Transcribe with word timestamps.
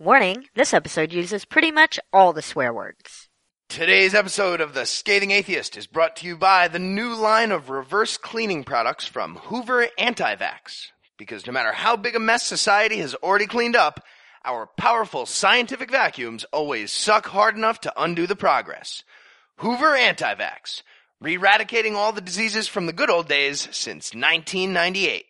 Warning, 0.00 0.46
this 0.54 0.72
episode 0.72 1.12
uses 1.12 1.44
pretty 1.44 1.72
much 1.72 1.98
all 2.12 2.32
the 2.32 2.40
swear 2.40 2.72
words. 2.72 3.28
Today's 3.68 4.14
episode 4.14 4.60
of 4.60 4.72
The 4.72 4.86
Scathing 4.86 5.32
Atheist 5.32 5.76
is 5.76 5.88
brought 5.88 6.14
to 6.16 6.26
you 6.28 6.36
by 6.36 6.68
the 6.68 6.78
new 6.78 7.16
line 7.16 7.50
of 7.50 7.68
reverse 7.68 8.16
cleaning 8.16 8.62
products 8.62 9.06
from 9.06 9.34
Hoover 9.46 9.88
Antivax. 9.98 10.92
Because 11.16 11.48
no 11.48 11.52
matter 11.52 11.72
how 11.72 11.96
big 11.96 12.14
a 12.14 12.20
mess 12.20 12.46
society 12.46 12.98
has 12.98 13.16
already 13.16 13.46
cleaned 13.46 13.74
up, 13.74 14.04
our 14.44 14.68
powerful 14.78 15.26
scientific 15.26 15.90
vacuums 15.90 16.44
always 16.52 16.92
suck 16.92 17.26
hard 17.26 17.56
enough 17.56 17.80
to 17.80 18.00
undo 18.00 18.28
the 18.28 18.36
progress. 18.36 19.02
Hoover 19.56 19.96
Antivax, 19.96 20.84
re-eradicating 21.20 21.96
all 21.96 22.12
the 22.12 22.20
diseases 22.20 22.68
from 22.68 22.86
the 22.86 22.92
good 22.92 23.10
old 23.10 23.26
days 23.26 23.62
since 23.72 24.14
1998. 24.14 25.24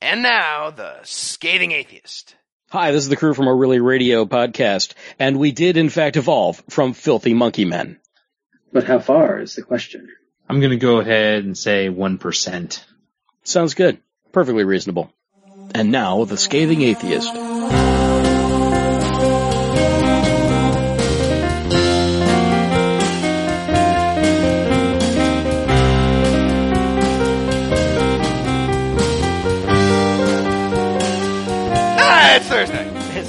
And 0.00 0.22
now, 0.22 0.70
The 0.70 1.00
Scathing 1.02 1.72
Atheist. 1.72 2.36
Hi, 2.70 2.90
this 2.90 3.04
is 3.04 3.08
the 3.08 3.14
crew 3.14 3.32
from 3.32 3.46
our 3.46 3.56
Really 3.56 3.78
Radio 3.78 4.24
podcast, 4.24 4.94
and 5.20 5.38
we 5.38 5.52
did 5.52 5.76
in 5.76 5.88
fact 5.88 6.16
evolve 6.16 6.64
from 6.68 6.94
filthy 6.94 7.32
monkey 7.32 7.64
men. 7.64 8.00
But 8.72 8.82
how 8.82 8.98
far 8.98 9.38
is 9.38 9.54
the 9.54 9.62
question? 9.62 10.08
I'm 10.48 10.58
going 10.58 10.72
to 10.72 10.76
go 10.76 10.98
ahead 10.98 11.44
and 11.44 11.56
say 11.56 11.88
1%. 11.88 12.84
Sounds 13.44 13.74
good. 13.74 13.98
Perfectly 14.32 14.64
reasonable. 14.64 15.12
And 15.76 15.92
now, 15.92 16.24
the 16.24 16.36
scathing 16.36 16.82
atheist. 16.82 17.32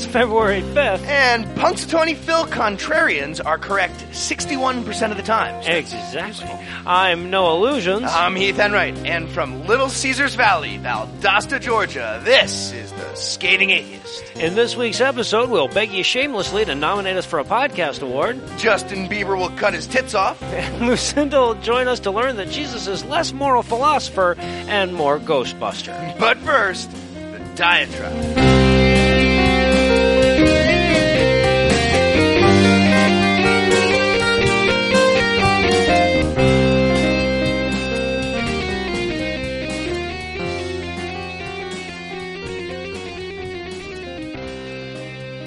February 0.08 0.62
5th. 0.62 1.06
And 1.06 1.46
Punxsutawney 1.58 2.16
Phil 2.16 2.46
contrarians 2.46 3.40
are 3.46 3.58
correct 3.58 3.96
61% 4.12 5.12
of 5.12 5.18
the 5.18 5.24
time. 5.24 5.62
Exactly. 5.66 6.50
I'm 6.86 7.30
Noah 7.30 7.60
Lugeons. 7.60 8.10
I'm 8.10 8.36
Heath 8.36 8.60
Enright, 8.60 8.98
and 9.06 9.30
from 9.30 9.68
Little 9.68 9.90
Caesars 9.90 10.36
Valley, 10.36 10.80
Valdosta, 10.80 11.60
Georgia, 11.60 12.22
this 12.24 12.72
is 12.72 12.92
The 12.94 13.16
Scathing 13.16 13.70
Atheist. 13.72 14.24
In 14.38 14.56
this 14.56 14.76
week's 14.76 15.02
episode, 15.02 15.50
we'll 15.50 15.68
beg 15.68 15.92
you 15.92 16.04
shamelessly 16.04 16.64
to 16.66 16.76
nominate 16.76 17.18
us 17.18 17.26
for 17.26 17.40
a 17.40 17.44
podcast 17.44 18.02
award. 18.02 18.40
Justin 18.58 19.08
Bieber 19.10 19.38
will 19.38 19.50
cut 19.58 19.74
his 19.74 19.88
tits 19.88 20.14
off. 20.14 20.42
And 20.44 20.88
Lucinda 20.88 21.40
will 21.40 21.56
join 21.56 21.88
us 21.88 22.00
to 22.02 22.12
learn 22.12 22.38
that 22.38 22.50
Jesus 22.50 22.88
is 22.88 23.04
less 23.04 23.34
moral 23.34 23.64
philosopher 23.64 24.36
and 24.40 24.94
more 24.94 25.20
Ghostbuster. 25.20 26.20
But 26.20 26.38
first, 26.38 26.90
the 26.92 27.40
diatribe. 27.56 29.37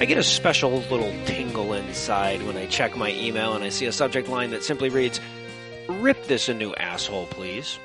I 0.01 0.05
get 0.05 0.17
a 0.17 0.23
special 0.23 0.71
little 0.89 1.13
tingle 1.25 1.73
inside 1.73 2.41
when 2.41 2.57
I 2.57 2.65
check 2.65 2.97
my 2.97 3.11
email 3.11 3.53
and 3.53 3.63
I 3.63 3.69
see 3.69 3.85
a 3.85 3.91
subject 3.91 4.27
line 4.27 4.49
that 4.49 4.63
simply 4.63 4.89
reads, 4.89 5.21
Rip 5.87 6.25
this 6.25 6.49
a 6.49 6.55
new 6.55 6.73
asshole, 6.73 7.27
please. 7.27 7.77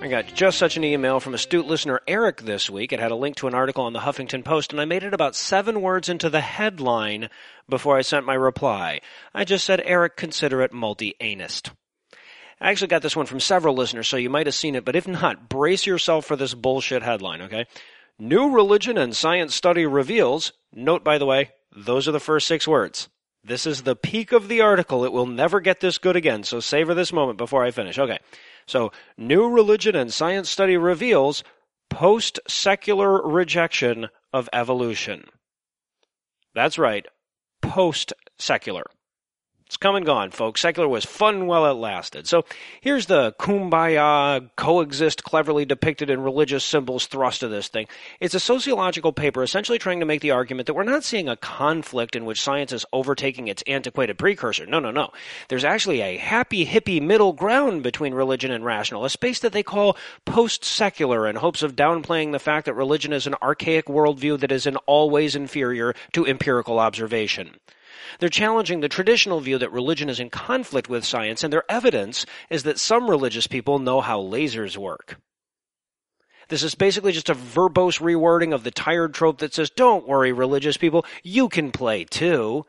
I 0.00 0.08
got 0.08 0.26
just 0.34 0.58
such 0.58 0.76
an 0.76 0.82
email 0.82 1.20
from 1.20 1.34
astute 1.34 1.64
listener 1.64 2.00
Eric 2.08 2.42
this 2.42 2.68
week. 2.68 2.92
It 2.92 2.98
had 2.98 3.12
a 3.12 3.14
link 3.14 3.36
to 3.36 3.46
an 3.46 3.54
article 3.54 3.84
on 3.84 3.92
the 3.92 4.00
Huffington 4.00 4.44
Post, 4.44 4.72
and 4.72 4.80
I 4.80 4.84
made 4.84 5.04
it 5.04 5.14
about 5.14 5.36
seven 5.36 5.80
words 5.80 6.08
into 6.08 6.28
the 6.28 6.40
headline 6.40 7.30
before 7.68 7.96
I 7.96 8.02
sent 8.02 8.26
my 8.26 8.34
reply. 8.34 9.00
I 9.32 9.44
just 9.44 9.64
said, 9.64 9.80
Eric, 9.84 10.16
consider 10.16 10.60
it 10.60 10.72
multi-anist. 10.72 11.70
I 12.60 12.72
actually 12.72 12.88
got 12.88 13.02
this 13.02 13.14
one 13.14 13.26
from 13.26 13.38
several 13.38 13.76
listeners, 13.76 14.08
so 14.08 14.16
you 14.16 14.28
might 14.28 14.48
have 14.48 14.56
seen 14.56 14.74
it, 14.74 14.84
but 14.84 14.96
if 14.96 15.06
not, 15.06 15.48
brace 15.48 15.86
yourself 15.86 16.26
for 16.26 16.34
this 16.34 16.54
bullshit 16.54 17.04
headline, 17.04 17.42
okay? 17.42 17.66
New 18.18 18.50
religion 18.50 18.96
and 18.96 19.14
science 19.14 19.54
study 19.54 19.84
reveals, 19.84 20.52
note 20.72 21.04
by 21.04 21.18
the 21.18 21.26
way, 21.26 21.50
those 21.74 22.08
are 22.08 22.12
the 22.12 22.20
first 22.20 22.46
six 22.46 22.66
words. 22.66 23.08
This 23.44 23.66
is 23.66 23.82
the 23.82 23.94
peak 23.94 24.32
of 24.32 24.48
the 24.48 24.62
article. 24.62 25.04
It 25.04 25.12
will 25.12 25.26
never 25.26 25.60
get 25.60 25.80
this 25.80 25.98
good 25.98 26.16
again, 26.16 26.42
so 26.42 26.58
savor 26.58 26.94
this 26.94 27.12
moment 27.12 27.38
before 27.38 27.62
I 27.62 27.70
finish. 27.70 27.98
Okay. 27.98 28.18
So, 28.66 28.90
new 29.16 29.48
religion 29.48 29.94
and 29.94 30.12
science 30.12 30.48
study 30.48 30.76
reveals 30.76 31.44
post 31.90 32.40
secular 32.48 33.22
rejection 33.22 34.08
of 34.32 34.48
evolution. 34.52 35.24
That's 36.54 36.78
right. 36.78 37.06
Post 37.60 38.14
secular. 38.38 38.84
It's 39.66 39.76
come 39.76 39.96
and 39.96 40.06
gone, 40.06 40.30
folks. 40.30 40.60
Secular 40.60 40.88
was 40.88 41.04
fun 41.04 41.48
while 41.48 41.66
it 41.66 41.74
lasted. 41.74 42.28
So 42.28 42.44
here's 42.80 43.06
the 43.06 43.34
kumbaya, 43.40 44.48
coexist 44.54 45.24
cleverly 45.24 45.64
depicted 45.64 46.08
in 46.08 46.20
religious 46.20 46.62
symbols 46.62 47.06
thrust 47.06 47.42
of 47.42 47.50
this 47.50 47.66
thing. 47.66 47.88
It's 48.20 48.36
a 48.36 48.40
sociological 48.40 49.12
paper 49.12 49.42
essentially 49.42 49.80
trying 49.80 49.98
to 49.98 50.06
make 50.06 50.20
the 50.20 50.30
argument 50.30 50.68
that 50.68 50.74
we're 50.74 50.84
not 50.84 51.02
seeing 51.02 51.28
a 51.28 51.36
conflict 51.36 52.14
in 52.14 52.24
which 52.24 52.40
science 52.40 52.72
is 52.72 52.86
overtaking 52.92 53.48
its 53.48 53.64
antiquated 53.66 54.18
precursor. 54.18 54.66
No, 54.66 54.78
no, 54.78 54.92
no. 54.92 55.10
There's 55.48 55.64
actually 55.64 56.00
a 56.00 56.16
happy, 56.16 56.64
hippie 56.64 57.02
middle 57.02 57.32
ground 57.32 57.82
between 57.82 58.14
religion 58.14 58.52
and 58.52 58.64
rational, 58.64 59.04
a 59.04 59.10
space 59.10 59.40
that 59.40 59.52
they 59.52 59.64
call 59.64 59.96
post 60.24 60.64
secular 60.64 61.26
in 61.26 61.34
hopes 61.34 61.64
of 61.64 61.74
downplaying 61.74 62.30
the 62.30 62.38
fact 62.38 62.66
that 62.66 62.74
religion 62.74 63.12
is 63.12 63.26
an 63.26 63.34
archaic 63.42 63.86
worldview 63.86 64.38
that 64.38 64.52
is 64.52 64.64
in 64.64 64.76
all 64.86 65.10
ways 65.10 65.34
inferior 65.34 65.92
to 66.12 66.24
empirical 66.24 66.78
observation. 66.78 67.56
They're 68.18 68.28
challenging 68.28 68.80
the 68.80 68.88
traditional 68.88 69.40
view 69.40 69.58
that 69.58 69.72
religion 69.72 70.08
is 70.08 70.20
in 70.20 70.30
conflict 70.30 70.88
with 70.88 71.04
science, 71.04 71.44
and 71.44 71.52
their 71.52 71.70
evidence 71.70 72.26
is 72.50 72.62
that 72.64 72.78
some 72.78 73.08
religious 73.10 73.46
people 73.46 73.78
know 73.78 74.00
how 74.00 74.20
lasers 74.20 74.76
work. 74.76 75.18
This 76.48 76.62
is 76.62 76.74
basically 76.74 77.12
just 77.12 77.28
a 77.28 77.34
verbose 77.34 78.00
rewording 78.00 78.54
of 78.54 78.62
the 78.62 78.70
tired 78.70 79.14
trope 79.14 79.38
that 79.38 79.52
says, 79.52 79.70
don't 79.70 80.06
worry, 80.06 80.32
religious 80.32 80.76
people, 80.76 81.04
you 81.24 81.48
can 81.48 81.72
play 81.72 82.04
too. 82.04 82.64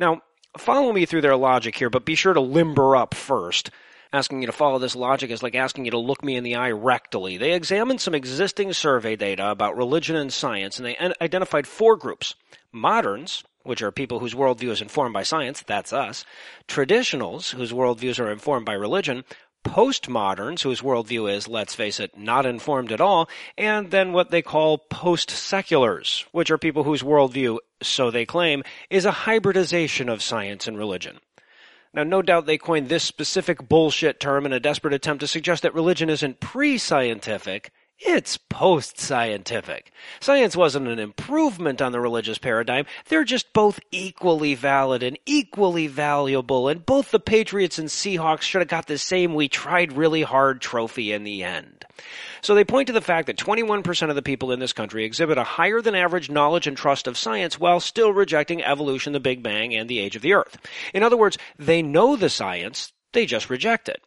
Now, 0.00 0.22
follow 0.58 0.92
me 0.92 1.06
through 1.06 1.20
their 1.20 1.36
logic 1.36 1.76
here, 1.76 1.90
but 1.90 2.04
be 2.04 2.16
sure 2.16 2.34
to 2.34 2.40
limber 2.40 2.96
up 2.96 3.14
first. 3.14 3.70
Asking 4.12 4.40
you 4.40 4.46
to 4.46 4.52
follow 4.52 4.80
this 4.80 4.96
logic 4.96 5.30
is 5.30 5.44
like 5.44 5.54
asking 5.54 5.84
you 5.84 5.92
to 5.92 5.98
look 5.98 6.24
me 6.24 6.34
in 6.34 6.42
the 6.42 6.56
eye 6.56 6.72
rectally. 6.72 7.38
They 7.38 7.52
examined 7.52 8.00
some 8.00 8.16
existing 8.16 8.72
survey 8.72 9.14
data 9.14 9.48
about 9.48 9.76
religion 9.76 10.16
and 10.16 10.32
science, 10.32 10.78
and 10.78 10.86
they 10.86 10.96
identified 11.20 11.68
four 11.68 11.96
groups. 11.96 12.34
Moderns, 12.72 13.44
which 13.62 13.82
are 13.82 13.90
people 13.90 14.18
whose 14.18 14.34
worldview 14.34 14.70
is 14.70 14.82
informed 14.82 15.12
by 15.12 15.22
science, 15.22 15.62
that's 15.66 15.92
us, 15.92 16.24
traditionals, 16.68 17.50
whose 17.50 17.72
worldviews 17.72 18.18
are 18.18 18.30
informed 18.30 18.66
by 18.66 18.72
religion, 18.72 19.24
postmoderns, 19.64 20.62
whose 20.62 20.80
worldview 20.80 21.30
is, 21.30 21.46
let's 21.46 21.74
face 21.74 22.00
it, 22.00 22.16
not 22.16 22.46
informed 22.46 22.92
at 22.92 23.00
all, 23.00 23.28
and 23.58 23.90
then 23.90 24.12
what 24.12 24.30
they 24.30 24.42
call 24.42 24.78
post 24.78 25.30
seculars, 25.30 26.24
which 26.32 26.50
are 26.50 26.58
people 26.58 26.84
whose 26.84 27.02
worldview, 27.02 27.58
so 27.82 28.10
they 28.10 28.24
claim, 28.24 28.62
is 28.88 29.04
a 29.04 29.10
hybridization 29.10 30.08
of 30.08 30.22
science 30.22 30.66
and 30.66 30.78
religion. 30.78 31.18
Now, 31.92 32.04
no 32.04 32.22
doubt 32.22 32.46
they 32.46 32.58
coined 32.58 32.88
this 32.88 33.02
specific 33.02 33.68
bullshit 33.68 34.20
term 34.20 34.46
in 34.46 34.52
a 34.52 34.60
desperate 34.60 34.94
attempt 34.94 35.20
to 35.20 35.26
suggest 35.26 35.62
that 35.64 35.74
religion 35.74 36.08
isn't 36.08 36.40
pre 36.40 36.78
scientific, 36.78 37.72
it's 38.00 38.38
post 38.38 38.98
scientific. 38.98 39.92
Science 40.20 40.56
wasn't 40.56 40.88
an 40.88 40.98
improvement 40.98 41.82
on 41.82 41.92
the 41.92 42.00
religious 42.00 42.38
paradigm. 42.38 42.86
They're 43.08 43.24
just 43.24 43.52
both 43.52 43.78
equally 43.90 44.54
valid 44.54 45.02
and 45.02 45.18
equally 45.26 45.86
valuable, 45.86 46.68
and 46.68 46.84
both 46.84 47.10
the 47.10 47.20
Patriots 47.20 47.78
and 47.78 47.88
Seahawks 47.88 48.42
should 48.42 48.62
have 48.62 48.68
got 48.68 48.86
the 48.86 48.96
same 48.96 49.34
we 49.34 49.48
tried 49.48 49.92
really 49.92 50.22
hard 50.22 50.60
trophy 50.60 51.12
in 51.12 51.24
the 51.24 51.44
end. 51.44 51.84
So 52.40 52.54
they 52.54 52.64
point 52.64 52.86
to 52.86 52.92
the 52.94 53.02
fact 53.02 53.26
that 53.26 53.36
21% 53.36 54.08
of 54.08 54.16
the 54.16 54.22
people 54.22 54.50
in 54.52 54.60
this 54.60 54.72
country 54.72 55.04
exhibit 55.04 55.36
a 55.36 55.44
higher 55.44 55.82
than 55.82 55.94
average 55.94 56.30
knowledge 56.30 56.66
and 56.66 56.76
trust 56.76 57.06
of 57.06 57.18
science 57.18 57.60
while 57.60 57.80
still 57.80 58.12
rejecting 58.12 58.62
evolution, 58.62 59.12
the 59.12 59.20
Big 59.20 59.42
Bang, 59.42 59.74
and 59.74 59.88
the 59.88 59.98
age 59.98 60.16
of 60.16 60.22
the 60.22 60.32
Earth. 60.32 60.56
In 60.94 61.02
other 61.02 61.18
words, 61.18 61.36
they 61.58 61.82
know 61.82 62.16
the 62.16 62.30
science, 62.30 62.92
they 63.12 63.26
just 63.26 63.50
reject 63.50 63.88
it. 63.88 64.02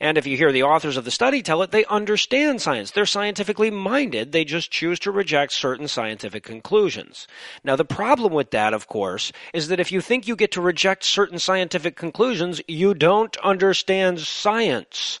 And 0.00 0.16
if 0.16 0.26
you 0.26 0.36
hear 0.36 0.50
the 0.50 0.62
authors 0.62 0.96
of 0.96 1.04
the 1.04 1.10
study 1.10 1.42
tell 1.42 1.62
it, 1.62 1.72
they 1.72 1.84
understand 1.84 2.62
science. 2.62 2.90
They're 2.90 3.04
scientifically 3.04 3.70
minded. 3.70 4.32
They 4.32 4.46
just 4.46 4.70
choose 4.70 4.98
to 5.00 5.10
reject 5.10 5.52
certain 5.52 5.88
scientific 5.88 6.42
conclusions. 6.42 7.28
Now, 7.62 7.76
the 7.76 7.84
problem 7.84 8.32
with 8.32 8.50
that, 8.52 8.72
of 8.72 8.88
course, 8.88 9.30
is 9.52 9.68
that 9.68 9.78
if 9.78 9.92
you 9.92 10.00
think 10.00 10.26
you 10.26 10.36
get 10.36 10.52
to 10.52 10.62
reject 10.62 11.04
certain 11.04 11.38
scientific 11.38 11.96
conclusions, 11.96 12.62
you 12.66 12.94
don't 12.94 13.36
understand 13.38 14.20
science. 14.20 15.18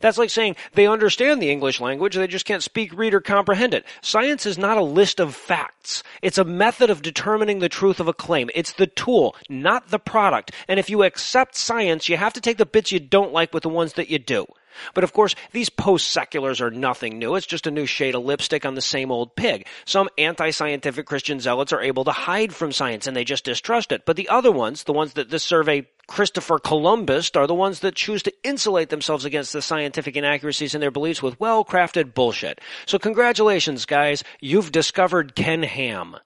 That's 0.00 0.18
like 0.18 0.30
saying 0.30 0.56
they 0.72 0.86
understand 0.86 1.40
the 1.40 1.50
English 1.50 1.80
language, 1.80 2.14
they 2.14 2.26
just 2.26 2.46
can't 2.46 2.62
speak, 2.62 2.92
read, 2.94 3.14
or 3.14 3.20
comprehend 3.20 3.74
it. 3.74 3.84
Science 4.02 4.46
is 4.46 4.58
not 4.58 4.78
a 4.78 4.82
list 4.82 5.20
of 5.20 5.34
facts. 5.34 6.02
It's 6.22 6.38
a 6.38 6.44
method 6.44 6.90
of 6.90 7.02
determining 7.02 7.58
the 7.58 7.68
truth 7.68 8.00
of 8.00 8.08
a 8.08 8.14
claim. 8.14 8.50
It's 8.54 8.72
the 8.72 8.86
tool, 8.86 9.36
not 9.48 9.88
the 9.88 9.98
product. 9.98 10.52
And 10.68 10.80
if 10.80 10.90
you 10.90 11.02
accept 11.02 11.54
science, 11.54 12.08
you 12.08 12.16
have 12.16 12.32
to 12.32 12.40
take 12.40 12.56
the 12.56 12.66
bits 12.66 12.92
you 12.92 13.00
don't 13.00 13.32
like 13.32 13.52
with 13.52 13.62
the 13.62 13.68
ones 13.68 13.94
that 13.94 14.10
you 14.10 14.18
do. 14.18 14.46
But 14.94 15.04
of 15.04 15.12
course, 15.12 15.34
these 15.52 15.68
post-seculars 15.68 16.60
are 16.60 16.70
nothing 16.70 17.18
new. 17.18 17.34
It's 17.34 17.46
just 17.46 17.66
a 17.66 17.70
new 17.70 17.86
shade 17.86 18.14
of 18.14 18.24
lipstick 18.24 18.64
on 18.64 18.74
the 18.74 18.80
same 18.80 19.10
old 19.10 19.36
pig. 19.36 19.66
Some 19.84 20.08
anti-scientific 20.16 21.06
Christian 21.06 21.40
zealots 21.40 21.72
are 21.72 21.82
able 21.82 22.04
to 22.04 22.12
hide 22.12 22.54
from 22.54 22.72
science 22.72 23.06
and 23.06 23.16
they 23.16 23.24
just 23.24 23.44
distrust 23.44 23.92
it. 23.92 24.06
But 24.06 24.16
the 24.16 24.28
other 24.28 24.52
ones, 24.52 24.84
the 24.84 24.92
ones 24.92 25.14
that 25.14 25.30
this 25.30 25.44
survey 25.44 25.86
Christopher 26.10 26.58
Columbus 26.58 27.30
are 27.36 27.46
the 27.46 27.54
ones 27.54 27.80
that 27.80 27.94
choose 27.94 28.24
to 28.24 28.32
insulate 28.42 28.88
themselves 28.88 29.24
against 29.24 29.52
the 29.52 29.62
scientific 29.62 30.16
inaccuracies 30.16 30.74
in 30.74 30.80
their 30.80 30.90
beliefs 30.90 31.22
with 31.22 31.38
well-crafted 31.38 32.14
bullshit. 32.14 32.60
So 32.84 32.98
congratulations, 32.98 33.86
guys. 33.86 34.24
You've 34.40 34.72
discovered 34.72 35.36
Ken 35.36 35.62
Ham. 35.62 36.16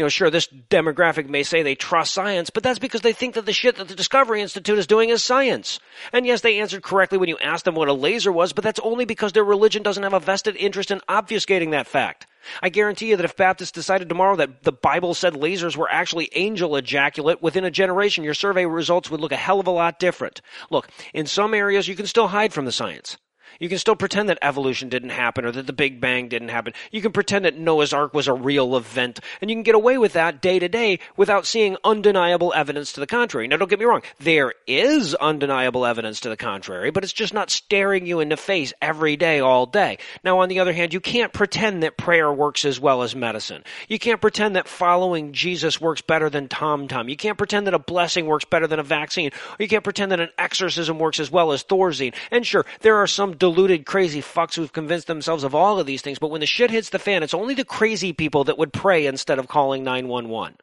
You 0.00 0.06
know, 0.06 0.08
sure, 0.08 0.30
this 0.30 0.48
demographic 0.70 1.28
may 1.28 1.42
say 1.42 1.62
they 1.62 1.74
trust 1.74 2.14
science, 2.14 2.48
but 2.48 2.62
that's 2.62 2.78
because 2.78 3.02
they 3.02 3.12
think 3.12 3.34
that 3.34 3.44
the 3.44 3.52
shit 3.52 3.76
that 3.76 3.88
the 3.88 3.94
Discovery 3.94 4.40
Institute 4.40 4.78
is 4.78 4.86
doing 4.86 5.10
is 5.10 5.22
science. 5.22 5.78
And 6.10 6.24
yes, 6.24 6.40
they 6.40 6.58
answered 6.58 6.82
correctly 6.82 7.18
when 7.18 7.28
you 7.28 7.36
asked 7.36 7.66
them 7.66 7.74
what 7.74 7.88
a 7.88 7.92
laser 7.92 8.32
was, 8.32 8.54
but 8.54 8.64
that's 8.64 8.80
only 8.80 9.04
because 9.04 9.32
their 9.32 9.44
religion 9.44 9.82
doesn't 9.82 10.02
have 10.02 10.14
a 10.14 10.18
vested 10.18 10.56
interest 10.56 10.90
in 10.90 11.02
obfuscating 11.06 11.72
that 11.72 11.86
fact. 11.86 12.26
I 12.62 12.70
guarantee 12.70 13.10
you 13.10 13.16
that 13.16 13.26
if 13.26 13.36
Baptists 13.36 13.72
decided 13.72 14.08
tomorrow 14.08 14.36
that 14.36 14.62
the 14.62 14.72
Bible 14.72 15.12
said 15.12 15.34
lasers 15.34 15.76
were 15.76 15.92
actually 15.92 16.30
angel 16.34 16.76
ejaculate, 16.76 17.42
within 17.42 17.66
a 17.66 17.70
generation 17.70 18.24
your 18.24 18.32
survey 18.32 18.64
results 18.64 19.10
would 19.10 19.20
look 19.20 19.32
a 19.32 19.36
hell 19.36 19.60
of 19.60 19.66
a 19.66 19.70
lot 19.70 19.98
different. 19.98 20.40
Look, 20.70 20.88
in 21.12 21.26
some 21.26 21.52
areas 21.52 21.88
you 21.88 21.94
can 21.94 22.06
still 22.06 22.28
hide 22.28 22.54
from 22.54 22.64
the 22.64 22.72
science. 22.72 23.18
You 23.60 23.68
can 23.68 23.78
still 23.78 23.94
pretend 23.94 24.28
that 24.28 24.38
evolution 24.42 24.88
didn't 24.88 25.10
happen 25.10 25.44
or 25.44 25.52
that 25.52 25.66
the 25.66 25.72
Big 25.72 26.00
Bang 26.00 26.28
didn't 26.28 26.48
happen. 26.48 26.72
You 26.90 27.00
can 27.00 27.12
pretend 27.12 27.44
that 27.44 27.56
Noah's 27.56 27.92
Ark 27.92 28.14
was 28.14 28.26
a 28.26 28.32
real 28.32 28.76
event. 28.76 29.20
And 29.40 29.50
you 29.50 29.56
can 29.56 29.62
get 29.62 29.74
away 29.76 29.98
with 29.98 30.14
that 30.14 30.40
day 30.40 30.58
to 30.58 30.68
day 30.68 30.98
without 31.16 31.46
seeing 31.46 31.76
undeniable 31.84 32.52
evidence 32.56 32.92
to 32.94 33.00
the 33.00 33.06
contrary. 33.06 33.46
Now 33.46 33.56
don't 33.56 33.70
get 33.70 33.78
me 33.78 33.84
wrong. 33.84 34.02
There 34.18 34.54
is 34.66 35.14
undeniable 35.14 35.86
evidence 35.86 36.20
to 36.20 36.28
the 36.28 36.36
contrary, 36.36 36.90
but 36.90 37.04
it's 37.04 37.12
just 37.12 37.34
not 37.34 37.50
staring 37.50 38.06
you 38.06 38.20
in 38.20 38.30
the 38.30 38.36
face 38.36 38.72
every 38.82 39.16
day, 39.16 39.40
all 39.40 39.66
day. 39.66 39.98
Now 40.24 40.40
on 40.40 40.48
the 40.48 40.58
other 40.58 40.72
hand, 40.72 40.92
you 40.92 41.00
can't 41.00 41.32
pretend 41.32 41.82
that 41.82 41.96
prayer 41.96 42.32
works 42.32 42.64
as 42.64 42.80
well 42.80 43.02
as 43.02 43.14
medicine. 43.14 43.62
You 43.88 43.98
can't 43.98 44.20
pretend 44.20 44.56
that 44.56 44.66
following 44.66 45.32
Jesus 45.32 45.80
works 45.80 46.00
better 46.00 46.30
than 46.30 46.48
Tom 46.48 46.88
Tom. 46.88 47.08
You 47.08 47.16
can't 47.16 47.38
pretend 47.38 47.66
that 47.66 47.74
a 47.74 47.78
blessing 47.78 48.26
works 48.26 48.44
better 48.44 48.66
than 48.66 48.78
a 48.78 48.84
vaccine. 48.84 49.30
Or 49.50 49.56
you 49.62 49.68
can't 49.68 49.84
pretend 49.84 50.12
that 50.12 50.20
an 50.20 50.30
exorcism 50.38 50.98
works 50.98 51.20
as 51.20 51.30
well 51.30 51.52
as 51.52 51.62
Thorazine. 51.64 52.14
And 52.30 52.46
sure, 52.46 52.64
there 52.80 52.96
are 52.96 53.06
some 53.06 53.36
deluded, 53.50 53.84
crazy 53.84 54.22
fucks 54.22 54.54
who've 54.54 54.72
convinced 54.72 55.08
themselves 55.08 55.42
of 55.42 55.54
all 55.54 55.80
of 55.80 55.86
these 55.86 56.02
things, 56.02 56.20
but 56.20 56.30
when 56.30 56.40
the 56.40 56.46
shit 56.46 56.70
hits 56.70 56.90
the 56.90 57.00
fan, 57.00 57.24
it's 57.24 57.34
only 57.34 57.54
the 57.54 57.64
crazy 57.64 58.12
people 58.12 58.44
that 58.44 58.58
would 58.58 58.72
pray 58.72 59.06
instead 59.06 59.40
of 59.40 59.48
calling 59.48 59.82
911. 59.82 60.56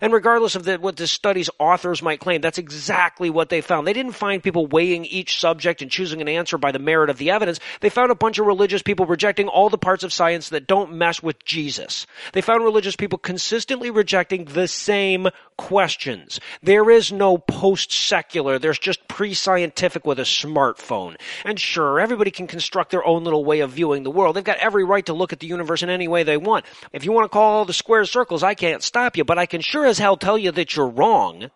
And 0.00 0.12
regardless 0.12 0.54
of 0.54 0.64
the, 0.64 0.78
what 0.78 0.96
the 0.96 1.06
study's 1.06 1.50
authors 1.58 2.02
might 2.02 2.20
claim, 2.20 2.40
that's 2.40 2.58
exactly 2.58 3.30
what 3.30 3.48
they 3.48 3.60
found. 3.60 3.86
They 3.86 3.92
didn't 3.92 4.12
find 4.12 4.42
people 4.42 4.66
weighing 4.66 5.04
each 5.04 5.40
subject 5.40 5.82
and 5.82 5.90
choosing 5.90 6.20
an 6.20 6.28
answer 6.28 6.58
by 6.58 6.72
the 6.72 6.78
merit 6.78 7.10
of 7.10 7.18
the 7.18 7.30
evidence. 7.30 7.60
They 7.80 7.90
found 7.90 8.10
a 8.10 8.16
bunch 8.16 8.38
of 8.38 8.46
religious 8.46 8.82
people 8.82 9.06
rejecting 9.06 9.48
all 9.48 9.68
the 9.68 9.78
parts 9.78 10.04
of 10.04 10.12
science 10.12 10.50
that 10.50 10.66
don't 10.66 10.94
mesh 10.94 11.22
with 11.22 11.44
Jesus. 11.44 12.06
They 12.32 12.40
found 12.40 12.64
religious 12.64 12.96
people 12.96 13.18
consistently 13.18 13.90
rejecting 13.90 14.44
the 14.44 14.68
same 14.68 15.28
questions. 15.56 16.40
There 16.62 16.90
is 16.90 17.12
no 17.12 17.38
post-secular. 17.38 18.58
There's 18.58 18.78
just 18.78 19.06
pre-scientific 19.08 20.06
with 20.06 20.18
a 20.18 20.22
smartphone. 20.22 21.16
And 21.44 21.58
sure, 21.58 21.98
everybody 21.98 22.30
can 22.30 22.46
construct 22.46 22.90
their 22.90 23.04
own 23.04 23.24
little 23.24 23.44
way 23.44 23.60
of 23.60 23.72
viewing 23.72 24.02
the 24.02 24.10
world. 24.10 24.36
They've 24.36 24.44
got 24.44 24.58
every 24.58 24.84
right 24.84 25.04
to 25.06 25.12
look 25.12 25.32
at 25.32 25.40
the 25.40 25.46
universe 25.46 25.82
in 25.82 25.90
any 25.90 26.08
way 26.08 26.22
they 26.22 26.36
want. 26.36 26.64
If 26.92 27.04
you 27.04 27.12
want 27.12 27.24
to 27.24 27.28
call 27.28 27.58
all 27.58 27.64
the 27.64 27.72
squares 27.72 28.10
circles, 28.10 28.42
I 28.42 28.54
can't 28.54 28.82
stop 28.82 29.16
you, 29.16 29.24
but 29.24 29.38
I 29.38 29.46
can 29.46 29.60
sure 29.60 29.77
as 29.84 29.98
hell 29.98 30.16
tell 30.16 30.38
you 30.38 30.52
that 30.52 30.76
you're 30.76 30.88
wrong. 30.88 31.50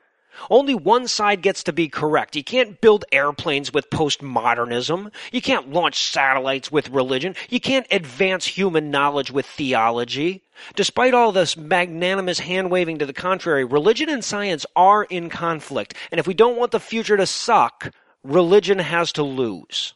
Only 0.50 0.74
one 0.74 1.08
side 1.08 1.42
gets 1.42 1.62
to 1.64 1.72
be 1.72 1.88
correct. 1.88 2.36
You 2.36 2.44
can't 2.44 2.80
build 2.80 3.04
airplanes 3.12 3.72
with 3.72 3.90
postmodernism. 3.90 5.12
You 5.30 5.42
can't 5.42 5.70
launch 5.70 6.10
satellites 6.10 6.72
with 6.72 6.88
religion. 6.88 7.34
You 7.48 7.60
can't 7.60 7.86
advance 7.90 8.46
human 8.46 8.90
knowledge 8.90 9.30
with 9.30 9.46
theology. 9.46 10.42
Despite 10.74 11.14
all 11.14 11.32
this 11.32 11.56
magnanimous 11.56 12.40
hand 12.40 12.70
waving 12.70 12.98
to 12.98 13.06
the 13.06 13.12
contrary, 13.12 13.64
religion 13.64 14.08
and 14.08 14.24
science 14.24 14.64
are 14.74 15.04
in 15.04 15.28
conflict. 15.28 15.94
And 16.10 16.18
if 16.18 16.26
we 16.26 16.34
don't 16.34 16.56
want 16.56 16.72
the 16.72 16.80
future 16.80 17.16
to 17.16 17.26
suck, 17.26 17.92
religion 18.22 18.78
has 18.78 19.12
to 19.12 19.22
lose. 19.22 19.94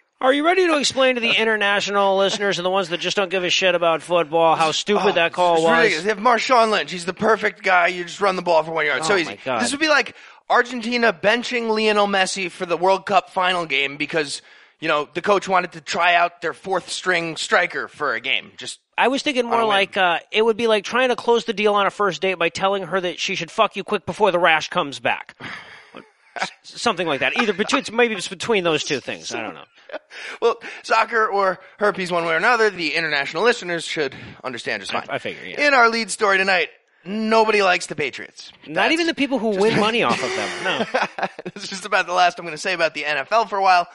are 0.21 0.35
you 0.35 0.45
ready 0.45 0.67
to 0.67 0.77
explain 0.77 1.15
to 1.15 1.23
the 1.23 1.33
international 1.41 2.19
listeners 2.19 2.59
and 2.59 2.67
the 2.67 2.71
ones 2.71 2.91
that 2.91 3.01
just 3.01 3.17
don't 3.17 3.31
give 3.31 3.45
a 3.45 3.51
shit 3.51 3.75
about 3.75 4.03
football 4.03 4.55
how 4.55 4.71
stupid 4.71 5.15
that 5.15 5.33
call 5.33 5.61
oh, 5.61 5.63
was? 5.63 5.79
ridiculous. 5.79 6.03
They 6.05 6.11
have 6.11 6.19
Marshawn 6.19 6.71
Lynch. 6.71 6.91
He's 6.91 7.07
the 7.07 7.15
perfect 7.15 7.63
guy. 7.63 7.87
You 7.87 8.05
just 8.05 8.21
run 8.21 8.37
the 8.37 8.43
ball 8.43 8.63
for 8.63 8.73
one 8.73 8.85
yard. 8.85 9.07
so 9.07 9.15
Oh, 9.15 9.17
easy. 9.17 9.39
This 9.43 9.71
would 9.71 9.81
be 9.81 9.89
like 9.89 10.15
Argentina 10.51 11.15
benching 11.15 11.71
Lionel 11.75 12.09
Messi 12.09 12.51
for 12.51 12.67
the 12.67 12.77
World 12.77 13.07
Cup 13.07 13.31
final 13.31 13.65
game 13.65 13.97
because, 13.97 14.43
you 14.81 14.89
know, 14.89 15.09
the 15.13 15.23
coach 15.23 15.49
wanted 15.49 15.73
to 15.73 15.81
try 15.81 16.15
out 16.15 16.41
their 16.41 16.53
fourth 16.53 16.91
string 16.91 17.37
striker 17.37 17.89
for 17.89 18.15
a 18.15 18.21
game. 18.21 18.53
Just 18.57 18.81
I 18.97 19.09
was 19.09 19.23
thinking 19.23 19.45
more 19.47 19.55
On 19.55 19.61
a 19.61 19.63
whim. 19.65 19.69
like 19.69 19.97
uh, 19.97 20.19
it 20.31 20.43
would 20.43 20.57
be 20.57 20.67
like 20.67 20.85
trying 20.85 21.09
to 21.09 21.17
close 21.17 21.45
the 21.45 21.53
deal 21.53 21.75
on 21.75 21.87
a 21.87 21.91
first 21.91 22.21
date 22.23 22.35
by 22.35 22.49
telling 22.49 22.85
her 22.85 23.01
that 23.01 23.19
she 23.19 23.35
should 23.35 23.51
fuck 23.51 23.77
you 23.77 23.85
quick 23.85 24.07
before 24.07 24.31
the 24.31 24.39
rash 24.39 24.69
comes 24.69 25.01
back. 25.01 25.37
Something 26.63 27.07
like 27.09 27.21
that. 27.21 27.37
Either 27.37 27.53
between 27.53 27.83
maybe 27.93 28.15
it's 28.15 28.29
between 28.29 28.63
those 28.63 28.85
two 28.85 29.01
things. 29.01 29.35
I 29.35 29.43
don't 29.43 29.55
know. 29.55 29.65
well, 30.41 30.57
soccer 30.83 31.27
or 31.27 31.59
herpes, 31.79 32.13
one 32.13 32.25
way 32.25 32.35
or 32.35 32.37
another, 32.37 32.71
the 32.71 32.95
international 32.95 33.43
listeners 33.43 33.85
should 33.85 34.15
understand 34.45 34.83
just 34.83 34.93
fine. 34.93 35.07
I 35.09 35.19
figure, 35.19 35.45
yeah. 35.45 35.67
In 35.67 35.75
our 35.75 35.89
lead 35.89 36.11
story 36.11 36.39
tonight, 36.39 36.69
nobody 37.05 37.63
likes 37.63 37.87
the 37.87 37.97
Patriots. 37.97 38.53
Not 38.67 38.93
even 38.93 39.07
the 39.07 39.15
people 39.15 39.39
who 39.41 39.59
win 39.59 39.81
money 39.81 40.03
off 40.05 40.23
of 40.23 40.37
them. 40.37 40.65
No. 40.65 41.29
It's 41.47 41.67
just 41.67 41.87
about 41.87 42.07
the 42.07 42.13
last 42.13 42.39
I'm 42.39 42.45
going 42.45 42.55
to 42.55 42.61
say 42.61 42.75
about 42.75 42.95
the 42.95 43.03
NFL 43.03 43.49
for 43.49 43.57
a 43.57 43.63
while. 43.63 43.89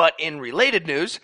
But 0.00 0.14
in 0.18 0.40
related 0.40 0.86
news, 0.86 1.20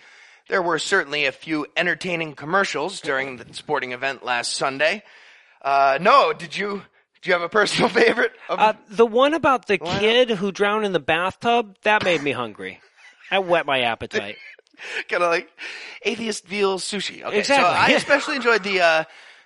there 0.49 0.61
were 0.61 0.77
certainly 0.77 1.25
a 1.25 1.31
few 1.31 1.65
entertaining 1.75 2.35
commercials 2.35 3.01
during 3.01 3.37
the 3.37 3.51
sporting 3.55 3.91
event 3.91 4.23
last 4.23 4.53
Sunday. 4.53 5.01
Uh, 5.63 5.97
no, 5.99 6.31
did 6.31 6.55
you, 6.55 6.83
did 7.15 7.25
you 7.25 7.33
have 7.33 7.41
a 7.41 7.49
personal 7.49 7.89
favorite? 8.01 8.33
Of, 8.47 8.59
Uh, 8.59 8.73
the 8.87 9.07
one 9.07 9.33
about 9.33 9.65
the 9.65 9.79
kid 9.79 10.29
who 10.29 10.51
drowned 10.51 10.85
in 10.85 10.91
the 10.91 10.99
bathtub 10.99 11.75
that 11.81 12.03
made 12.03 12.21
me 12.21 12.33
hungry. 12.33 12.79
That 13.31 13.45
wet 13.45 13.65
my 13.65 13.81
appetite. 13.81 14.35
kind 15.09 15.23
of 15.23 15.31
like 15.31 15.49
atheist 16.03 16.45
veal 16.45 16.77
sushi. 16.77 17.23
Okay, 17.23 17.39
Exactly, 17.39 17.65
so 17.65 17.71
I 17.71 17.89
especially 17.97 18.35
enjoyed 18.35 18.61
the 18.61 18.81
uh, 18.81 19.03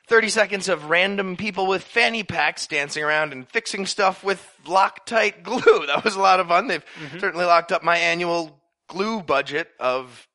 30 0.07 0.27
seconds 0.27 0.67
of 0.67 0.89
random 0.89 1.37
people 1.37 1.67
with 1.67 1.83
fanny 1.83 2.23
packs 2.23 2.67
dancing 2.67 3.01
around 3.01 3.31
and 3.31 3.47
fixing 3.47 3.85
stuff 3.85 4.25
with 4.25 4.45
Loctite 4.65 5.41
glue. 5.41 5.85
That 5.87 6.03
was 6.03 6.17
a 6.17 6.19
lot 6.19 6.41
of 6.41 6.49
fun. 6.49 6.67
They've 6.67 6.83
Mm-hmm. 7.01 7.19
certainly 7.19 7.45
locked 7.45 7.71
up 7.71 7.81
my 7.81 7.95
annual 7.95 8.57
glue 8.91 9.21
budget 9.21 9.69
of 9.79 10.27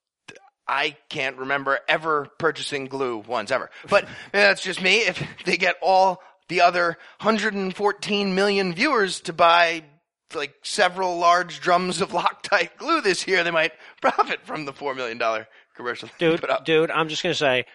I 0.67 0.97
can't 1.11 1.37
remember 1.37 1.79
ever 1.89 2.27
purchasing 2.39 2.87
glue 2.87 3.19
once 3.19 3.51
ever. 3.51 3.71
But 3.89 4.09
that's 4.33 4.63
just 4.63 4.83
me. 4.83 4.99
If 4.99 5.23
they 5.45 5.59
get 5.59 5.77
all 5.83 6.23
the 6.49 6.63
other 6.63 6.97
114 7.21 8.35
million 8.35 8.75
viewers 8.75 9.21
to 9.23 9.33
buy 9.33 9.85
like 10.35 10.55
several 10.63 11.19
large 11.19 11.61
drums 11.61 12.01
of 12.01 12.11
Loctite 12.11 12.77
glue 12.79 13.01
this 13.01 13.29
year, 13.29 13.45
they 13.45 13.51
might 13.51 13.73
profit 14.01 14.41
from 14.45 14.65
the 14.65 14.73
$4 14.73 14.97
million 14.97 15.21
commercial 15.77 16.09
Dude, 16.19 16.45
dude, 16.65 16.91
I'm 16.91 17.09
just 17.09 17.23
going 17.23 17.33
to 17.33 17.39
say 17.39 17.67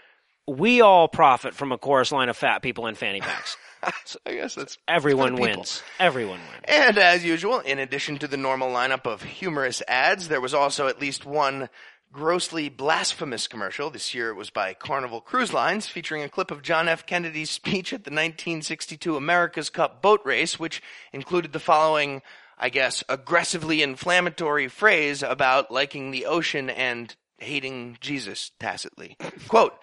we 0.48 0.82
all 0.82 1.08
profit 1.08 1.54
from 1.54 1.72
a 1.72 1.78
chorus 1.78 2.12
line 2.12 2.28
of 2.30 2.36
fat 2.36 2.62
people 2.62 2.88
in 2.88 2.96
fanny 2.96 3.22
packs. 3.22 3.56
I 4.26 4.34
guess 4.34 4.56
that's 4.56 4.78
Everyone 4.88 5.32
for 5.32 5.42
the 5.42 5.48
people. 5.48 5.62
wins. 5.62 5.84
Everyone 6.00 6.40
wins. 6.40 6.66
And 6.66 6.98
as 6.98 7.24
usual, 7.26 7.60
in 7.60 7.80
addition 7.80 8.18
to 8.20 8.28
the 8.28 8.38
normal 8.38 8.70
lineup 8.72 9.06
of 9.06 9.24
humorous 9.24 9.82
ads, 9.88 10.28
there 10.28 10.42
was 10.42 10.54
also 10.54 10.88
at 10.88 11.02
least 11.02 11.26
one 11.26 11.70
grossly 12.12 12.70
blasphemous 12.70 13.48
commercial. 13.48 13.90
This 13.90 14.14
year 14.14 14.30
it 14.30 14.36
was 14.36 14.50
by 14.50 14.74
Carnival 14.74 15.22
Cruise 15.22 15.54
Lines, 15.54 15.88
featuring 15.88 16.24
a 16.24 16.30
clip 16.30 16.52
of 16.52 16.62
John 16.62 16.88
F. 16.88 17.06
Kennedy's 17.06 17.50
speech 17.50 17.94
at 17.94 18.04
the 18.04 18.12
1962 18.12 19.16
America's 19.16 19.70
Cup 19.70 20.02
boat 20.02 20.22
race, 20.26 20.60
which 20.60 20.82
included 21.14 21.54
the 21.54 21.60
following, 21.60 22.22
I 22.58 22.70
guess, 22.70 23.04
aggressively 23.10 23.82
inflammatory 23.82 24.68
phrase 24.68 25.24
about 25.24 25.72
liking 25.72 26.12
the 26.12 26.26
ocean 26.26 26.70
and 26.70 27.16
hating 27.38 27.98
Jesus 28.02 28.52
tacitly. 28.60 29.18
Quote, 29.48 29.74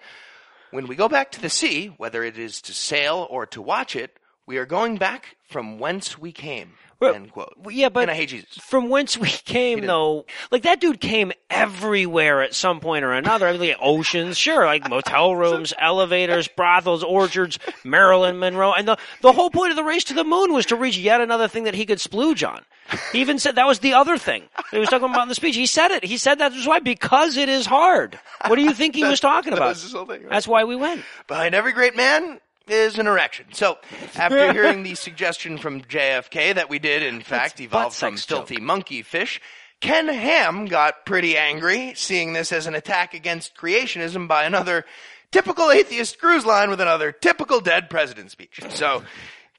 When 0.71 0.85
we 0.85 0.95
go 0.95 1.09
back 1.09 1.31
to 1.31 1.41
the 1.41 1.49
sea, 1.49 1.87
whether 1.97 2.23
it 2.23 2.37
is 2.37 2.61
to 2.63 2.73
sail 2.73 3.25
or 3.31 3.47
to 3.47 3.61
watch 3.61 3.95
it, 3.95 4.19
we 4.45 4.57
are 4.57 4.67
going 4.67 4.97
back 4.97 5.37
from 5.47 5.79
whence 5.79 6.17
we 6.17 6.31
came. 6.31 6.73
Well, 6.99 7.13
end 7.15 7.31
quote. 7.31 7.53
Well, 7.57 7.73
Yeah, 7.73 7.89
but 7.89 8.01
And 8.03 8.11
I 8.11 8.15
hate 8.15 8.29
Jesus. 8.29 8.57
from 8.57 8.89
whence 8.89 9.17
we 9.17 9.29
came, 9.29 9.85
though, 9.85 10.25
like 10.51 10.63
that 10.63 10.81
dude 10.81 10.99
came 10.99 11.31
everywhere 11.49 12.41
at 12.41 12.53
some 12.53 12.79
point 12.79 13.05
or 13.05 13.13
another. 13.13 13.47
I 13.47 13.51
mean, 13.53 13.61
like 13.61 13.77
oceans, 13.81 14.37
sure, 14.37 14.65
like 14.65 14.89
motel 14.89 15.35
rooms, 15.37 15.73
elevators, 15.79 16.47
brothels, 16.49 17.03
orchards, 17.03 17.57
Marilyn 17.83 18.39
Monroe, 18.39 18.73
and 18.73 18.87
the 18.87 18.97
the 19.21 19.31
whole 19.31 19.49
point 19.49 19.71
of 19.71 19.75
the 19.77 19.83
race 19.83 20.03
to 20.05 20.13
the 20.13 20.23
moon 20.23 20.53
was 20.53 20.65
to 20.67 20.75
reach 20.75 20.97
yet 20.97 21.21
another 21.21 21.47
thing 21.47 21.63
that 21.63 21.75
he 21.75 21.85
could 21.85 21.99
splooge 21.99 22.47
on. 22.47 22.63
He 23.11 23.21
even 23.21 23.37
said 23.39 23.55
that 23.55 23.67
was 23.67 23.79
the 23.79 23.93
other 23.93 24.17
thing 24.17 24.43
he 24.71 24.79
was 24.79 24.89
talking 24.89 25.09
about 25.09 25.21
in 25.23 25.29
the 25.29 25.35
speech. 25.35 25.55
He 25.55 25.67
said 25.67 25.91
it. 25.91 26.03
He 26.03 26.17
said 26.17 26.39
that 26.39 26.51
was 26.53 26.67
why 26.67 26.79
because 26.79 27.37
it 27.37 27.47
is 27.47 27.65
hard. 27.65 28.19
What 28.47 28.55
do 28.55 28.61
you 28.63 28.73
think 28.73 28.95
he 28.95 29.03
was 29.03 29.19
talking 29.19 29.51
That 29.53 29.57
about? 29.57 29.69
was 29.69 29.91
thing, 29.91 30.07
right? 30.07 30.29
That's 30.29 30.47
why 30.47 30.63
we 30.63 30.75
went. 30.75 31.03
Behind 31.27 31.53
every 31.53 31.71
great 31.71 31.95
man 31.95 32.39
is 32.71 32.97
an 32.97 33.07
erection. 33.07 33.47
So, 33.53 33.77
after 34.15 34.51
hearing 34.53 34.83
the 34.83 34.95
suggestion 34.95 35.57
from 35.57 35.81
JFK 35.81 36.55
that 36.55 36.69
we 36.69 36.79
did, 36.79 37.03
in 37.03 37.21
fact, 37.21 37.59
evolve 37.59 37.95
from 37.95 38.17
filthy 38.17 38.59
monkey 38.59 39.01
fish, 39.01 39.41
Ken 39.81 40.07
Ham 40.07 40.65
got 40.65 41.05
pretty 41.05 41.37
angry, 41.37 41.93
seeing 41.95 42.33
this 42.33 42.51
as 42.51 42.67
an 42.67 42.75
attack 42.75 43.13
against 43.13 43.55
creationism 43.55 44.27
by 44.27 44.43
another 44.43 44.85
typical 45.31 45.71
atheist 45.71 46.19
cruise 46.19 46.45
line 46.45 46.69
with 46.69 46.81
another 46.81 47.11
typical 47.11 47.59
dead 47.61 47.89
president 47.89 48.31
speech. 48.31 48.59
So, 48.69 49.03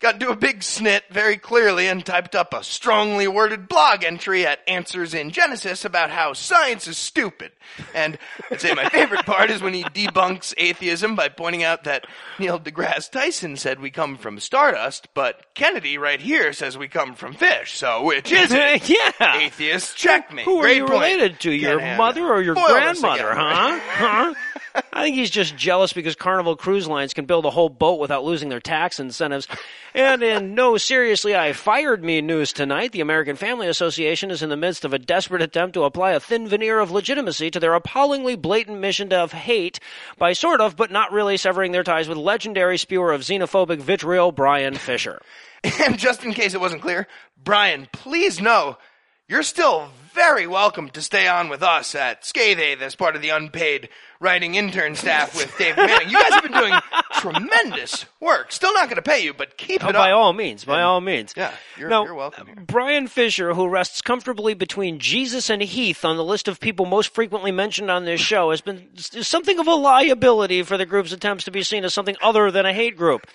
got 0.01 0.15
into 0.15 0.31
a 0.31 0.37
big 0.37 0.61
snit 0.61 1.03
very 1.11 1.37
clearly 1.37 1.87
and 1.87 2.05
typed 2.05 2.35
up 2.35 2.55
a 2.55 2.65
strongly 2.65 3.29
worded 3.29 3.69
blog 3.69 4.03
entry 4.03 4.47
at 4.47 4.61
Answers 4.67 5.13
in 5.15 5.31
Genesis 5.31 5.85
about 5.85 6.11
how 6.11 6.33
science 6.33 6.89
is 6.89 6.97
stupid. 6.99 7.53
And 7.95 8.19
I'd 8.51 8.61
say 8.61 8.75
my 8.75 8.89
favorite 8.89 9.27
part 9.27 9.51
is 9.51 9.63
when 9.63 9.75
he 9.75 9.85
debunks 9.85 10.55
atheism 10.57 11.15
by 11.15 11.29
pointing 11.29 11.63
out 11.63 11.85
that 11.85 12.07
Neil 12.39 12.59
deGrasse 12.59 13.11
Tyson 13.11 13.57
said 13.57 13.79
we 13.79 13.91
come 13.91 14.17
from 14.17 14.41
stardust, 14.41 15.09
but 15.15 15.55
Kennedy 15.55 15.99
right 15.99 16.21
here 16.21 16.53
says 16.53 16.79
we 16.79 16.89
come 16.89 17.15
from 17.15 17.35
fish. 17.35 17.77
So 17.77 18.03
which 18.03 18.33
is 18.33 18.51
it? 18.53 18.89
yeah. 19.21 19.37
Atheist 19.39 19.97
checkmate. 19.97 20.47
Who 20.47 20.59
are 20.59 20.63
Great 20.63 20.77
you 20.79 20.87
point. 20.87 21.01
related 21.01 21.41
to? 21.41 21.53
Your 21.53 21.79
Ham. 21.79 21.99
mother 21.99 22.27
or 22.27 22.41
your 22.41 22.55
grandmother, 22.55 23.31
again, 23.31 23.37
huh? 23.37 23.71
right? 23.71 23.81
huh? 23.83 24.35
I 24.93 25.03
think 25.03 25.17
he's 25.17 25.31
just 25.31 25.57
jealous 25.57 25.93
because 25.93 26.15
Carnival 26.15 26.57
Cruise 26.57 26.89
Lines 26.89 27.15
can 27.15 27.25
build 27.25 27.45
a 27.45 27.51
whole 27.51 27.69
boat 27.69 28.01
without 28.01 28.25
losing 28.25 28.49
their 28.49 28.61
tax 28.61 29.01
incentives. 29.01 29.49
And 29.95 30.23
in 30.23 30.55
no 30.55 30.77
seriously, 30.77 31.35
I 31.35 31.53
fired 31.53 32.05
me 32.05 32.21
news 32.21 32.53
tonight. 32.53 32.93
The 32.93 33.01
American 33.01 33.37
Family 33.37 33.67
Association 33.67 34.31
is 34.31 34.43
in 34.43 34.51
the 34.51 34.57
midst 34.57 34.85
of 34.85 34.93
a 34.93 34.99
desperate 34.99 35.43
attempt 35.43 35.75
to 35.75 35.85
apply 35.85 36.13
a 36.13 36.21
thin 36.21 36.47
veneer 36.47 36.79
of 36.79 36.91
legitimacy 36.91 37.51
to 37.51 37.61
their 37.61 37.75
appallingly 37.75 38.37
blatant 38.37 38.79
mission 38.79 39.13
of 39.13 39.33
hate 39.33 39.81
by 40.19 40.33
sort 40.33 40.61
of, 40.61 40.77
but 40.77 40.91
not 40.91 41.13
really 41.13 41.37
severing 41.37 41.73
their 41.73 41.85
ties 41.85 42.09
with 42.09 42.19
legendary 42.19 42.79
spewer 42.79 43.13
of 43.13 43.23
xenophobic 43.23 43.81
vitriol, 43.81 44.33
Bryan 44.33 44.75
Fischer. 44.75 45.21
And 45.63 45.99
just 45.99 46.25
in 46.25 46.33
case 46.33 46.55
it 46.55 46.61
wasn't 46.61 46.81
clear, 46.81 47.07
Bryan, 47.45 47.87
please 47.93 48.41
know 48.41 48.79
you're 49.31 49.43
still 49.45 49.89
very 50.13 50.45
welcome 50.47 50.91
to 50.91 51.01
stay 51.01 51.29
on 51.29 51.49
with 51.49 51.63
us 51.63 51.95
at 51.95 52.25
Scathe 52.25 52.83
as 52.83 52.97
part 52.97 53.15
of 53.15 53.23
the 53.23 53.29
unpaid 53.29 53.89
writing 54.19 54.57
intern 54.57 54.97
staff 54.97 55.37
with 55.37 55.57
Dave 55.57 55.77
Manning. 55.79 56.11
You 56.11 56.21
guys 56.21 56.33
have 56.35 56.43
been 56.43 56.53
doing 56.53 56.75
tremendous 57.13 58.07
work. 58.19 58.51
Still 58.51 58.75
not 58.75 58.87
going 58.87 58.97
to 58.97 59.03
pay 59.03 59.23
you, 59.23 59.33
but 59.33 59.57
keep 59.57 59.85
Oh, 59.85 59.91
it 59.91 59.93
by 59.93 60.11
up. 60.11 60.17
all 60.19 60.33
means, 60.33 60.65
by 60.65 60.83
all 60.83 61.01
means. 61.01 61.33
Yeah, 61.37 61.53
you're, 61.79 61.89
Now, 61.89 62.05
you're 62.05 62.15
welcome 62.15 62.49
here. 62.49 62.57
Bryan 62.57 63.07
Fischer, 63.07 63.55
who 63.55 63.69
rests 63.69 64.03
comfortably 64.03 64.53
between 64.55 64.99
Jesus 64.99 65.49
and 65.49 65.63
Heath 65.63 66.05
on 66.05 66.17
the 66.17 66.25
list 66.25 66.49
of 66.49 66.59
people 66.59 66.85
most 66.85 67.15
frequently 67.15 67.53
mentioned 67.53 67.89
on 67.91 68.05
this 68.05 68.21
show, 68.21 68.51
has 68.51 68.61
been 68.61 68.89
something 68.97 69.61
of 69.61 69.69
a 69.69 69.75
liability 69.75 70.65
for 70.65 70.77
the 70.77 70.87
group's 70.87 71.13
attempts 71.13 71.45
to 71.45 71.53
be 71.53 71.63
seen 71.63 71.85
as 71.85 71.95
something 71.95 72.17
other 72.21 72.51
than 72.51 72.67
a 72.67 72.73
hate 72.75 72.97
group. 72.97 73.29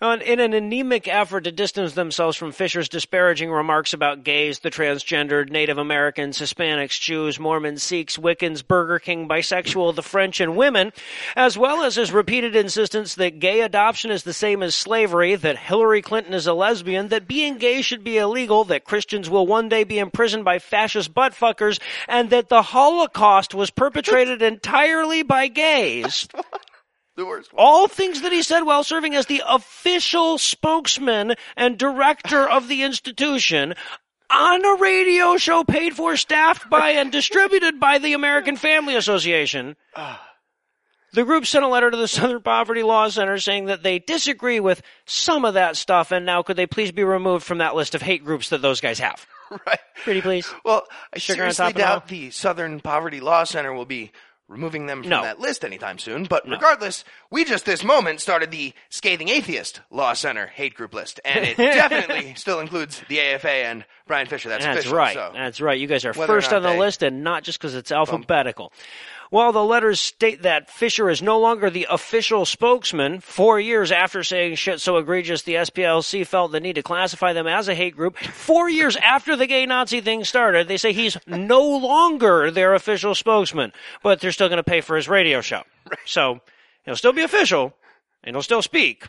In 0.00 0.38
an 0.38 0.52
anemic 0.52 1.08
effort 1.08 1.42
to 1.42 1.50
distance 1.50 1.94
themselves 1.94 2.36
from 2.36 2.52
Fischer's 2.52 2.88
disparaging 2.88 3.50
remarks 3.50 3.92
about 3.92 4.22
gays, 4.22 4.60
the 4.60 4.70
transgendered, 4.70 5.50
Native 5.50 5.76
Americans, 5.76 6.38
Hispanics, 6.38 7.00
Jews, 7.00 7.40
Mormons, 7.40 7.82
Sikhs, 7.82 8.16
Wiccans, 8.16 8.64
Burger 8.64 9.00
King, 9.00 9.26
bisexual, 9.28 9.96
the 9.96 10.02
French, 10.04 10.38
and 10.38 10.56
women, 10.56 10.92
as 11.34 11.58
well 11.58 11.82
as 11.82 11.96
his 11.96 12.12
repeated 12.12 12.54
insistence 12.54 13.16
that 13.16 13.40
gay 13.40 13.60
adoption 13.60 14.12
is 14.12 14.22
the 14.22 14.32
same 14.32 14.62
as 14.62 14.76
slavery, 14.76 15.34
that 15.34 15.58
Hillary 15.58 16.00
Clinton 16.00 16.32
is 16.32 16.46
a 16.46 16.54
lesbian, 16.54 17.08
that 17.08 17.26
being 17.26 17.58
gay 17.58 17.82
should 17.82 18.04
be 18.04 18.18
illegal, 18.18 18.62
that 18.62 18.84
Christians 18.84 19.28
will 19.28 19.48
one 19.48 19.68
day 19.68 19.82
be 19.82 19.98
imprisoned 19.98 20.44
by 20.44 20.60
fascist 20.60 21.12
buttfuckers, 21.12 21.80
and 22.06 22.30
that 22.30 22.48
the 22.48 22.62
Holocaust 22.62 23.52
was 23.52 23.70
perpetrated 23.70 24.42
entirely 24.42 25.24
by 25.24 25.48
gays. 25.48 26.28
The 27.18 27.26
worst 27.26 27.52
one. 27.52 27.64
All 27.64 27.88
things 27.88 28.20
that 28.20 28.30
he 28.30 28.42
said 28.42 28.62
while 28.62 28.84
serving 28.84 29.16
as 29.16 29.26
the 29.26 29.42
official 29.44 30.38
spokesman 30.38 31.34
and 31.56 31.76
director 31.76 32.48
of 32.48 32.68
the 32.68 32.84
institution 32.84 33.74
on 34.30 34.64
a 34.64 34.76
radio 34.76 35.36
show 35.36 35.64
paid 35.64 35.96
for, 35.96 36.16
staffed 36.16 36.70
by, 36.70 36.90
and 36.90 37.10
distributed 37.10 37.80
by 37.80 37.98
the 37.98 38.12
American 38.12 38.54
Family 38.56 38.94
Association. 38.94 39.74
Ah. 39.96 40.24
The 41.12 41.24
group 41.24 41.44
sent 41.44 41.64
a 41.64 41.68
letter 41.68 41.90
to 41.90 41.96
the 41.96 42.06
Southern 42.06 42.40
Poverty 42.40 42.84
Law 42.84 43.08
Center 43.08 43.38
saying 43.38 43.64
that 43.64 43.82
they 43.82 43.98
disagree 43.98 44.60
with 44.60 44.80
some 45.04 45.44
of 45.44 45.54
that 45.54 45.76
stuff, 45.76 46.12
and 46.12 46.24
now 46.24 46.42
could 46.42 46.56
they 46.56 46.66
please 46.66 46.92
be 46.92 47.02
removed 47.02 47.44
from 47.44 47.58
that 47.58 47.74
list 47.74 47.96
of 47.96 48.02
hate 48.02 48.24
groups 48.24 48.50
that 48.50 48.62
those 48.62 48.80
guys 48.80 49.00
have? 49.00 49.26
Right. 49.66 49.78
Pretty 50.04 50.20
please. 50.20 50.46
Well, 50.62 50.82
I 51.10 51.18
Sugar 51.18 51.38
seriously 51.38 51.64
top 51.64 51.70
of 51.74 51.80
it 51.80 51.82
all? 51.82 51.94
doubt 52.00 52.08
the 52.08 52.30
Southern 52.30 52.80
Poverty 52.80 53.20
Law 53.20 53.44
Center 53.44 53.72
will 53.72 53.86
be 53.86 54.12
removing 54.48 54.86
them 54.86 55.02
from 55.02 55.10
No. 55.10 55.22
that 55.22 55.38
list 55.38 55.64
anytime 55.64 55.98
soon. 55.98 56.24
But 56.24 56.48
regardless, 56.48 57.04
we 57.30 57.44
just 57.44 57.64
this 57.66 57.84
moment 57.84 58.20
started 58.20 58.50
the 58.50 58.72
Scathing 58.88 59.28
Atheist 59.28 59.80
Law 59.90 60.14
Center 60.14 60.46
hate 60.46 60.74
group 60.74 60.94
list, 60.94 61.20
and 61.24 61.44
it 61.44 61.56
definitely 61.58 62.34
still 62.34 62.58
includes 62.60 63.02
the 63.08 63.20
AFA 63.20 63.50
and 63.50 63.84
Bryan 64.06 64.26
Fischer. 64.26 64.48
That's, 64.48 64.64
That's 64.64 64.78
official, 64.80 64.96
right. 64.96 65.14
So. 65.14 65.30
That's 65.34 65.60
right. 65.60 65.78
You 65.78 65.86
guys 65.86 66.04
are 66.04 66.14
first 66.14 66.52
on 66.52 66.62
the 66.62 66.70
they- 66.70 66.78
list 66.78 67.02
and 67.02 67.22
not 67.22 67.42
just 67.44 67.58
because 67.58 67.74
it's 67.74 67.92
alphabetical. 67.92 68.72
While 69.30 69.52
the 69.52 69.64
letters 69.64 70.00
state 70.00 70.42
that 70.42 70.70
Fischer 70.70 71.10
is 71.10 71.20
no 71.20 71.38
longer 71.38 71.68
the 71.68 71.86
official 71.90 72.46
spokesman, 72.46 73.20
four 73.20 73.60
years 73.60 73.92
after 73.92 74.22
saying 74.24 74.54
shit 74.54 74.80
so 74.80 74.96
egregious 74.96 75.42
the 75.42 75.54
SPLC 75.54 76.26
felt 76.26 76.52
the 76.52 76.60
need 76.60 76.76
to 76.76 76.82
classify 76.82 77.32
them 77.32 77.46
as 77.46 77.68
a 77.68 77.74
hate 77.74 77.94
group, 77.94 78.16
four 78.16 78.70
years 78.70 78.96
after 78.96 79.36
the 79.36 79.46
gay 79.46 79.66
Nazi 79.66 80.00
thing 80.00 80.24
started, 80.24 80.66
they 80.66 80.78
say 80.78 80.92
he's 80.92 81.18
no 81.26 81.62
longer 81.62 82.50
their 82.50 82.74
official 82.74 83.14
spokesman, 83.14 83.72
but 84.02 84.20
they're 84.20 84.32
still 84.32 84.48
going 84.48 84.58
to 84.58 84.62
pay 84.62 84.80
for 84.80 84.96
his 84.96 85.08
radio 85.08 85.40
show. 85.40 85.62
So 86.06 86.40
he'll 86.84 86.96
still 86.96 87.12
be 87.12 87.22
official, 87.22 87.74
and 88.24 88.34
he'll 88.34 88.42
still 88.42 88.62
speak, 88.62 89.06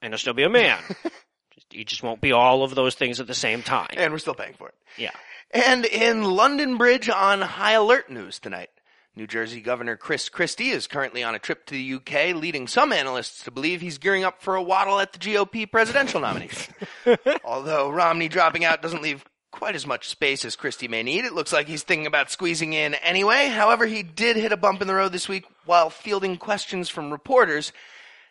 and 0.00 0.12
he'll 0.12 0.18
still 0.18 0.34
be 0.34 0.44
a 0.44 0.48
man. 0.48 0.78
he 1.70 1.84
just 1.84 2.02
won't 2.02 2.20
be 2.20 2.32
all 2.32 2.62
of 2.62 2.74
those 2.74 2.94
things 2.94 3.20
at 3.20 3.26
the 3.26 3.34
same 3.34 3.62
time. 3.62 3.94
and 3.96 4.12
we're 4.12 4.18
still 4.18 4.34
paying 4.34 4.54
for 4.54 4.68
it. 4.68 4.74
Yeah. 4.96 5.10
And 5.52 5.84
in 5.84 6.22
London 6.22 6.76
Bridge 6.76 7.08
on 7.08 7.40
high 7.40 7.72
alert 7.72 8.10
news 8.10 8.38
tonight, 8.38 8.70
New 9.18 9.26
Jersey 9.26 9.62
Governor 9.62 9.96
Chris 9.96 10.28
Christie 10.28 10.68
is 10.68 10.86
currently 10.86 11.24
on 11.24 11.34
a 11.34 11.38
trip 11.38 11.64
to 11.66 11.74
the 11.74 11.94
UK, 11.94 12.36
leading 12.36 12.68
some 12.68 12.92
analysts 12.92 13.44
to 13.44 13.50
believe 13.50 13.80
he's 13.80 13.96
gearing 13.96 14.24
up 14.24 14.42
for 14.42 14.56
a 14.56 14.62
waddle 14.62 15.00
at 15.00 15.14
the 15.14 15.18
GOP 15.18 15.70
presidential 15.70 16.20
nomination. 16.20 16.74
Although 17.44 17.88
Romney 17.88 18.28
dropping 18.28 18.66
out 18.66 18.82
doesn't 18.82 19.00
leave 19.00 19.24
quite 19.50 19.74
as 19.74 19.86
much 19.86 20.10
space 20.10 20.44
as 20.44 20.54
Christie 20.54 20.86
may 20.86 21.02
need, 21.02 21.24
it 21.24 21.32
looks 21.32 21.50
like 21.50 21.66
he's 21.66 21.82
thinking 21.82 22.06
about 22.06 22.30
squeezing 22.30 22.74
in 22.74 22.92
anyway. 22.96 23.46
However, 23.46 23.86
he 23.86 24.02
did 24.02 24.36
hit 24.36 24.52
a 24.52 24.56
bump 24.56 24.82
in 24.82 24.86
the 24.86 24.94
road 24.94 25.12
this 25.12 25.30
week 25.30 25.46
while 25.64 25.88
fielding 25.88 26.36
questions 26.36 26.90
from 26.90 27.10
reporters. 27.10 27.72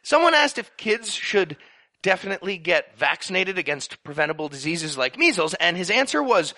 Someone 0.03 0.35
asked 0.35 0.59
if 0.59 0.77
kids 0.77 1.11
should 1.11 1.57
definitely 2.03 2.59
get 2.59 2.95
vaccinated 2.95 3.57
against 3.57 4.03
preventable 4.03 4.49
diseases 4.49 4.99
like 4.99 5.17
measles, 5.17 5.55
and 5.55 5.77
his 5.77 5.89
answer 5.89 6.21
was 6.21 6.53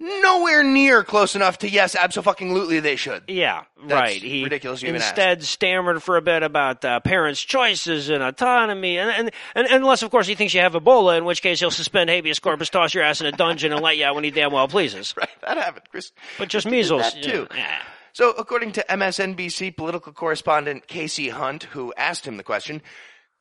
nowhere 0.00 0.62
near 0.62 1.02
close 1.02 1.34
enough 1.34 1.58
to 1.58 1.68
yes, 1.68 1.94
absolutely 1.94 2.80
they 2.80 2.96
should. 2.96 3.24
Yeah, 3.28 3.64
That's 3.80 3.92
right. 3.92 4.22
He 4.22 4.44
ridiculous 4.44 4.82
instead 4.82 5.42
stammered 5.44 6.02
for 6.02 6.16
a 6.16 6.22
bit 6.22 6.42
about 6.42 6.84
uh, 6.84 7.00
parents' 7.00 7.40
choices 7.40 8.08
and 8.08 8.22
autonomy, 8.22 8.98
and, 8.98 9.10
and, 9.10 9.30
and 9.54 9.66
unless, 9.68 10.02
of 10.02 10.10
course, 10.10 10.26
he 10.26 10.34
thinks 10.34 10.54
you 10.54 10.60
have 10.60 10.74
Ebola, 10.74 11.18
in 11.18 11.24
which 11.24 11.42
case 11.42 11.60
he'll 11.60 11.70
suspend 11.70 12.10
habeas 12.10 12.38
corpus, 12.38 12.70
toss 12.70 12.94
your 12.94 13.04
ass 13.04 13.20
in 13.20 13.26
a 13.26 13.32
dungeon, 13.32 13.72
and 13.72 13.82
let 13.82 13.96
you 13.96 14.04
out 14.04 14.14
when 14.14 14.24
he 14.24 14.30
damn 14.30 14.52
well 14.52 14.68
pleases. 14.68 15.14
Right, 15.18 15.28
that 15.40 15.56
happened, 15.56 15.86
Chris. 15.90 16.12
But 16.38 16.48
just 16.48 16.64
measles, 16.64 17.02
that 17.02 17.22
too. 17.22 17.48
yeah. 17.52 17.82
So, 18.12 18.30
according 18.32 18.72
to 18.72 18.84
MSNBC 18.88 19.76
political 19.76 20.12
correspondent 20.12 20.86
Kasie 20.86 21.32
Hunt, 21.32 21.64
who 21.64 21.92
asked 21.96 22.24
him 22.24 22.36
the 22.36 22.44
question, 22.44 22.82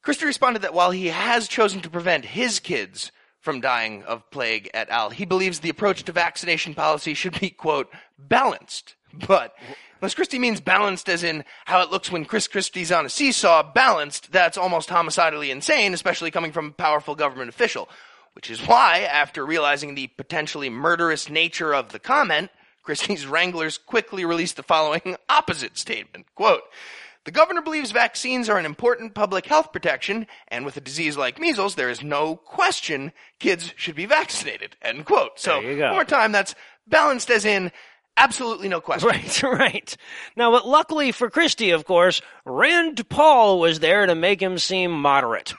Christie 0.01 0.25
responded 0.25 0.63
that 0.63 0.73
while 0.73 0.91
he 0.91 1.07
has 1.07 1.47
chosen 1.47 1.81
to 1.81 1.89
prevent 1.89 2.25
his 2.25 2.59
kids 2.59 3.11
from 3.47 3.61
dying 3.61 4.03
of 4.03 4.29
plague 4.29 4.69
et 4.73 4.89
al., 4.89 5.09
he 5.09 5.23
believes 5.23 5.61
the 5.61 5.69
approach 5.69 6.03
to 6.03 6.11
vaccination 6.11 6.73
policy 6.73 7.13
should 7.13 7.39
be, 7.39 7.49
quote, 7.49 7.89
balanced. 8.19 8.95
But 9.25 9.55
unless 10.01 10.15
Christie 10.15 10.37
means 10.37 10.59
balanced 10.59 11.07
as 11.07 11.23
in 11.23 11.45
how 11.63 11.81
it 11.81 11.89
looks 11.89 12.11
when 12.11 12.25
Chris 12.25 12.49
Christie's 12.49 12.91
on 12.91 13.05
a 13.05 13.09
seesaw, 13.09 13.63
balanced, 13.63 14.33
that's 14.33 14.57
almost 14.57 14.89
homicidally 14.89 15.49
insane, 15.49 15.93
especially 15.93 16.29
coming 16.29 16.51
from 16.51 16.65
a 16.65 16.71
powerful 16.71 17.15
government 17.15 17.47
official. 17.47 17.87
Which 18.33 18.49
is 18.49 18.59
why, 18.67 19.07
after 19.09 19.45
realizing 19.45 19.95
the 19.95 20.07
potentially 20.07 20.69
murderous 20.69 21.29
nature 21.29 21.73
of 21.73 21.93
the 21.93 21.99
comment, 21.99 22.51
Christie's 22.83 23.25
wranglers 23.25 23.77
quickly 23.77 24.25
released 24.25 24.57
the 24.57 24.61
following 24.63 25.15
opposite 25.29 25.77
statement. 25.77 26.25
Quote, 26.35 26.63
The 27.27 27.33
governor 27.33 27.61
believes 27.61 27.91
vaccines 27.91 28.47
are 28.47 28.57
an 28.57 28.65
important 28.65 29.13
public 29.13 29.47
health 29.47 29.73
protection, 29.73 30.27
and 30.47 30.63
with 30.63 30.77
a 30.77 30.79
disease 30.79 31.17
like 31.17 31.37
measles, 31.37 31.75
there 31.75 31.89
is 31.89 32.01
no 32.01 32.37
question 32.37 33.11
kids 33.37 33.73
should 33.75 33.95
be 33.95 34.05
vaccinated. 34.05 34.77
End 34.81 35.03
quote. 35.03 35.37
So, 35.37 35.61
one 35.61 35.91
more 35.91 36.05
time, 36.05 36.31
that's 36.31 36.55
balanced 36.87 37.29
as 37.29 37.43
in 37.43 37.73
absolutely 38.15 38.69
no 38.69 38.79
question. 38.79 39.09
Right, 39.13 39.43
right. 39.43 39.97
Now, 40.37 40.51
but 40.51 40.65
luckily 40.65 41.11
for 41.11 41.29
Christie, 41.29 41.71
of 41.71 41.83
course, 41.83 42.21
Rand 42.45 43.09
Paul 43.09 43.59
was 43.59 43.81
there 43.81 44.05
to 44.05 44.15
make 44.15 44.41
him 44.41 44.57
seem 44.57 44.91
moderate. 44.91 45.53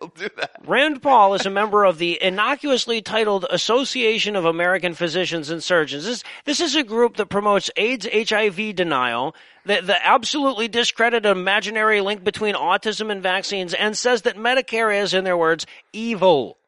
He'll 0.00 0.08
do 0.10 0.28
that. 0.36 0.50
Rand 0.66 1.02
Paul 1.02 1.34
is 1.34 1.46
a 1.46 1.50
member 1.50 1.84
of 1.84 1.98
the 1.98 2.22
innocuously 2.22 3.02
titled 3.02 3.46
Association 3.50 4.36
of 4.36 4.44
American 4.44 4.94
Physicians 4.94 5.50
and 5.50 5.62
Surgeons. 5.62 6.04
This, 6.04 6.22
this 6.44 6.60
is 6.60 6.76
a 6.76 6.82
group 6.82 7.16
that 7.16 7.26
promotes 7.26 7.70
AIDS 7.76 8.06
HIV 8.12 8.74
denial, 8.74 9.34
the, 9.64 9.80
the 9.82 10.06
absolutely 10.06 10.68
discredited 10.68 11.26
imaginary 11.26 12.00
link 12.00 12.22
between 12.22 12.54
autism 12.54 13.10
and 13.10 13.22
vaccines, 13.22 13.74
and 13.74 13.96
says 13.96 14.22
that 14.22 14.36
Medicare 14.36 14.96
is, 15.02 15.14
in 15.14 15.24
their 15.24 15.36
words, 15.36 15.66
evil. 15.92 16.58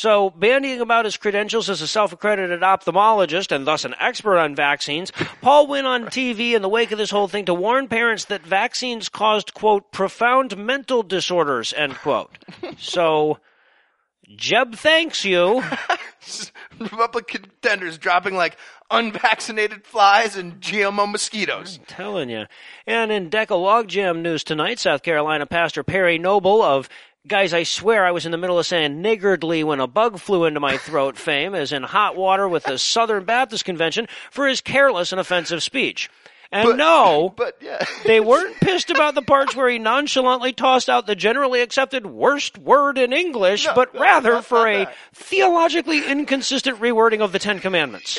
So, 0.00 0.30
bandying 0.30 0.80
about 0.80 1.04
his 1.04 1.18
credentials 1.18 1.68
as 1.68 1.82
a 1.82 1.86
self-accredited 1.86 2.60
ophthalmologist 2.60 3.54
and 3.54 3.66
thus 3.66 3.84
an 3.84 3.94
expert 4.00 4.38
on 4.38 4.54
vaccines, 4.54 5.12
Paul 5.42 5.66
went 5.66 5.86
on 5.86 6.06
TV 6.06 6.52
in 6.52 6.62
the 6.62 6.70
wake 6.70 6.90
of 6.90 6.96
this 6.96 7.10
whole 7.10 7.28
thing 7.28 7.44
to 7.44 7.52
warn 7.52 7.86
parents 7.86 8.24
that 8.24 8.40
vaccines 8.40 9.10
caused, 9.10 9.52
quote, 9.52 9.92
profound 9.92 10.56
mental 10.56 11.02
disorders, 11.02 11.74
end 11.74 11.96
quote. 11.96 12.30
So, 12.78 13.40
Jeb 14.34 14.74
thanks 14.74 15.22
you. 15.22 15.62
Republican 16.78 17.42
contenders 17.42 17.98
dropping 17.98 18.34
like 18.34 18.56
unvaccinated 18.90 19.84
flies 19.84 20.36
and 20.36 20.60
GMO 20.60 21.10
mosquitoes. 21.10 21.78
I'm 21.78 21.84
telling 21.84 22.30
you. 22.30 22.46
And 22.86 23.12
in 23.12 23.28
Decalogue 23.28 23.88
Jam 23.88 24.22
news 24.22 24.44
tonight, 24.44 24.78
South 24.78 25.02
Carolina 25.02 25.46
Pastor 25.46 25.82
Perry 25.82 26.16
Noble 26.16 26.62
of 26.62 26.88
Guys, 27.28 27.52
I 27.52 27.64
swear 27.64 28.06
I 28.06 28.12
was 28.12 28.24
in 28.24 28.32
the 28.32 28.38
middle 28.38 28.58
of 28.58 28.64
saying 28.66 29.02
niggardly 29.02 29.62
when 29.62 29.78
a 29.78 29.86
bug 29.86 30.18
flew 30.18 30.46
into 30.46 30.58
my 30.58 30.78
throat 30.78 31.16
fame 31.18 31.54
is 31.54 31.70
in 31.70 31.82
hot 31.82 32.16
water 32.16 32.48
with 32.48 32.64
the 32.64 32.78
Southern 32.78 33.24
Baptist 33.24 33.64
Convention 33.64 34.08
for 34.30 34.46
his 34.48 34.60
careless 34.62 35.12
and 35.12 35.20
offensive 35.20 35.62
speech. 35.62 36.08
And 36.50 36.66
But- 36.70 36.76
no, 36.78 37.34
But 37.36 37.58
yeah. 37.60 37.84
they 38.06 38.20
weren't 38.20 38.56
pissed 38.60 38.88
about 38.90 39.14
the 39.14 39.22
parts 39.22 39.54
where 39.54 39.68
he 39.68 39.78
nonchalantly 39.78 40.52
tossed 40.54 40.88
out 40.88 41.06
the 41.06 41.14
generally 41.14 41.60
accepted 41.60 42.06
worst 42.06 42.56
word 42.56 42.96
in 42.96 43.12
English, 43.12 43.66
No, 43.66 43.74
but 43.74 43.94
rather 43.94 44.32
not- 44.32 44.46
for 44.46 44.64
not 44.64 44.68
a 44.68 44.78
that. 44.86 44.96
theologically 45.12 46.04
inconsistent 46.10 46.80
rewording 46.80 47.20
of 47.20 47.32
the 47.32 47.38
Ten 47.38 47.60
Commandments. 47.60 48.18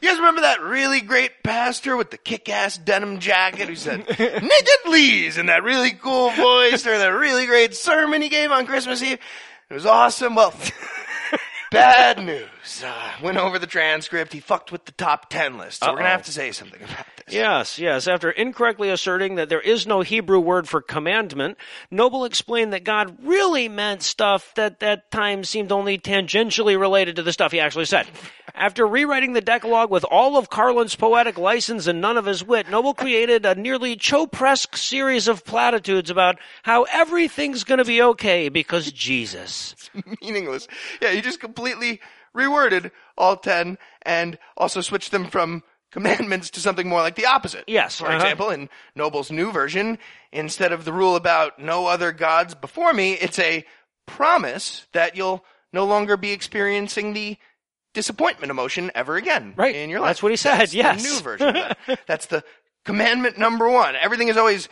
You 0.00 0.08
guys 0.08 0.18
remember 0.18 0.42
that 0.42 0.60
really 0.62 1.00
great 1.00 1.42
pastor 1.42 1.96
with 1.96 2.10
the 2.10 2.18
kick-ass 2.18 2.78
denim 2.78 3.18
jacket 3.18 3.68
who 3.68 3.74
said 3.76 4.06
"niggardlies" 4.06 5.38
in 5.38 5.46
that 5.46 5.62
really 5.62 5.92
cool 5.92 6.30
voice 6.30 6.86
or 6.86 6.96
that 6.98 7.08
really 7.08 7.46
great 7.46 7.74
sermon 7.74 8.22
he 8.22 8.28
gave 8.28 8.50
on 8.50 8.66
Christmas 8.66 9.02
Eve? 9.02 9.18
It 9.70 9.74
was 9.74 9.86
awesome. 9.86 10.34
Well, 10.34 10.54
bad 11.70 12.24
news. 12.24 12.82
Uh, 12.84 13.12
went 13.22 13.38
over 13.38 13.58
the 13.58 13.66
transcript. 13.66 14.32
He 14.32 14.40
fucked 14.40 14.72
with 14.72 14.84
the 14.84 14.92
top 14.92 15.28
ten 15.30 15.58
list. 15.58 15.80
So 15.82 15.90
we're 15.90 15.98
gonna 15.98 16.08
have 16.10 16.24
to 16.24 16.32
say 16.32 16.52
something 16.52 16.80
about. 16.82 17.06
Yes, 17.30 17.78
yes. 17.78 18.08
After 18.08 18.30
incorrectly 18.30 18.90
asserting 18.90 19.36
that 19.36 19.48
there 19.48 19.60
is 19.60 19.86
no 19.86 20.00
Hebrew 20.02 20.40
word 20.40 20.68
for 20.68 20.80
commandment, 20.80 21.56
Noble 21.90 22.24
explained 22.24 22.72
that 22.72 22.84
God 22.84 23.16
really 23.22 23.68
meant 23.68 24.02
stuff 24.02 24.52
that 24.54 24.80
that 24.80 25.10
time 25.10 25.44
seemed 25.44 25.72
only 25.72 25.98
tangentially 25.98 26.78
related 26.78 27.16
to 27.16 27.22
the 27.22 27.32
stuff 27.32 27.52
he 27.52 27.60
actually 27.60 27.84
said. 27.84 28.06
After 28.54 28.86
rewriting 28.86 29.34
the 29.34 29.40
Decalogue 29.40 29.90
with 29.90 30.04
all 30.04 30.36
of 30.36 30.50
Carlin's 30.50 30.96
poetic 30.96 31.38
license 31.38 31.86
and 31.86 32.00
none 32.00 32.16
of 32.16 32.24
his 32.24 32.42
wit, 32.44 32.68
Noble 32.68 32.94
created 32.94 33.46
a 33.46 33.54
nearly 33.54 33.94
Chopresque 33.96 34.76
series 34.76 35.28
of 35.28 35.44
platitudes 35.44 36.10
about 36.10 36.38
how 36.64 36.84
everything's 36.84 37.62
gonna 37.62 37.84
be 37.84 38.02
okay 38.02 38.48
because 38.48 38.90
Jesus. 38.98 39.74
Meaningless. 40.20 40.66
Yeah, 41.00 41.12
he 41.12 41.20
just 41.20 41.40
completely 41.40 42.00
reworded 42.34 42.90
all 43.16 43.36
ten 43.36 43.78
and 44.02 44.38
also 44.56 44.80
switched 44.80 45.10
them 45.10 45.26
from 45.26 45.62
commandments 45.90 46.50
to 46.50 46.60
something 46.60 46.88
more 46.88 47.00
like 47.00 47.14
the 47.16 47.26
opposite. 47.26 47.64
Yes, 47.66 47.98
For 47.98 48.06
uh-huh. 48.06 48.16
example, 48.16 48.50
in 48.50 48.68
Noble's 48.94 49.30
new 49.30 49.50
version, 49.52 49.98
instead 50.32 50.72
of 50.72 50.84
the 50.84 50.92
rule 50.92 51.16
about 51.16 51.58
no 51.58 51.86
other 51.86 52.12
gods 52.12 52.54
before 52.54 52.92
me, 52.92 53.12
it's 53.14 53.38
a 53.38 53.64
promise 54.06 54.86
that 54.92 55.16
you'll 55.16 55.44
no 55.72 55.84
longer 55.84 56.16
be 56.16 56.32
experiencing 56.32 57.12
the 57.12 57.36
disappointment 57.94 58.50
emotion 58.50 58.90
ever 58.94 59.16
again 59.16 59.54
Right. 59.56 59.74
in 59.74 59.90
your 59.90 60.00
life. 60.00 60.10
That's 60.10 60.22
what 60.22 60.32
he 60.32 60.36
said, 60.36 60.58
That's 60.58 60.74
yes. 60.74 61.02
The 61.02 61.08
new 61.08 61.20
version. 61.20 61.48
of 61.48 61.54
that. 61.54 62.00
That's 62.06 62.26
the 62.26 62.44
commandment 62.84 63.38
number 63.38 63.68
one. 63.68 63.96
Everything 63.96 64.28
is 64.28 64.36
always 64.36 64.68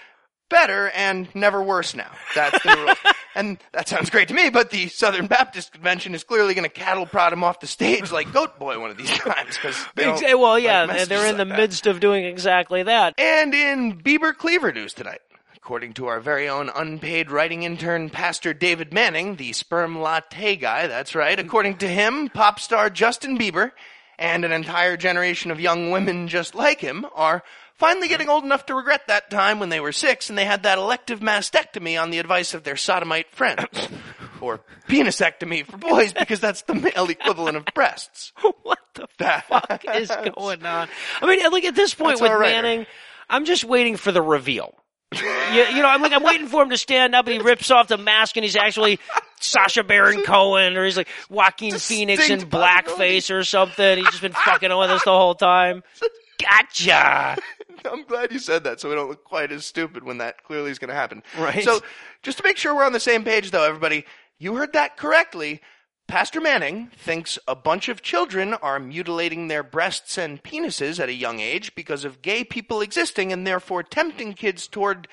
better 0.49 0.91
and 0.91 1.29
never 1.35 1.63
worse 1.63 1.95
now. 1.95 2.11
That's 2.35 2.63
the 2.63 2.77
rule. 2.77 2.95
And 3.37 3.59
that 3.73 3.87
sounds 3.87 4.09
great 4.09 4.29
to 4.29 4.35
me, 4.35 4.49
but 4.49 4.71
the 4.71 4.89
Southern 4.89 5.27
Baptist 5.27 5.71
Convention 5.71 6.15
is 6.15 6.25
clearly 6.25 6.55
going 6.55 6.65
to 6.65 6.71
cattle 6.71 7.05
prod 7.05 7.35
him 7.35 7.45
off 7.45 7.61
the 7.61 7.67
stage 7.67 8.11
like 8.11 8.33
Goat 8.33 8.59
Boy 8.59 8.81
one 8.81 8.91
of 8.91 8.97
these 8.97 9.11
times. 9.19 9.59
Cause 9.59 9.77
well, 9.95 10.59
yeah, 10.59 10.85
like 10.87 11.07
they're 11.07 11.27
in 11.27 11.37
the 11.37 11.45
that. 11.45 11.59
midst 11.59 11.87
of 11.87 12.01
doing 12.01 12.25
exactly 12.25 12.83
that. 12.85 13.15
And 13.19 13.53
in 13.53 14.01
Bieber 14.01 14.35
Cleaver 14.35 14.73
news 14.73 14.95
tonight, 14.95 15.21
according 15.55 15.93
to 15.95 16.07
our 16.07 16.19
very 16.19 16.49
own 16.49 16.71
unpaid 16.75 17.31
writing 17.31 17.63
intern, 17.63 18.09
Pastor 18.09 18.55
David 18.55 18.95
Manning, 18.95 19.37
the 19.37 19.53
sperm 19.53 20.01
latte 20.01 20.57
guy, 20.57 20.87
that's 20.87 21.15
right. 21.15 21.39
According 21.39 21.77
to 21.79 21.89
him, 21.89 22.31
pop 22.31 22.59
star 22.59 22.89
Justin 22.89 23.37
Bieber 23.39 23.73
and 24.19 24.47
an 24.47 24.53
entire 24.53 24.97
generation 24.97 25.51
of 25.51 25.61
young 25.61 25.91
women 25.91 26.27
just 26.27 26.55
like 26.55 26.81
him 26.81 27.05
are 27.15 27.43
finally 27.79 28.09
getting 28.09 28.29
old 28.29 28.45
enough 28.45 28.67
to 28.67 28.75
regret 28.75 29.03
that 29.09 29.31
time 29.31 29.61
when 29.61 29.69
they 29.69 29.81
were 29.81 29.93
six 29.93 30.29
and 30.29 30.39
they 30.39 30.45
had 30.45 30.63
that 30.65 30.79
elective 30.79 31.21
mastectomy 31.21 32.01
on 32.01 32.11
the 32.11 32.19
advice 32.19 32.55
of 32.55 32.65
their 32.65 32.77
sodomite 32.77 33.31
friends. 33.31 33.67
or 34.41 34.61
penisectomy 34.89 35.65
for 35.65 35.77
boys 35.79 36.13
because 36.13 36.41
that's 36.41 36.63
the 36.63 36.75
male 36.75 37.09
equivalent 37.09 37.57
of 37.57 37.65
breasts. 37.75 38.33
what 38.63 38.79
the 38.95 39.43
fuck 39.49 39.85
is 39.95 40.11
going 40.37 40.65
on? 40.65 40.89
I 41.21 41.27
mean, 41.27 41.51
like 41.51 41.65
at 41.65 41.75
this 41.75 41.95
point 41.95 42.19
That's 42.19 42.23
with 42.23 42.31
our. 42.31 42.41
Manning, 42.41 42.87
I'm 43.29 43.45
just 43.45 43.65
waiting 43.65 43.97
for 43.97 44.13
the 44.13 44.23
reveal. 44.23 44.75
you, 45.13 45.21
you 45.23 45.83
know, 45.83 45.89
I'm 45.89 46.03
like 46.03 46.13
I'm 46.13 46.23
waiting 46.23 46.49
for 46.49 46.63
him 46.63 46.71
to 46.71 46.77
stand 46.77 47.15
up 47.15 47.27
and 47.27 47.35
he 47.35 47.41
rips 47.41 47.71
off 47.71 47.89
the 47.89 47.97
mask 47.97 48.37
and 48.37 48.45
he's 48.45 48.57
actually 48.57 48.99
Sacha 49.41 49.85
Baron 49.85 50.23
Cohen 50.23 50.77
or 50.77 50.85
he's 50.85 50.97
like 50.97 51.09
Joaquin 51.31 51.79
Phoenix 51.79 52.29
in 52.29 52.41
blackface 52.41 53.35
or 53.35 53.45
something. 53.45 53.99
He's 53.99 54.09
just 54.09 54.23
been 54.23 54.33
fucking 54.33 54.77
with 54.77 54.91
us 54.91 55.05
the 55.05 55.11
whole 55.11 55.35
time. 55.35 55.83
Gotcha. 56.39 57.39
I'm 57.85 58.05
glad 58.05 58.33
you 58.33 58.39
said 58.39 58.65
that 58.65 58.81
so 58.81 58.89
we 58.89 58.95
don't 58.95 59.09
look 59.09 59.25
quite 59.25 59.53
as 59.53 59.65
stupid 59.65 60.05
when 60.05 60.19
that 60.19 60.43
clearly 60.45 60.71
is 60.71 60.79
going 60.79 60.89
to 60.89 60.95
happen. 60.95 61.23
Right. 61.39 61.65
So, 61.65 61.81
just 62.23 62.39
to 62.39 62.45
make 62.45 62.57
sure 62.57 62.75
we're 62.75 62.85
on 62.85 62.93
the 62.93 63.01
same 63.01 63.25
page 63.25 63.51
though, 63.51 63.65
everybody, 63.65 64.05
you 64.39 64.57
heard 64.57 64.73
that 64.75 64.97
correctly. 64.97 65.61
Pastor 66.09 66.41
Manning 66.41 66.93
thinks 66.97 67.37
a 67.49 67.57
bunch 67.57 67.89
of 67.89 68.01
children 68.01 68.55
are 68.55 68.79
mutilating 68.79 69.49
their 69.49 69.65
breasts 69.65 70.17
and 70.17 70.41
penises 70.41 71.01
at 71.01 71.09
a 71.09 71.15
young 71.15 71.41
age 71.41 71.75
because 71.75 72.05
of 72.05 72.23
gay 72.23 72.45
people 72.45 72.81
existing 72.81 73.33
and 73.33 73.45
therefore 73.45 73.83
tempting 73.83 74.35
kids 74.35 74.69
toward 74.69 75.09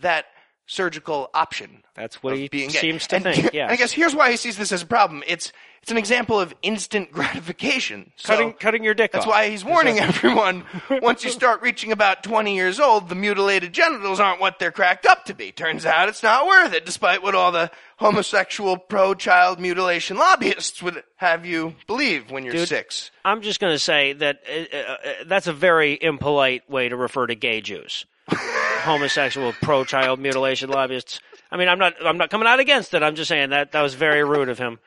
that 0.00 0.26
surgical 0.66 1.28
option. 1.34 1.82
That's 1.94 2.22
what 2.22 2.36
he 2.36 2.48
seems 2.70 3.06
to 3.08 3.16
And- 3.16 3.24
think. 3.24 3.54
and 3.54 3.70
I 3.70 3.76
guess 3.76 3.92
here's 3.92 4.14
why 4.14 4.30
he 4.30 4.36
sees 4.36 4.56
this 4.56 4.72
as 4.72 4.82
a 4.82 4.86
problem. 4.86 5.22
It's 5.26 5.52
it's 5.82 5.90
an 5.90 5.96
example 5.98 6.38
of 6.38 6.54
instant 6.62 7.10
gratification. 7.46 8.12
So- 8.16 8.32
cutting 8.34 8.52
cutting 8.54 8.84
your 8.84 8.94
dick 8.94 9.12
that's 9.12 9.26
off. 9.26 9.30
why 9.32 9.50
he's 9.50 9.64
warning 9.64 9.98
everyone 9.98 10.64
once 11.02 11.24
you 11.24 11.30
start 11.30 11.60
reaching 11.60 11.92
about 11.92 12.22
20 12.22 12.54
years 12.54 12.80
old, 12.80 13.08
the 13.08 13.14
mutilated 13.14 13.72
genitals 13.72 14.20
aren't 14.20 14.40
what 14.40 14.58
they're 14.58 14.72
cracked 14.72 15.04
up 15.06 15.24
to 15.26 15.34
be. 15.34 15.52
Turns 15.52 15.84
out 15.84 16.08
it's 16.08 16.22
not 16.22 16.46
worth 16.46 16.72
it, 16.72 16.86
despite 16.86 17.22
what 17.22 17.34
all 17.34 17.52
the 17.52 17.70
homosexual 17.98 18.76
pro 18.78 19.14
child 19.14 19.60
mutilation 19.60 20.16
lobbyists 20.16 20.82
would 20.82 21.02
have 21.16 21.44
you 21.46 21.74
believe 21.86 22.30
when 22.30 22.44
you're 22.44 22.52
Dude. 22.54 22.68
six. 22.68 23.10
I'm 23.24 23.42
just 23.42 23.60
going 23.60 23.72
to 23.74 23.78
say 23.78 24.12
that 24.14 24.40
uh, 24.48 24.76
uh, 24.76 24.80
uh, 24.80 25.12
that's 25.26 25.46
a 25.46 25.52
very 25.52 25.98
impolite 26.00 26.68
way 26.70 26.88
to 26.88 26.96
refer 26.96 27.26
to 27.26 27.34
gay 27.34 27.60
Jews, 27.60 28.04
homosexual, 28.28 29.52
pro-child 29.60 30.20
mutilation 30.20 30.70
lobbyists. 30.70 31.20
I 31.50 31.56
mean, 31.56 31.68
I'm 31.68 31.78
not, 31.78 31.94
I'm 32.04 32.18
not 32.18 32.30
coming 32.30 32.48
out 32.48 32.60
against 32.60 32.94
it. 32.94 33.02
I'm 33.02 33.14
just 33.14 33.28
saying 33.28 33.50
that 33.50 33.72
that 33.72 33.82
was 33.82 33.94
very 33.94 34.24
rude 34.24 34.48
of 34.48 34.58
him 34.58 34.78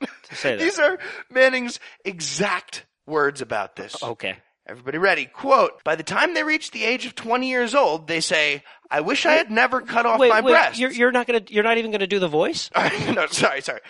to 0.00 0.34
say 0.34 0.56
that. 0.56 0.62
These 0.62 0.78
are 0.78 0.98
Manning's 1.30 1.78
exact 2.04 2.84
words 3.06 3.40
about 3.40 3.76
this. 3.76 4.02
okay. 4.02 4.36
Everybody 4.66 4.98
ready? 4.98 5.24
Quote, 5.24 5.82
by 5.82 5.96
the 5.96 6.04
time 6.04 6.34
they 6.34 6.44
reach 6.44 6.70
the 6.70 6.84
age 6.84 7.04
of 7.04 7.16
20 7.16 7.48
years 7.48 7.74
old, 7.74 8.06
they 8.06 8.20
say, 8.20 8.62
I 8.88 9.00
wish 9.00 9.26
I 9.26 9.32
had 9.32 9.50
never 9.50 9.80
cut 9.80 10.06
off 10.06 10.20
Wait, 10.20 10.28
my 10.28 10.42
wait. 10.42 10.52
breasts. 10.52 10.78
You're, 10.78 10.92
you're 10.92 11.10
not 11.10 11.26
going 11.26 11.44
to, 11.44 11.52
you're 11.52 11.64
not 11.64 11.78
even 11.78 11.90
going 11.90 12.00
to 12.00 12.06
do 12.06 12.20
the 12.20 12.28
voice. 12.28 12.70
no, 12.76 13.26
sorry, 13.26 13.62
sorry. 13.62 13.80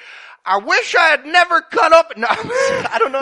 I 0.45 0.59
wish 0.59 0.95
I 0.95 1.07
had 1.09 1.27
never 1.27 1.61
cut 1.63 1.93
up. 1.93 2.17
No, 2.17 2.27
I 2.31 2.97
don't 2.99 3.13
know. 3.13 3.21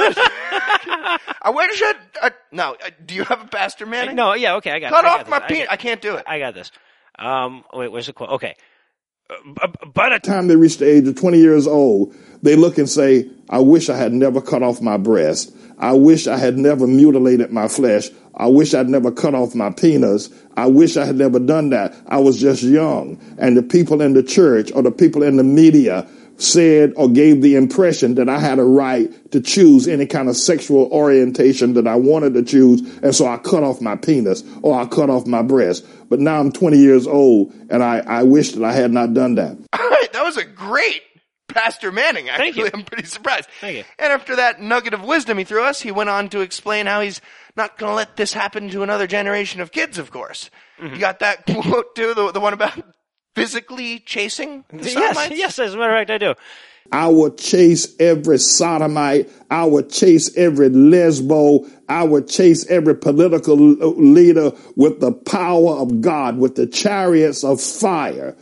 I 1.42 1.50
wish 1.50 1.83
I'd. 1.83 1.96
Uh, 2.22 2.31
no, 2.52 2.76
uh, 2.85 2.90
do 3.04 3.14
you 3.14 3.24
have 3.24 3.42
a 3.42 3.46
pastor, 3.48 3.87
Manning? 3.87 4.16
No, 4.16 4.35
yeah, 4.35 4.54
okay, 4.57 4.70
I 4.72 4.78
got. 4.78 4.90
Cut 4.92 5.04
I 5.04 5.09
got 5.09 5.20
off 5.20 5.28
my 5.28 5.38
this. 5.40 5.44
I 5.46 5.48
penis. 5.48 5.68
I 5.70 5.76
can't 5.76 6.00
do 6.02 6.14
it. 6.16 6.24
I 6.26 6.38
got 6.38 6.54
this. 6.54 6.70
Um, 7.18 7.64
wait, 7.72 7.90
where's 7.90 8.07
the 8.07 8.12
quote? 8.12 8.31
Okay. 8.31 8.54
Uh, 9.31 9.66
b- 9.66 9.90
by 9.92 10.09
the 10.11 10.18
time 10.20 10.46
they 10.48 10.57
reach 10.57 10.78
the 10.78 10.88
age 10.88 11.07
of 11.07 11.16
20 11.16 11.38
years 11.38 11.66
old, 11.66 12.14
they 12.42 12.57
look 12.57 12.78
and 12.78 12.88
say, 12.88 13.28
I 13.50 13.59
wish 13.59 13.90
I 13.90 13.96
had 13.96 14.12
never 14.12 14.40
cut 14.40 14.62
off 14.62 14.81
my 14.81 14.96
breast. 14.96 15.54
I 15.78 15.92
wish 15.92 16.26
I 16.26 16.38
had 16.38 16.57
never 16.57 16.87
mutilated 16.87 17.52
my 17.52 17.68
flesh. 17.68 18.09
I 18.37 18.46
wish 18.46 18.72
I'd 18.72 18.88
never 18.88 19.11
cut 19.11 19.35
off 19.35 19.54
my 19.54 19.70
penis. 19.70 20.31
I 20.57 20.66
wish 20.66 20.96
I 20.96 21.04
had 21.04 21.16
never 21.16 21.38
done 21.40 21.70
that. 21.70 21.94
I 22.07 22.18
was 22.18 22.40
just 22.40 22.62
young. 22.62 23.18
And 23.38 23.57
the 23.57 23.62
people 23.62 24.00
in 24.00 24.14
the 24.14 24.22
church 24.22 24.72
or 24.72 24.83
the 24.83 24.92
people 24.92 25.22
in 25.22 25.37
the 25.37 25.44
media 25.44 26.09
said 26.40 26.92
or 26.96 27.09
gave 27.09 27.42
the 27.42 27.57
impression 27.57 28.14
that 28.14 28.29
I 28.29 28.38
had 28.38 28.59
a 28.59 28.64
right 28.64 29.11
to 29.33 29.40
choose 29.40 29.87
any 29.88 30.07
kind 30.07 30.29
of 30.29 30.37
sexual 30.37 30.88
orientation 30.92 31.74
that 31.74 31.87
I 31.87 31.96
wanted 31.96 32.35
to 32.35 32.42
choose. 32.42 32.81
And 33.03 33.14
so 33.14 33.27
I 33.27 33.37
cut 33.38 33.62
off 33.62 33.81
my 33.81 33.96
penis 33.96 34.42
or 34.62 34.79
I 34.81 34.87
cut 34.87 35.11
off 35.11 35.27
my 35.27 35.42
breast. 35.42 35.85
But 36.09 36.20
now 36.20 36.38
I'm 36.40 36.53
20 36.53 36.79
years 36.79 37.07
old 37.07 37.53
and 37.70 37.83
I, 37.83 37.98
I 37.98 38.22
wish 38.22 38.53
that 38.53 38.64
I 38.64 38.72
had 38.72 38.90
not 38.92 39.14
done 39.14 39.35
that. 39.35 39.59
All 39.72 39.88
right, 39.90 40.12
that 40.12 40.22
was 40.22 40.37
a 40.37 40.44
great 40.44 41.03
Pastor 41.48 41.90
Manning. 41.90 42.29
Actually, 42.29 42.53
Thank 42.53 42.57
you. 42.57 42.70
I'm 42.81 42.85
pretty 42.85 43.05
surprised. 43.09 43.48
Thank 43.61 43.79
you. 43.79 43.85
And 43.98 44.12
after 44.12 44.37
that 44.37 44.61
nugget 44.61 44.94
of 44.94 45.03
wisdom 45.03 45.38
he 45.38 45.44
threw 45.44 45.64
us, 45.64 45.81
he 45.81 45.90
went 45.90 46.09
on 46.11 46.29
to 46.31 46.40
explain 46.40 46.87
how 46.87 47.01
he's 47.01 47.20
not 47.57 47.79
going 47.79 47.90
to 47.90 47.96
let 47.96 48.16
this 48.16 48.33
happen 48.33 48.68
to 48.70 48.83
another 48.83 49.07
generation 49.07 49.61
of 49.61 49.72
kids. 49.72 49.98
Of 49.98 50.11
course, 50.11 50.51
Mm-hmm. 50.81 50.94
you 50.94 51.01
got 51.01 51.18
that 51.18 51.44
quote 51.62 51.96
too, 51.96 52.14
the, 52.14 52.31
the 52.31 52.38
one 52.38 52.53
about 52.53 52.81
physically 53.38 53.98
chasing 54.01 54.64
the 54.70 54.90
Yes, 54.90 55.31
yes, 55.31 55.59
as 55.59 55.74
a 55.74 55.77
matter 55.77 55.94
of 55.94 56.01
fact, 56.01 56.11
I 56.11 56.18
do. 56.18 56.35
I 56.90 57.09
would 57.09 57.37
chase 57.37 57.94
every 58.01 58.38
sodomite. 58.38 59.31
I 59.51 59.64
would 59.64 59.90
chase 59.90 60.35
every 60.37 60.70
lesbo. 60.70 61.70
I 61.88 62.05
would 62.05 62.29
chase 62.29 62.66
every 62.70 62.96
political 62.96 63.57
leader 63.57 64.53
with 64.74 65.01
the 65.01 65.12
power 65.12 65.72
of 65.72 66.01
God, 66.01 66.38
with 66.38 66.55
the 66.55 66.66
chariots 66.66 67.44
of 67.44 67.61
fire. 67.61 68.37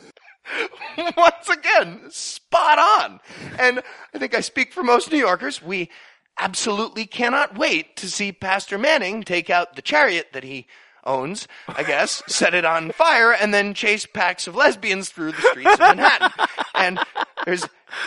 Once 1.17 1.49
again, 1.49 2.03
spot 2.11 2.79
on. 2.79 3.21
And 3.59 3.83
I 4.15 4.19
think 4.19 4.35
I 4.35 4.41
speak 4.41 4.73
for 4.73 4.83
most 4.83 5.11
New 5.11 5.19
Yorkers. 5.19 5.61
We 5.61 5.91
absolutely 6.39 7.07
cannot 7.07 7.59
wait 7.59 7.97
to 7.97 8.09
see 8.09 8.31
Pastor 8.31 8.79
Manning 8.79 9.23
take 9.23 9.51
out 9.51 9.75
the 9.75 9.83
chariot 9.83 10.29
that 10.33 10.45
he 10.45 10.67
owns, 11.07 11.49
I 11.69 11.83
guess, 11.83 12.23
set 12.27 12.55
it 12.55 12.65
on 12.65 12.91
fire, 12.93 13.33
and 13.33 13.55
then 13.55 13.73
chase 13.75 14.05
packs 14.07 14.47
of 14.47 14.55
lesbians 14.55 15.09
through 15.09 15.33
the 15.33 15.43
streets 15.43 15.73
of 15.73 15.79
Manhattan. 15.79 16.47
And 16.75 16.99
there's 17.45 17.65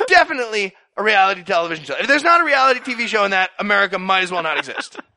definitely 0.08 0.74
a 0.98 1.04
reality 1.04 1.44
television 1.44 1.86
show. 1.86 1.96
If 1.98 2.08
there's 2.08 2.24
not 2.24 2.42
a 2.42 2.44
reality 2.44 2.82
TV 2.82 3.08
show 3.08 3.24
in 3.24 3.32
that, 3.32 3.52
America 3.58 3.98
might 3.98 4.24
as 4.24 4.32
well 4.32 4.44
not 4.44 4.58
exist. 4.58 5.00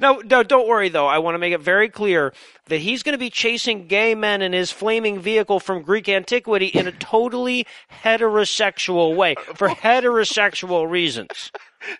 No, 0.00 0.20
no, 0.24 0.42
don't 0.42 0.66
worry 0.66 0.88
though. 0.88 1.06
I 1.06 1.18
want 1.18 1.36
to 1.36 1.38
make 1.38 1.52
it 1.52 1.60
very 1.60 1.88
clear 1.88 2.32
that 2.66 2.78
he's 2.78 3.04
going 3.04 3.12
to 3.12 3.18
be 3.18 3.30
chasing 3.30 3.86
gay 3.86 4.16
men 4.16 4.42
in 4.42 4.52
his 4.52 4.72
flaming 4.72 5.20
vehicle 5.20 5.60
from 5.60 5.82
Greek 5.82 6.08
antiquity 6.08 6.66
in 6.66 6.88
a 6.88 6.92
totally 6.92 7.66
heterosexual 8.02 9.14
way 9.14 9.36
for 9.54 9.68
heterosexual 9.68 10.90
reasons. 10.90 11.52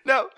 No, 0.04 0.28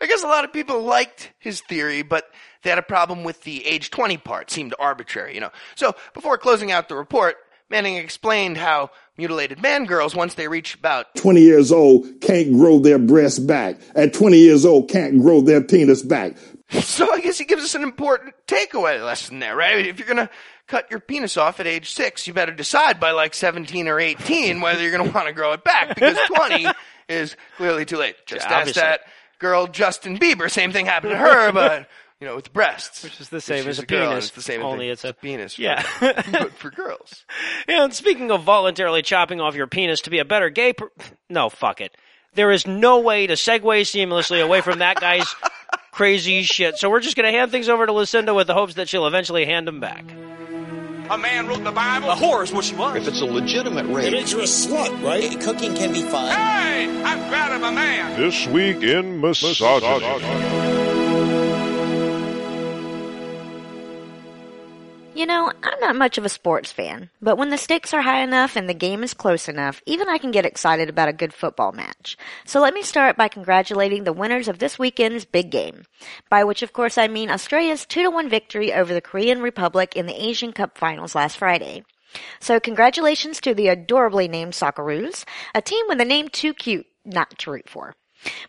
I 0.00 0.06
guess 0.06 0.22
a 0.22 0.28
lot 0.28 0.44
of 0.44 0.52
people 0.52 0.80
liked 0.82 1.32
his 1.38 1.60
theory, 1.60 2.02
but 2.02 2.30
they 2.62 2.70
had 2.70 2.78
a 2.78 2.82
problem 2.82 3.24
with 3.24 3.42
the 3.44 3.64
age 3.66 3.90
20 3.90 4.16
part. 4.18 4.50
Seemed 4.50 4.74
arbitrary, 4.78 5.34
you 5.34 5.40
know. 5.40 5.50
So 5.74 5.94
before 6.14 6.38
closing 6.38 6.72
out 6.72 6.88
the 6.88 6.96
report, 6.96 7.36
Manning 7.70 7.96
explained 7.96 8.56
how 8.56 8.90
mutilated 9.18 9.60
man 9.60 9.84
girls, 9.84 10.14
once 10.14 10.34
they 10.34 10.48
reach 10.48 10.74
about 10.74 11.14
20 11.16 11.40
years 11.40 11.70
old 11.70 12.20
can't 12.20 12.52
grow 12.52 12.78
their 12.78 12.98
breasts 12.98 13.38
back. 13.38 13.78
At 13.94 14.14
20 14.14 14.38
years 14.38 14.64
old 14.64 14.88
can't 14.88 15.20
grow 15.20 15.40
their 15.42 15.62
penis 15.62 16.02
back. 16.02 16.36
So 16.70 17.10
I 17.12 17.20
guess 17.20 17.38
he 17.38 17.44
gives 17.44 17.64
us 17.64 17.74
an 17.74 17.82
important 17.82 18.34
takeaway 18.46 19.04
lesson 19.04 19.38
there, 19.38 19.56
right? 19.56 19.86
If 19.86 19.98
you're 19.98 20.08
gonna 20.08 20.30
cut 20.66 20.90
your 20.90 21.00
penis 21.00 21.36
off 21.36 21.60
at 21.60 21.66
age 21.66 21.92
six, 21.92 22.26
you 22.26 22.32
better 22.32 22.52
decide 22.52 23.00
by 23.00 23.10
like 23.10 23.34
17 23.34 23.88
or 23.88 23.98
18 23.98 24.60
whether 24.60 24.82
you're 24.82 24.96
gonna 24.96 25.10
want 25.14 25.26
to 25.26 25.32
grow 25.32 25.52
it 25.52 25.64
back 25.64 25.94
because 25.94 26.16
20 26.26 26.66
is 27.08 27.36
clearly 27.56 27.84
too 27.84 27.96
late. 27.96 28.16
Just 28.26 28.48
Yeah, 28.48 28.58
ask 28.58 28.74
that 28.74 29.00
girl 29.38 29.66
Justin 29.66 30.18
Bieber. 30.18 30.50
Same 30.50 30.72
thing 30.72 30.86
happened 30.86 31.12
to 31.12 31.18
her, 31.18 31.52
but 31.52 31.88
you 32.20 32.26
know, 32.26 32.36
with 32.36 32.52
breasts. 32.52 33.04
Which 33.04 33.20
is 33.20 33.28
the 33.28 33.40
same 33.40 33.68
as 33.68 33.78
a 33.78 33.86
girl, 33.86 34.00
and 34.02 34.10
penis, 34.10 34.26
It's 34.26 34.34
the 34.36 34.42
same 34.42 34.62
only 34.62 34.86
thing. 34.86 34.90
it's 34.90 35.04
a- 35.04 35.12
penis. 35.14 35.54
for- 35.54 35.62
Yeah. 35.62 35.82
but 36.00 36.52
for 36.54 36.70
girls. 36.70 37.24
And 37.68 37.92
speaking 37.94 38.30
of 38.30 38.42
voluntarily 38.42 39.02
chopping 39.02 39.40
off 39.40 39.54
your 39.54 39.66
penis 39.66 40.00
to 40.02 40.10
be 40.10 40.18
a 40.18 40.24
better 40.24 40.50
gay 40.50 40.72
per- 40.72 40.90
no, 41.30 41.48
fuck 41.48 41.80
it. 41.80 41.96
There 42.34 42.50
is 42.50 42.66
no 42.66 43.00
way 43.00 43.26
to 43.26 43.34
segue 43.34 43.60
seamlessly 43.62 44.42
away 44.44 44.60
from 44.60 44.78
that 44.80 45.00
guy's 45.00 45.26
crazy 45.92 46.42
shit. 46.42 46.76
So 46.76 46.88
we're 46.90 47.00
just 47.00 47.16
going 47.16 47.30
to 47.32 47.36
hand 47.36 47.50
things 47.50 47.68
over 47.68 47.86
to 47.86 47.92
Lucinda 47.92 48.32
with 48.34 48.46
the 48.46 48.54
hopes 48.54 48.74
that 48.74 48.88
she'll 48.88 49.06
eventually 49.06 49.44
hand 49.46 49.66
them 49.66 49.80
back. 49.80 50.04
A 51.10 51.16
man 51.16 51.46
wrote 51.48 51.64
the 51.64 51.72
Bible. 51.72 52.10
A 52.10 52.14
whore 52.14 52.42
is 52.44 52.52
what 52.52 52.64
she 52.66 52.74
was. 52.76 52.96
If 52.96 53.08
it's 53.08 53.22
a 53.22 53.24
legitimate 53.26 53.86
rape, 53.86 54.12
makes 54.12 54.30
you 54.32 54.40
a 54.40 54.44
slut, 54.44 55.02
right? 55.02 55.40
Cooking 55.40 55.74
can 55.74 55.92
be 55.92 56.02
fun. 56.02 56.26
Hey, 56.28 57.02
I'm 57.02 57.28
proud 57.30 57.52
of 57.56 57.62
a 57.62 57.72
man. 57.72 58.20
This 58.20 58.46
week 58.48 58.82
in 58.82 59.20
misogyny. 59.20 60.97
You 65.18 65.26
know, 65.26 65.50
I'm 65.64 65.80
not 65.80 65.96
much 65.96 66.16
of 66.16 66.24
a 66.24 66.28
sports 66.28 66.70
fan, 66.70 67.10
but 67.20 67.36
when 67.36 67.50
the 67.50 67.58
stakes 67.58 67.92
are 67.92 68.02
high 68.02 68.22
enough 68.22 68.54
and 68.54 68.68
the 68.68 68.72
game 68.72 69.02
is 69.02 69.14
close 69.14 69.48
enough, 69.48 69.82
even 69.84 70.08
I 70.08 70.16
can 70.16 70.30
get 70.30 70.46
excited 70.46 70.88
about 70.88 71.08
a 71.08 71.12
good 71.12 71.34
football 71.34 71.72
match. 71.72 72.16
So 72.44 72.60
let 72.60 72.72
me 72.72 72.82
start 72.82 73.16
by 73.16 73.26
congratulating 73.26 74.04
the 74.04 74.12
winners 74.12 74.46
of 74.46 74.60
this 74.60 74.78
weekend's 74.78 75.24
big 75.24 75.50
game. 75.50 75.86
By 76.30 76.44
which 76.44 76.62
of 76.62 76.72
course 76.72 76.96
I 76.96 77.08
mean 77.08 77.32
Australia's 77.32 77.84
2-1 77.84 78.30
victory 78.30 78.72
over 78.72 78.94
the 78.94 79.00
Korean 79.00 79.42
Republic 79.42 79.96
in 79.96 80.06
the 80.06 80.24
Asian 80.24 80.52
Cup 80.52 80.78
finals 80.78 81.16
last 81.16 81.36
Friday. 81.36 81.82
So 82.38 82.60
congratulations 82.60 83.40
to 83.40 83.54
the 83.54 83.66
adorably 83.66 84.28
named 84.28 84.52
Socceroos, 84.52 85.24
a 85.52 85.60
team 85.60 85.84
with 85.88 86.00
a 86.00 86.04
name 86.04 86.28
too 86.28 86.54
cute 86.54 86.86
not 87.04 87.36
to 87.40 87.50
root 87.50 87.68
for. 87.68 87.96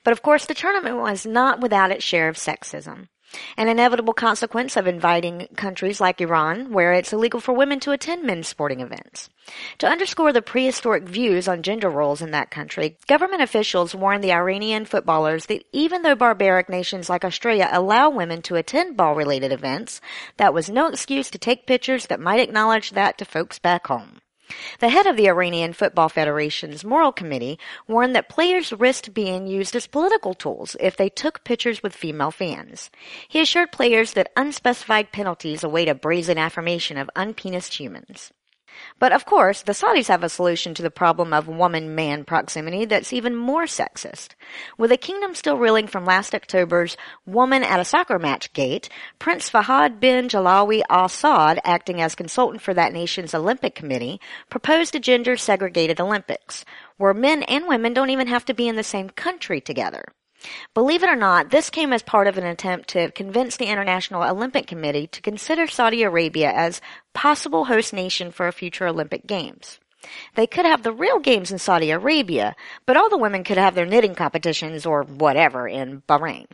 But 0.04 0.12
of 0.12 0.22
course 0.22 0.46
the 0.46 0.54
tournament 0.54 0.98
was 0.98 1.26
not 1.26 1.62
without 1.62 1.90
its 1.90 2.04
share 2.04 2.30
of 2.30 2.36
sexism. 2.36 3.08
An 3.58 3.68
inevitable 3.68 4.14
consequence 4.14 4.76
of 4.76 4.88
inviting 4.88 5.48
countries 5.56 6.02
like 6.02 6.22
Iran, 6.22 6.72
where 6.72 6.94
it's 6.94 7.14
illegal 7.14 7.40
for 7.40 7.54
women 7.54 7.80
to 7.82 7.92
attend 7.92 8.24
men's 8.24 8.48
sporting 8.48 8.80
events. 8.80 9.30
To 9.80 9.88
underscore 9.88 10.34
the 10.34 10.42
prehistoric 10.42 11.04
views 11.04 11.48
on 11.48 11.64
gender 11.64 11.90
roles 11.90 12.22
in 12.22 12.32
that 12.32 12.52
country, 12.52 12.98
government 13.08 13.42
officials 13.42 13.96
warned 13.96 14.24
the 14.24 14.34
Iranian 14.34 14.86
footballers 14.86 15.48
that 15.48 15.64
even 15.72 16.02
though 16.02 16.16
barbaric 16.16 16.70
nations 16.70 17.10
like 17.10 17.26
Australia 17.26 17.70
allow 17.72 18.10
women 18.10 18.42
to 18.44 18.56
attend 18.56 18.98
ball 18.98 19.16
related 19.16 19.52
events, 19.52 20.02
that 20.38 20.54
was 20.54 20.70
no 20.70 20.88
excuse 20.88 21.30
to 21.32 21.38
take 21.38 21.68
pictures 21.68 22.08
that 22.08 22.20
might 22.20 22.40
acknowledge 22.40 22.92
that 22.92 23.18
to 23.18 23.26
folks 23.26 23.60
back 23.60 23.88
home. 23.88 24.19
The 24.80 24.90
head 24.90 25.06
of 25.06 25.18
the 25.18 25.28
Iranian 25.28 25.74
Football 25.74 26.10
Federation's 26.10 26.84
Moral 26.84 27.12
Committee 27.12 27.60
warned 27.88 28.16
that 28.16 28.30
players 28.30 28.74
risked 28.74 29.14
being 29.14 29.48
used 29.48 29.76
as 29.76 29.88
political 29.88 30.34
tools 30.34 30.76
if 30.80 30.98
they 30.98 31.10
took 31.10 31.44
pictures 31.44 31.84
with 31.84 31.96
female 31.96 32.32
fans. 32.32 32.90
He 33.28 33.42
assured 33.42 33.72
players 33.72 34.14
that 34.14 34.32
unspecified 34.36 35.12
penalties 35.12 35.64
await 35.64 35.90
a 35.90 35.96
brazen 35.96 36.38
affirmation 36.38 36.98
of 36.98 37.10
unpenised 37.16 37.74
humans. 37.74 38.32
But 39.00 39.12
of 39.12 39.26
course, 39.26 39.62
the 39.62 39.72
Saudis 39.72 40.08
have 40.08 40.24
a 40.24 40.30
solution 40.30 40.74
to 40.74 40.82
the 40.82 40.92
problem 40.92 41.34
of 41.34 41.48
woman-man 41.48 42.26
proximity 42.26 42.86
that's 42.86 43.14
even 43.14 43.36
more 43.36 43.66
sexist. 43.66 44.30
With 44.78 44.90
the 44.90 44.98
kingdom 44.98 45.36
still 45.36 45.58
reeling 45.58 45.88
from 45.88 46.06
last 46.06 46.36
October's 46.36 46.98
woman 47.26 47.64
at 47.64 47.80
a 47.80 47.86
soccer 47.86 48.20
match 48.20 48.52
gate, 48.54 48.90
Prince 49.18 49.50
Fahad 49.50 50.00
bin 50.00 50.28
Jalawi 50.28 50.82
Al 50.90 51.08
Saud, 51.08 51.60
acting 51.64 52.02
as 52.02 52.16
consultant 52.16 52.62
for 52.62 52.74
that 52.74 52.94
nation's 52.94 53.34
Olympic 53.34 53.76
committee, 53.76 54.20
proposed 54.50 54.96
a 54.96 55.00
gender 55.00 55.38
segregated 55.38 56.00
Olympics, 56.00 56.66
where 56.98 57.14
men 57.14 57.44
and 57.44 57.68
women 57.68 57.94
don't 57.94 58.10
even 58.10 58.28
have 58.28 58.46
to 58.46 58.54
be 58.54 58.68
in 58.68 58.76
the 58.76 58.84
same 58.84 59.10
country 59.10 59.62
together. 59.62 60.04
Believe 60.74 61.04
it 61.04 61.10
or 61.10 61.16
not, 61.16 61.50
this 61.50 61.70
came 61.70 61.92
as 61.92 62.02
part 62.02 62.28
of 62.28 62.38
an 62.38 62.46
attempt 62.46 62.90
to 62.90 63.12
convince 63.12 63.58
the 63.58 63.66
International 63.66 64.24
Olympic 64.24 64.68
Committee 64.68 65.08
to 65.08 65.22
consider 65.22 65.68
Saudi 65.68 66.04
Arabia 66.04 66.52
as 66.52 66.82
possible 67.14 67.66
host 67.66 67.94
nation 67.94 68.32
for 68.32 68.50
future 68.52 68.88
Olympic 68.88 69.28
Games. 69.28 69.80
They 70.36 70.48
could 70.48 70.66
have 70.66 70.84
the 70.84 70.94
real 70.94 71.20
games 71.20 71.52
in 71.52 71.60
Saudi 71.60 71.92
Arabia, 71.92 72.56
but 72.86 72.96
all 72.96 73.10
the 73.10 73.18
women 73.18 73.44
could 73.44 73.58
have 73.58 73.76
their 73.76 73.86
knitting 73.86 74.16
competitions 74.16 74.86
or 74.86 75.04
whatever 75.04 75.68
in 75.68 76.04
Bahrain. 76.08 76.46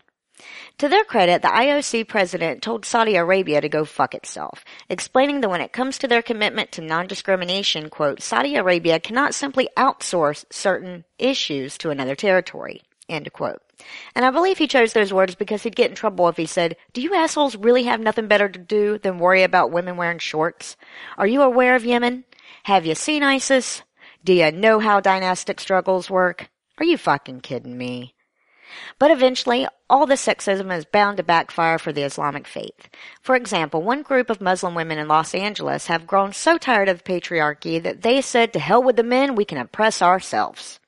To 0.80 0.90
their 0.90 1.06
credit, 1.06 1.42
the 1.42 1.48
IOC 1.48 2.08
president 2.08 2.62
told 2.62 2.86
Saudi 2.86 3.16
Arabia 3.16 3.62
to 3.62 3.70
go 3.70 3.86
fuck 3.86 4.14
itself, 4.14 4.66
explaining 4.90 5.42
that 5.42 5.50
when 5.50 5.62
it 5.62 5.72
comes 5.72 5.98
to 6.00 6.08
their 6.08 6.22
commitment 6.22 6.72
to 6.74 6.82
non-discrimination, 6.82 7.90
quote, 7.90 8.22
Saudi 8.22 8.56
Arabia 8.56 9.00
cannot 9.00 9.34
simply 9.34 9.70
outsource 9.78 10.44
certain 10.52 11.06
issues 11.18 11.78
to 11.78 11.92
another 11.92 12.16
territory, 12.16 12.82
end 13.08 13.32
quote. 13.32 13.62
And 14.14 14.26
I 14.26 14.32
believe 14.32 14.58
he 14.58 14.68
chose 14.68 14.94
those 14.94 15.14
words 15.14 15.36
because 15.36 15.64
he'd 15.64 15.76
get 15.76 15.90
in 15.90 15.96
trouble 15.96 16.28
if 16.28 16.38
he 16.38 16.46
said, 16.46 16.78
Do 16.94 17.02
you 17.02 17.14
assholes 17.14 17.56
really 17.56 17.84
have 17.84 18.00
nothing 18.00 18.28
better 18.28 18.50
to 18.50 18.60
do 18.60 18.98
than 18.98 19.20
worry 19.20 19.44
about 19.44 19.72
women 19.72 19.98
wearing 19.98 20.20
shorts? 20.20 20.78
Are 21.18 21.28
you 21.28 21.42
aware 21.42 21.76
of 21.76 21.86
Yemen? 21.86 22.26
Have 22.64 22.86
you 22.86 22.96
seen 22.96 23.24
ISIS? 23.24 23.84
Do 24.24 24.34
you 24.34 24.52
know 24.52 24.80
how 24.80 25.00
dynastic 25.00 25.60
struggles 25.60 26.10
work? 26.10 26.50
Are 26.78 26.86
you 26.86 26.98
fucking 26.98 27.42
kidding 27.42 27.78
me? 27.78 28.16
But 28.98 29.12
eventually, 29.12 29.68
all 29.90 30.06
the 30.06 30.16
sexism 30.16 30.76
is 30.76 30.86
bound 30.86 31.18
to 31.18 31.24
backfire 31.24 31.78
for 31.78 31.94
the 31.94 32.02
Islamic 32.02 32.48
faith. 32.48 32.90
For 33.22 33.36
example, 33.36 33.82
one 33.82 34.02
group 34.02 34.30
of 34.30 34.42
Muslim 34.42 34.74
women 34.74 34.98
in 34.98 35.08
Los 35.08 35.36
Angeles 35.36 35.88
have 35.88 36.08
grown 36.08 36.34
so 36.34 36.58
tired 36.58 36.90
of 36.90 37.04
patriarchy 37.04 37.82
that 37.82 38.02
they 38.02 38.22
said, 38.22 38.52
to 38.54 38.60
hell 38.60 38.82
with 38.82 38.96
the 38.96 39.04
men, 39.04 39.36
we 39.36 39.46
can 39.46 39.58
oppress 39.58 40.02
ourselves. 40.02 40.80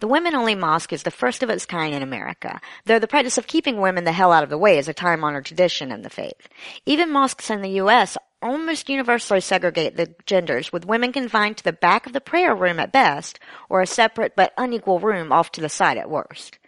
The 0.00 0.08
women 0.08 0.34
only 0.34 0.54
mosque 0.54 0.92
is 0.92 1.02
the 1.02 1.10
first 1.10 1.42
of 1.42 1.50
its 1.50 1.66
kind 1.66 1.94
in 1.94 2.02
America, 2.02 2.60
though 2.84 2.98
the 2.98 3.06
practice 3.06 3.38
of 3.38 3.46
keeping 3.46 3.80
women 3.80 4.04
the 4.04 4.12
hell 4.12 4.32
out 4.32 4.42
of 4.42 4.50
the 4.50 4.58
way 4.58 4.78
is 4.78 4.88
a 4.88 4.94
time 4.94 5.24
honored 5.24 5.46
tradition 5.46 5.90
in 5.92 6.02
the 6.02 6.10
faith. 6.10 6.48
Even 6.86 7.10
mosques 7.10 7.50
in 7.50 7.62
the 7.62 7.70
U.S. 7.70 8.16
almost 8.42 8.88
universally 8.88 9.40
segregate 9.40 9.96
the 9.96 10.14
genders, 10.26 10.72
with 10.72 10.86
women 10.86 11.12
confined 11.12 11.56
to 11.56 11.64
the 11.64 11.72
back 11.72 12.06
of 12.06 12.12
the 12.12 12.20
prayer 12.20 12.54
room 12.54 12.78
at 12.78 12.92
best, 12.92 13.38
or 13.68 13.80
a 13.80 13.86
separate 13.86 14.36
but 14.36 14.52
unequal 14.56 15.00
room 15.00 15.32
off 15.32 15.52
to 15.52 15.60
the 15.60 15.68
side 15.68 15.98
at 15.98 16.10
worst. 16.10 16.58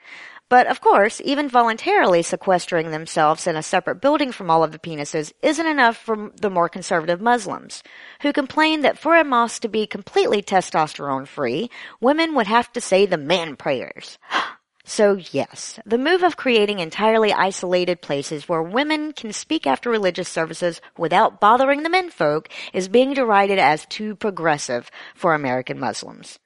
But 0.49 0.69
of 0.69 0.81
course, 0.81 1.21
even 1.25 1.49
voluntarily 1.49 2.23
sequestering 2.23 2.93
themselves 2.93 3.49
in 3.49 3.57
a 3.57 3.65
separate 3.65 4.01
building 4.01 4.31
from 4.31 4.49
all 4.49 4.63
of 4.63 4.71
the 4.71 4.79
penises 4.79 5.33
isn't 5.43 5.67
enough 5.67 5.97
for 5.97 6.31
the 6.37 6.51
more 6.51 6.69
conservative 6.69 7.21
Muslims, 7.21 7.83
who 8.23 8.33
complain 8.33 8.83
that 8.83 8.97
for 8.97 9.17
a 9.17 9.25
mosque 9.25 9.63
to 9.63 9.69
be 9.69 9.89
completely 9.89 10.43
testosterone 10.43 11.27
free, 11.27 11.69
women 12.01 12.33
would 12.37 12.47
have 12.47 12.73
to 12.75 12.81
say 12.81 13.07
the 13.07 13.19
man 13.19 13.57
prayers. 13.57 14.19
So 14.89 15.19
yes, 15.33 15.81
the 15.85 15.99
move 15.99 16.23
of 16.23 16.37
creating 16.37 16.79
entirely 16.79 17.33
isolated 17.33 18.01
places 18.01 18.49
where 18.49 18.63
women 18.63 19.11
can 19.11 19.33
speak 19.33 19.67
after 19.67 19.91
religious 19.91 20.29
services 20.29 20.81
without 20.97 21.41
bothering 21.41 21.83
the 21.83 21.91
menfolk 21.91 22.49
is 22.73 22.87
being 22.87 23.13
derided 23.13 23.59
as 23.59 23.85
too 23.87 24.15
progressive 24.15 24.89
for 25.17 25.35
American 25.35 25.81
Muslims. 25.81 26.39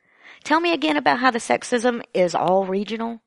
Tell 0.42 0.58
me 0.58 0.72
again 0.72 0.96
about 0.96 1.18
how 1.18 1.30
the 1.30 1.38
sexism 1.38 2.00
is 2.14 2.34
all 2.34 2.64
regional? 2.64 3.20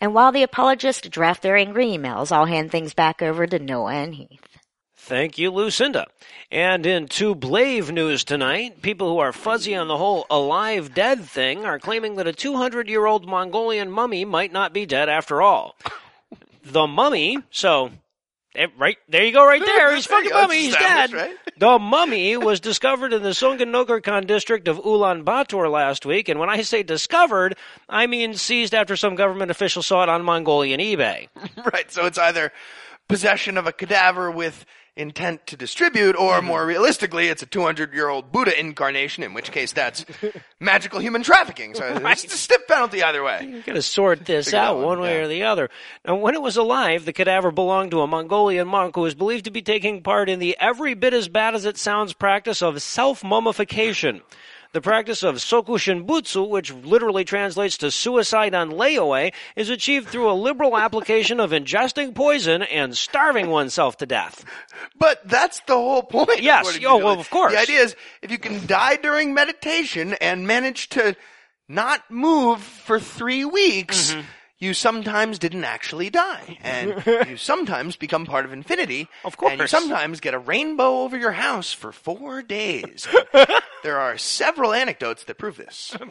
And 0.00 0.14
while 0.14 0.32
the 0.32 0.42
apologists 0.42 1.08
draft 1.08 1.42
their 1.42 1.56
angry 1.56 1.86
emails, 1.86 2.32
I'll 2.32 2.46
hand 2.46 2.70
things 2.70 2.94
back 2.94 3.22
over 3.22 3.46
to 3.46 3.58
Noah 3.58 3.94
and 3.94 4.14
Heath. 4.14 4.40
Thank 4.96 5.36
you, 5.36 5.50
Lucinda. 5.50 6.06
And 6.50 6.86
in 6.86 7.08
two 7.08 7.34
Blave 7.34 7.92
news 7.92 8.24
tonight, 8.24 8.80
people 8.80 9.10
who 9.10 9.18
are 9.18 9.32
fuzzy 9.32 9.74
on 9.74 9.86
the 9.86 9.98
whole 9.98 10.24
alive 10.30 10.94
dead 10.94 11.24
thing 11.24 11.66
are 11.66 11.78
claiming 11.78 12.16
that 12.16 12.26
a 12.26 12.32
200 12.32 12.88
year 12.88 13.04
old 13.04 13.26
Mongolian 13.26 13.90
mummy 13.90 14.24
might 14.24 14.50
not 14.50 14.72
be 14.72 14.86
dead 14.86 15.10
after 15.10 15.42
all. 15.42 15.76
The 16.64 16.86
mummy, 16.86 17.38
so 17.50 17.90
eh, 18.54 18.68
right 18.78 18.96
there 19.06 19.26
you 19.26 19.32
go, 19.32 19.44
right 19.46 19.64
there. 19.64 19.94
He's 19.94 20.06
fucking 20.06 20.30
mummy. 20.30 20.62
He's 20.62 20.76
dead. 20.76 21.12
Right? 21.12 21.36
The 21.56 21.78
mummy 21.78 22.36
was 22.36 22.58
discovered 22.58 23.12
in 23.12 23.22
the 23.22 23.30
Songinokhairkhan 23.30 24.26
district 24.26 24.66
of 24.66 24.78
Ulaanbaatar 24.78 25.70
last 25.70 26.04
week, 26.04 26.28
and 26.28 26.40
when 26.40 26.50
I 26.50 26.62
say 26.62 26.82
discovered, 26.82 27.56
I 27.88 28.06
mean 28.06 28.34
seized 28.34 28.74
after 28.74 28.96
some 28.96 29.14
government 29.14 29.50
official 29.52 29.82
saw 29.82 30.02
it 30.02 30.08
on 30.08 30.22
Mongolian 30.24 30.80
eBay. 30.80 31.28
Right. 31.72 31.90
So 31.90 32.06
it's 32.06 32.18
either 32.18 32.52
possession 33.08 33.56
of 33.56 33.66
a 33.66 33.72
cadaver 33.72 34.30
with 34.30 34.66
intent 34.96 35.46
to 35.48 35.56
distribute, 35.56 36.14
or 36.16 36.34
Mm-hmm. 36.34 36.46
more 36.46 36.64
realistically, 36.66 37.26
it's 37.28 37.42
a 37.42 37.46
200 37.46 37.92
year 37.92 38.08
old 38.08 38.30
Buddha 38.30 38.58
incarnation, 38.58 39.22
in 39.24 39.34
which 39.34 39.50
case 39.50 39.72
that's 39.72 40.04
magical 40.60 41.00
human 41.00 41.22
trafficking. 41.22 41.74
So 41.74 41.82
it's 42.04 42.24
a 42.24 42.28
stiff 42.36 42.66
penalty 42.68 43.02
either 43.02 43.22
way. 43.24 43.40
You 43.48 43.62
gotta 43.62 43.82
sort 43.82 44.24
this 44.26 44.46
Figure 44.46 44.58
out 44.60 44.76
one, 44.76 44.84
one 44.86 45.00
way 45.00 45.16
yeah. 45.18 45.24
or 45.24 45.28
the 45.28 45.42
other. 45.44 45.68
Now, 46.06 46.16
when 46.16 46.34
it 46.34 46.42
was 46.42 46.56
alive, 46.56 47.04
the 47.04 47.12
cadaver 47.12 47.50
belonged 47.50 47.90
to 47.90 48.02
a 48.02 48.06
Mongolian 48.06 48.68
monk 48.68 48.94
who 48.94 49.00
was 49.02 49.14
believed 49.14 49.44
to 49.46 49.50
be 49.50 49.62
taking 49.62 50.02
part 50.02 50.28
in 50.28 50.38
the 50.38 50.56
every 50.60 50.94
bit 50.94 51.12
as 51.12 51.28
bad 51.28 51.54
as 51.54 51.64
it 51.64 51.76
sounds 51.76 52.12
practice 52.12 52.62
of 52.62 52.80
self-mummification. 52.80 54.22
The 54.74 54.80
practice 54.80 55.22
of 55.22 55.36
sokushinbutsu, 55.36 56.48
which 56.48 56.74
literally 56.74 57.24
translates 57.24 57.78
to 57.78 57.92
suicide 57.92 58.56
on 58.56 58.72
layaway, 58.72 59.32
is 59.54 59.70
achieved 59.70 60.08
through 60.08 60.28
a 60.28 60.34
liberal 60.34 60.76
application 60.76 61.38
of 61.38 61.52
ingesting 61.52 62.12
poison 62.12 62.62
and 62.62 62.96
starving 62.96 63.50
oneself 63.50 63.96
to 63.98 64.06
death. 64.06 64.44
But 64.98 65.20
that's 65.28 65.60
the 65.60 65.74
whole 65.74 66.02
point. 66.02 66.42
Yes. 66.42 66.80
Oh, 66.84 66.98
well, 66.98 67.20
of 67.20 67.30
course. 67.30 67.52
The 67.52 67.60
idea 67.60 67.82
is 67.82 67.94
if 68.20 68.32
you 68.32 68.38
can 68.38 68.66
die 68.66 68.96
during 68.96 69.32
meditation 69.32 70.14
and 70.14 70.44
manage 70.44 70.88
to 70.88 71.14
not 71.68 72.02
move 72.10 72.60
for 72.60 72.98
three 72.98 73.44
weeks, 73.44 74.10
Mm-hmm. 74.12 74.20
You 74.58 74.74
sometimes 74.74 75.38
didn't 75.38 75.64
actually 75.64 76.10
die. 76.10 76.58
And 76.62 77.04
you 77.28 77.36
sometimes 77.36 77.96
become 77.96 78.26
part 78.26 78.44
of 78.44 78.52
infinity. 78.52 79.08
Of 79.24 79.36
course. 79.36 79.52
And 79.52 79.60
you 79.60 79.66
sometimes 79.66 80.20
get 80.20 80.34
a 80.34 80.38
rainbow 80.38 81.02
over 81.02 81.18
your 81.18 81.32
house 81.32 81.72
for 81.72 81.92
four 81.92 82.42
days. 82.42 83.06
there 83.82 83.98
are 83.98 84.16
several 84.16 84.72
anecdotes 84.72 85.24
that 85.24 85.38
prove 85.38 85.56
this. 85.56 85.96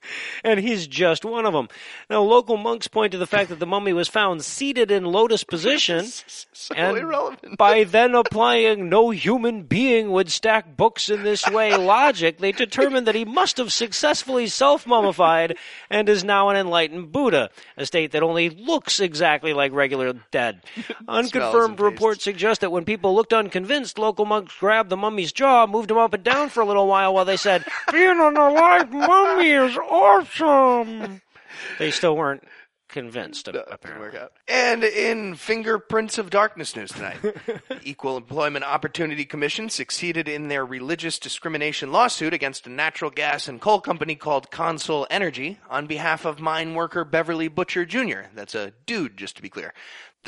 and 0.44 0.60
he's 0.60 0.86
just 0.86 1.24
one 1.24 1.46
of 1.46 1.52
them. 1.52 1.68
Now, 2.10 2.22
local 2.22 2.56
monks 2.56 2.88
point 2.88 3.12
to 3.12 3.18
the 3.18 3.26
fact 3.26 3.48
that 3.50 3.58
the 3.58 3.66
mummy 3.66 3.92
was 3.92 4.08
found 4.08 4.44
seated 4.44 4.90
in 4.90 5.04
lotus 5.04 5.44
position, 5.44 6.06
So 6.58 6.74
and 6.76 6.96
irrelevant. 6.96 7.56
by 7.56 7.84
then 7.84 8.14
applying 8.14 8.88
no 8.88 9.10
human 9.10 9.62
being 9.62 10.10
would 10.10 10.30
stack 10.30 10.76
books 10.76 11.08
in 11.08 11.22
this 11.22 11.48
way 11.48 11.76
logic, 11.76 12.38
they 12.38 12.52
determined 12.52 13.06
that 13.06 13.14
he 13.14 13.24
must 13.24 13.58
have 13.58 13.72
successfully 13.72 14.46
self-mummified 14.48 15.56
and 15.88 16.08
is 16.08 16.24
now 16.24 16.48
an 16.48 16.56
enlightened 16.56 17.12
Buddha, 17.12 17.50
a 17.76 17.86
state 17.86 18.12
that 18.12 18.22
only 18.22 18.50
looks 18.50 19.00
exactly 19.00 19.52
like 19.52 19.72
regular 19.72 20.14
dead. 20.30 20.62
Unconfirmed 21.06 21.80
reports 21.80 22.24
suggest 22.24 22.60
that 22.60 22.72
when 22.72 22.84
people 22.84 23.14
looked 23.14 23.32
unconvinced, 23.32 23.98
local 23.98 24.24
monks 24.24 24.54
grabbed 24.58 24.90
the 24.90 24.96
mummy's 24.96 25.32
jaw, 25.32 25.66
moved 25.66 25.90
him 25.90 25.98
up 25.98 26.14
and 26.14 26.24
down 26.24 26.48
for 26.48 26.60
a 26.60 26.66
little 26.66 26.86
while 26.86 27.14
while 27.14 27.24
they 27.24 27.36
said, 27.36 27.64
being 27.92 28.20
an 28.20 28.36
alive 28.36 28.90
mummy 28.92 29.50
is 29.50 29.76
awesome. 29.88 31.20
They 31.78 31.90
still 31.90 32.14
weren't 32.16 32.44
convinced, 32.88 33.46
Didn't 33.46 33.64
apparently. 33.70 34.08
work 34.08 34.14
out. 34.16 34.32
And 34.48 34.84
in 34.84 35.34
Fingerprints 35.34 36.18
of 36.18 36.30
Darkness 36.30 36.76
news 36.76 36.90
tonight, 36.92 37.20
the 37.22 37.60
Equal 37.82 38.16
Employment 38.16 38.64
Opportunity 38.64 39.24
Commission 39.24 39.68
succeeded 39.70 40.28
in 40.28 40.48
their 40.48 40.64
religious 40.64 41.18
discrimination 41.18 41.90
lawsuit 41.90 42.32
against 42.34 42.66
a 42.66 42.70
natural 42.70 43.10
gas 43.10 43.48
and 43.48 43.60
coal 43.60 43.80
company 43.80 44.14
called 44.14 44.50
Consol 44.50 45.06
Energy 45.10 45.58
on 45.70 45.86
behalf 45.86 46.24
of 46.26 46.38
mine 46.38 46.74
worker 46.74 47.04
Beverly 47.04 47.48
Butcher 47.48 47.84
Jr. 47.86 48.28
That's 48.34 48.54
a 48.54 48.72
dude, 48.86 49.16
just 49.16 49.36
to 49.36 49.42
be 49.42 49.48
clear. 49.48 49.72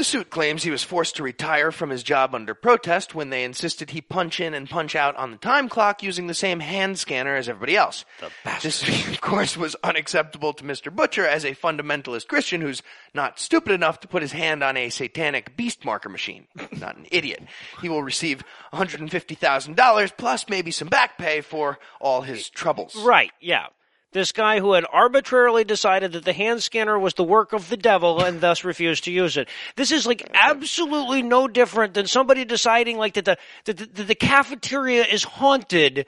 The 0.00 0.04
suit 0.04 0.30
claims 0.30 0.62
he 0.62 0.70
was 0.70 0.82
forced 0.82 1.16
to 1.16 1.22
retire 1.22 1.70
from 1.70 1.90
his 1.90 2.02
job 2.02 2.34
under 2.34 2.54
protest 2.54 3.14
when 3.14 3.28
they 3.28 3.44
insisted 3.44 3.90
he 3.90 4.00
punch 4.00 4.40
in 4.40 4.54
and 4.54 4.66
punch 4.66 4.96
out 4.96 5.14
on 5.16 5.30
the 5.30 5.36
time 5.36 5.68
clock 5.68 6.02
using 6.02 6.26
the 6.26 6.32
same 6.32 6.60
hand 6.60 6.98
scanner 6.98 7.36
as 7.36 7.50
everybody 7.50 7.76
else. 7.76 8.06
This, 8.62 8.82
of 9.10 9.20
course, 9.20 9.58
was 9.58 9.76
unacceptable 9.84 10.54
to 10.54 10.64
Mr. 10.64 10.90
Butcher 10.90 11.26
as 11.26 11.44
a 11.44 11.54
fundamentalist 11.54 12.28
Christian 12.28 12.62
who's 12.62 12.82
not 13.12 13.38
stupid 13.38 13.72
enough 13.72 14.00
to 14.00 14.08
put 14.08 14.22
his 14.22 14.32
hand 14.32 14.62
on 14.62 14.78
a 14.78 14.88
satanic 14.88 15.54
beast 15.54 15.84
marker 15.84 16.08
machine. 16.08 16.46
Not 16.78 16.96
an 16.96 17.04
idiot. 17.10 17.42
He 17.82 17.90
will 17.90 18.02
receive 18.02 18.42
$150,000 18.72 20.16
plus 20.16 20.48
maybe 20.48 20.70
some 20.70 20.88
back 20.88 21.18
pay 21.18 21.42
for 21.42 21.78
all 22.00 22.22
his 22.22 22.48
troubles. 22.48 22.96
Right, 22.96 23.32
yeah. 23.38 23.66
This 24.12 24.32
guy 24.32 24.58
who 24.58 24.72
had 24.72 24.84
arbitrarily 24.92 25.62
decided 25.62 26.12
that 26.12 26.24
the 26.24 26.32
hand 26.32 26.64
scanner 26.64 26.98
was 26.98 27.14
the 27.14 27.22
work 27.22 27.52
of 27.52 27.68
the 27.68 27.76
devil 27.76 28.20
and 28.20 28.40
thus 28.40 28.64
refused 28.64 29.04
to 29.04 29.12
use 29.12 29.36
it. 29.36 29.48
This 29.76 29.92
is 29.92 30.04
like 30.04 30.28
absolutely 30.34 31.22
no 31.22 31.46
different 31.46 31.94
than 31.94 32.08
somebody 32.08 32.44
deciding 32.44 32.98
like 32.98 33.14
that 33.14 33.24
the, 33.24 33.38
that 33.66 33.76
the, 33.76 33.86
that 33.86 34.08
the 34.08 34.14
cafeteria 34.16 35.04
is 35.04 35.22
haunted 35.22 36.06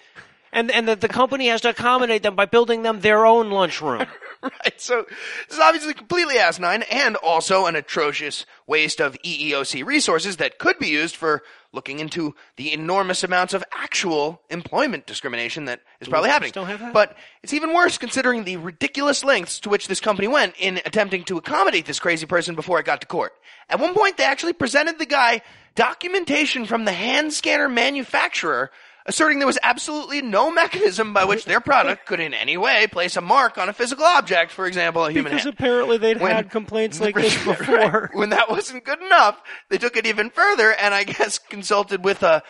and, 0.52 0.72
and 0.72 0.88
that 0.88 1.00
the 1.00 1.08
company 1.08 1.46
has 1.46 1.60
to 1.60 1.68
accommodate 1.68 2.24
them 2.24 2.34
by 2.34 2.44
building 2.44 2.82
them 2.82 3.00
their 3.00 3.24
own 3.24 3.50
lunchroom. 3.50 4.04
Right, 4.64 4.80
so 4.80 5.04
this 5.48 5.56
is 5.56 5.60
obviously 5.60 5.94
completely 5.94 6.36
asinine 6.36 6.82
and 6.90 7.14
also 7.16 7.66
an 7.66 7.76
atrocious 7.76 8.44
waste 8.66 9.00
of 9.00 9.16
EEOC 9.24 9.84
resources 9.84 10.38
that 10.38 10.58
could 10.58 10.78
be 10.80 10.88
used 10.88 11.14
for 11.14 11.42
looking 11.72 12.00
into 12.00 12.34
the 12.56 12.72
enormous 12.72 13.22
amounts 13.22 13.54
of 13.54 13.62
actual 13.72 14.42
employment 14.50 15.06
discrimination 15.06 15.66
that 15.66 15.80
is 16.00 16.08
probably 16.08 16.28
happening. 16.28 16.52
have 16.66 16.80
that? 16.80 16.92
But 16.92 17.16
it's 17.44 17.52
even 17.52 17.72
worse 17.72 17.98
considering 17.98 18.42
the 18.42 18.56
ridiculous 18.56 19.22
lengths 19.22 19.60
to 19.60 19.68
which 19.68 19.86
this 19.86 20.00
company 20.00 20.26
went 20.26 20.54
in 20.58 20.78
attempting 20.78 21.22
to 21.24 21.38
accommodate 21.38 21.86
this 21.86 22.00
crazy 22.00 22.26
person 22.26 22.56
before 22.56 22.80
it 22.80 22.86
got 22.86 23.00
to 23.02 23.06
court. 23.06 23.32
At 23.68 23.78
one 23.78 23.94
point, 23.94 24.16
they 24.16 24.24
actually 24.24 24.54
presented 24.54 24.98
the 24.98 25.06
guy 25.06 25.42
documentation 25.76 26.66
from 26.66 26.84
the 26.84 26.92
hand 26.92 27.32
scanner 27.32 27.68
manufacturer 27.68 28.70
asserting 29.06 29.38
there 29.38 29.46
was 29.46 29.58
absolutely 29.62 30.22
no 30.22 30.50
mechanism 30.50 31.12
by 31.12 31.24
which 31.24 31.44
their 31.44 31.60
product 31.60 32.06
could 32.06 32.20
in 32.20 32.34
any 32.34 32.56
way 32.56 32.86
place 32.86 33.16
a 33.16 33.20
mark 33.20 33.58
on 33.58 33.68
a 33.68 33.72
physical 33.72 34.04
object, 34.04 34.50
for 34.52 34.66
example, 34.66 35.04
a 35.04 35.10
human 35.10 35.32
because 35.32 35.44
hand. 35.44 35.54
apparently 35.54 35.98
they'd 35.98 36.20
When- 36.20 36.34
had 36.34 36.50
complaints 36.50 37.00
like 37.00 37.14
this 37.16 37.36
Right. 37.46 37.58
before. 37.58 38.10
When 38.12 38.30
that 38.30 38.48
wasn't 38.48 38.84
good 38.84 39.00
enough, 39.02 39.40
they 39.70 39.78
took 39.78 39.96
it 39.96 40.06
even 40.06 40.30
further 40.30 40.72
and 40.72 40.94
I 40.94 41.04
guess 41.04 41.38
consulted 41.38 42.04
with 42.04 42.22
a 42.22 42.42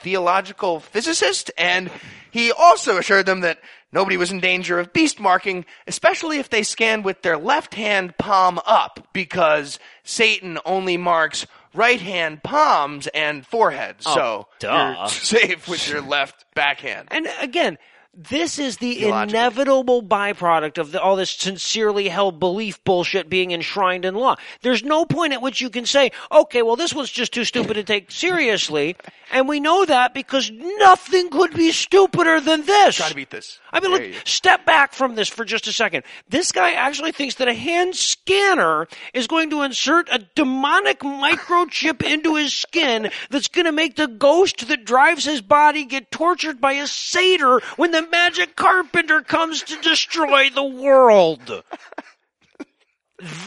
theological 0.00 0.78
physicist 0.80 1.50
and 1.56 1.90
he 2.30 2.52
also 2.52 2.98
assured 2.98 3.24
them 3.24 3.40
that 3.40 3.58
nobody 3.92 4.18
was 4.18 4.30
in 4.30 4.40
danger 4.40 4.78
of 4.78 4.92
beast 4.92 5.18
marking, 5.18 5.64
especially 5.86 6.38
if 6.38 6.50
they 6.50 6.62
scanned 6.62 7.02
with 7.04 7.22
their 7.22 7.38
left 7.38 7.74
hand 7.74 8.16
palm 8.18 8.60
up 8.66 9.08
because 9.14 9.78
Satan 10.04 10.58
only 10.66 10.98
marks 10.98 11.46
right 11.76 12.00
hand 12.00 12.42
palms 12.42 13.06
and 13.08 13.46
forehead. 13.46 13.96
Oh, 14.06 14.14
so 14.14 14.48
duh. 14.58 14.94
you're 14.98 15.08
safe 15.08 15.68
with 15.68 15.88
your 15.88 16.00
left 16.00 16.44
backhand. 16.54 17.08
And 17.10 17.28
again, 17.40 17.78
This 18.16 18.58
is 18.58 18.78
the 18.78 18.94
Theologically. 18.94 19.38
inevitable 19.38 20.02
byproduct 20.02 20.78
of 20.78 20.90
the, 20.92 21.02
all 21.02 21.16
this 21.16 21.30
sincerely 21.30 22.08
held 22.08 22.40
belief 22.40 22.82
bullshit 22.82 23.28
being 23.28 23.50
enshrined 23.50 24.06
in 24.06 24.14
law. 24.14 24.36
There's 24.62 24.82
no 24.82 25.04
point 25.04 25.34
at 25.34 25.42
which 25.42 25.60
you 25.60 25.68
can 25.68 25.84
say, 25.84 26.12
okay, 26.32 26.62
well, 26.62 26.76
this 26.76 26.94
was 26.94 27.10
just 27.10 27.34
too 27.34 27.44
stupid 27.44 27.74
to 27.74 27.84
take 27.84 28.10
seriously. 28.10 28.96
And 29.32 29.48
we 29.48 29.58
know 29.58 29.84
that 29.84 30.14
because 30.14 30.52
nothing 30.52 31.30
could 31.30 31.52
be 31.52 31.72
stupider 31.72 32.40
than 32.40 32.64
this. 32.64 32.94
Try 32.94 33.08
to 33.08 33.14
beat 33.16 33.30
this. 33.30 33.58
I 33.72 33.80
mean, 33.80 33.90
There 33.90 34.08
look, 34.10 34.16
step 34.24 34.64
back 34.64 34.92
from 34.92 35.16
this 35.16 35.28
for 35.28 35.44
just 35.44 35.66
a 35.66 35.72
second. 35.72 36.04
This 36.28 36.52
guy 36.52 36.74
actually 36.74 37.10
thinks 37.10 37.34
that 37.34 37.48
a 37.48 37.52
hand 37.52 37.96
scanner 37.96 38.86
is 39.12 39.26
going 39.26 39.50
to 39.50 39.62
insert 39.62 40.08
a 40.12 40.24
demonic 40.36 41.00
microchip 41.00 42.02
into 42.08 42.36
his 42.36 42.54
skin 42.54 43.10
that's 43.28 43.48
going 43.48 43.64
to 43.64 43.72
make 43.72 43.96
the 43.96 44.06
ghost 44.06 44.68
that 44.68 44.84
drives 44.84 45.24
his 45.24 45.40
body 45.40 45.84
get 45.84 46.12
tortured 46.12 46.60
by 46.60 46.74
a 46.74 46.86
satyr 46.86 47.60
when 47.74 47.90
the 47.90 48.05
magic 48.10 48.56
carpenter 48.56 49.22
comes 49.22 49.62
to 49.62 49.80
destroy 49.80 50.50
the 50.50 50.64
world. 50.64 51.62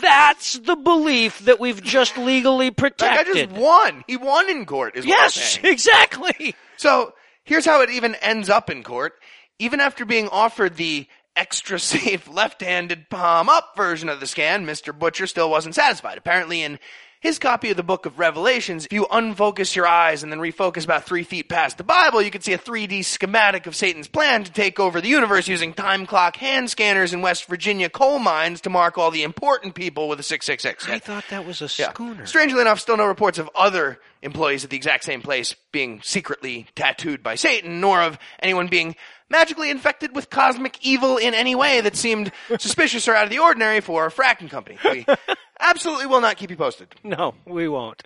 That's 0.02 0.58
the 0.58 0.76
belief 0.76 1.40
that 1.46 1.60
we've 1.60 1.82
just 1.84 2.18
legally 2.18 2.70
That 2.70 2.76
guy 2.98 3.24
protected. 3.24 3.50
just 3.50 3.52
won. 3.62 4.04
He 4.08 4.18
won 4.18 4.50
in 4.50 4.66
court. 4.66 4.96
Is 4.96 5.06
yes, 5.06 5.60
exactly. 5.64 6.56
So 6.78 7.14
here's 7.44 7.66
how 7.66 7.82
it 7.82 7.92
even 7.92 8.16
ends 8.16 8.50
up 8.50 8.70
in 8.72 8.82
court. 8.84 9.14
Even 9.60 9.80
after 9.80 10.06
being 10.06 10.28
offered 10.30 10.76
the 10.76 11.08
extra 11.36 11.80
safe 11.80 12.28
left-handed 12.28 13.10
palm 13.12 13.48
up 13.48 13.74
version 13.78 14.10
of 14.10 14.20
the 14.20 14.28
scan, 14.28 14.66
Mr. 14.66 14.98
Butcher 14.98 15.28
still 15.28 15.52
wasn't 15.52 15.76
satisfied. 15.76 16.18
Apparently 16.18 16.64
in 16.64 16.80
his 17.22 17.38
copy 17.38 17.70
of 17.70 17.76
the 17.76 17.84
book 17.84 18.06
of 18.06 18.18
Revelations, 18.18 18.86
if 18.86 18.94
you 18.94 19.06
unfocus 19.12 19.76
your 19.76 19.86
eyes 19.86 20.24
and 20.24 20.32
then 20.32 20.40
refocus 20.40 20.86
about 20.86 21.04
three 21.04 21.24
feet 21.24 21.50
past 21.50 21.78
the 21.78 21.84
Bible, 21.84 22.22
you 22.22 22.32
can 22.32 22.42
see 22.42 22.54
a 22.54 22.58
3D 22.58 23.04
schematic 23.04 23.68
of 23.68 23.76
Satan's 23.76 24.08
plan 24.08 24.46
to 24.46 24.52
take 24.52 24.80
over 24.80 25.02
the 25.02 25.10
universe 25.10 25.48
using 25.48 25.74
time 25.74 26.06
clock 26.06 26.38
hand 26.38 26.70
scanners 26.70 27.14
in 27.14 27.22
West 27.22 27.46
Virginia 27.46 27.90
coal 27.90 28.20
mines 28.20 28.62
to 28.62 28.70
mark 28.70 28.98
all 28.98 29.12
the 29.12 29.24
important 29.24 29.76
people 29.76 30.08
with 30.08 30.20
a 30.20 30.24
666. 30.24 30.88
I 30.90 31.00
thought 31.00 31.26
that 31.30 31.46
was 31.46 31.62
a 31.62 31.66
Yeah. 31.66 31.90
schooner. 31.92 32.26
Strangely 32.26 32.62
enough, 32.62 32.80
still 32.80 32.96
no 32.98 33.06
reports 33.06 33.38
of 33.38 33.50
other 33.54 34.00
employees 34.22 34.64
at 34.64 34.70
the 34.70 34.78
exact 34.78 35.04
same 35.04 35.22
place 35.22 35.56
being 35.74 36.02
secretly 36.02 36.68
tattooed 36.76 37.22
by 37.22 37.36
Satan, 37.36 37.82
nor 37.82 38.02
of 38.02 38.18
anyone 38.42 38.68
being 38.68 38.96
magically 39.30 39.70
infected 39.70 40.16
with 40.16 40.30
cosmic 40.30 40.78
evil 40.82 41.18
in 41.18 41.34
any 41.34 41.56
way 41.56 41.82
that 41.82 41.96
seemed 41.96 42.32
suspicious 42.60 43.08
or 43.08 43.16
out 43.16 43.26
of 43.26 43.30
the 43.30 43.40
ordinary 43.40 43.80
for 43.80 44.06
a 44.06 44.12
fracking 44.12 44.50
company. 44.50 44.78
We 44.84 45.06
absolutely 45.60 46.08
will 46.08 46.22
not 46.22 46.38
keep 46.38 46.50
you 46.50 46.58
posted. 46.58 46.88
No, 47.04 47.36
we 47.46 47.68
won't. 47.68 48.04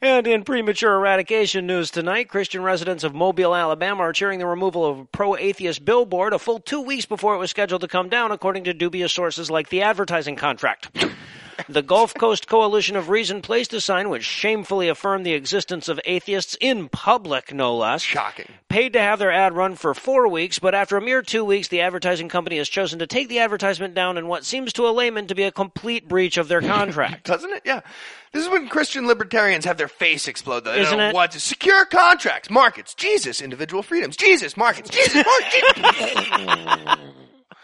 And 0.00 0.26
in 0.26 0.44
premature 0.44 0.94
eradication 0.94 1.66
news 1.66 1.90
tonight, 1.90 2.28
Christian 2.28 2.62
residents 2.62 3.04
of 3.04 3.14
Mobile, 3.14 3.54
Alabama 3.54 4.02
are 4.02 4.12
cheering 4.12 4.38
the 4.38 4.46
removal 4.46 4.84
of 4.84 4.98
a 4.98 5.04
pro 5.04 5.36
atheist 5.36 5.84
billboard 5.84 6.32
a 6.32 6.38
full 6.38 6.58
two 6.58 6.80
weeks 6.80 7.06
before 7.06 7.34
it 7.34 7.38
was 7.38 7.50
scheduled 7.50 7.82
to 7.82 7.88
come 7.88 8.08
down, 8.08 8.32
according 8.32 8.64
to 8.64 8.74
dubious 8.74 9.12
sources 9.12 9.50
like 9.50 9.68
the 9.68 9.82
advertising 9.82 10.36
contract. 10.36 10.90
The 11.68 11.82
Gulf 11.82 12.14
Coast 12.14 12.46
Coalition 12.48 12.96
of 12.96 13.08
Reason 13.08 13.42
placed 13.42 13.72
a 13.72 13.80
sign 13.80 14.08
which 14.08 14.24
shamefully 14.24 14.88
affirmed 14.88 15.24
the 15.26 15.34
existence 15.34 15.88
of 15.88 16.00
atheists 16.04 16.56
in 16.60 16.88
public, 16.88 17.52
no 17.52 17.76
less. 17.76 18.02
Shocking. 18.02 18.46
Paid 18.68 18.92
to 18.94 19.00
have 19.00 19.18
their 19.18 19.30
ad 19.30 19.54
run 19.54 19.76
for 19.76 19.94
four 19.94 20.28
weeks, 20.28 20.58
but 20.58 20.74
after 20.74 20.96
a 20.96 21.00
mere 21.02 21.22
two 21.22 21.44
weeks, 21.44 21.68
the 21.68 21.80
advertising 21.80 22.28
company 22.28 22.58
has 22.58 22.68
chosen 22.68 22.98
to 22.98 23.06
take 23.06 23.28
the 23.28 23.38
advertisement 23.38 23.94
down 23.94 24.18
in 24.18 24.28
what 24.28 24.44
seems 24.44 24.72
to 24.74 24.86
a 24.86 24.90
layman 24.90 25.26
to 25.26 25.34
be 25.34 25.42
a 25.44 25.52
complete 25.52 26.08
breach 26.08 26.36
of 26.36 26.48
their 26.48 26.60
contract. 26.60 27.24
Doesn't 27.26 27.50
it? 27.52 27.62
Yeah. 27.64 27.80
This 28.32 28.44
is 28.44 28.50
when 28.50 28.68
Christian 28.68 29.06
libertarians 29.06 29.64
have 29.64 29.76
their 29.76 29.88
face 29.88 30.26
explode. 30.26 30.64
Though. 30.64 30.72
They 30.72 30.80
Isn't 30.80 30.92
don't 30.92 30.98
know 30.98 31.08
it? 31.10 31.14
what 31.14 31.32
to 31.32 31.40
secure 31.40 31.84
contracts, 31.84 32.48
markets, 32.50 32.94
Jesus, 32.94 33.42
individual 33.42 33.82
freedoms, 33.82 34.16
Jesus, 34.16 34.56
markets, 34.56 34.90
Jesus, 34.90 35.24
markets. 35.24 37.02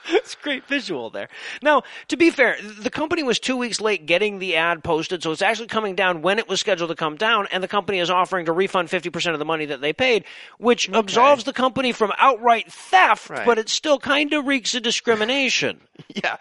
It's 0.28 0.34
a 0.34 0.42
great 0.42 0.66
visual 0.66 1.10
there. 1.10 1.28
Now, 1.62 1.82
to 2.08 2.16
be 2.16 2.30
fair, 2.30 2.56
the 2.62 2.90
company 2.90 3.22
was 3.22 3.38
two 3.38 3.56
weeks 3.56 3.80
late 3.80 4.06
getting 4.06 4.38
the 4.38 4.56
ad 4.56 4.82
posted, 4.84 5.22
so 5.22 5.32
it's 5.32 5.42
actually 5.42 5.68
coming 5.68 5.94
down 5.94 6.22
when 6.22 6.38
it 6.38 6.48
was 6.48 6.60
scheduled 6.60 6.90
to 6.90 6.96
come 6.96 7.16
down, 7.16 7.46
and 7.50 7.62
the 7.62 7.68
company 7.68 7.98
is 7.98 8.10
offering 8.10 8.46
to 8.46 8.52
refund 8.52 8.88
50% 8.88 9.32
of 9.32 9.38
the 9.38 9.44
money 9.44 9.66
that 9.66 9.80
they 9.80 9.92
paid, 9.92 10.24
which 10.58 10.88
absolves 10.90 11.44
the 11.44 11.52
company 11.52 11.92
from 11.92 12.12
outright 12.18 12.70
theft, 12.72 13.30
Right. 13.30 13.46
but 13.46 13.58
it 13.58 13.68
still 13.68 13.98
kind 13.98 14.32
of 14.32 14.46
reeks 14.46 14.74
of 14.74 14.82
discrimination. 14.82 15.80
Yeah. 16.14 16.36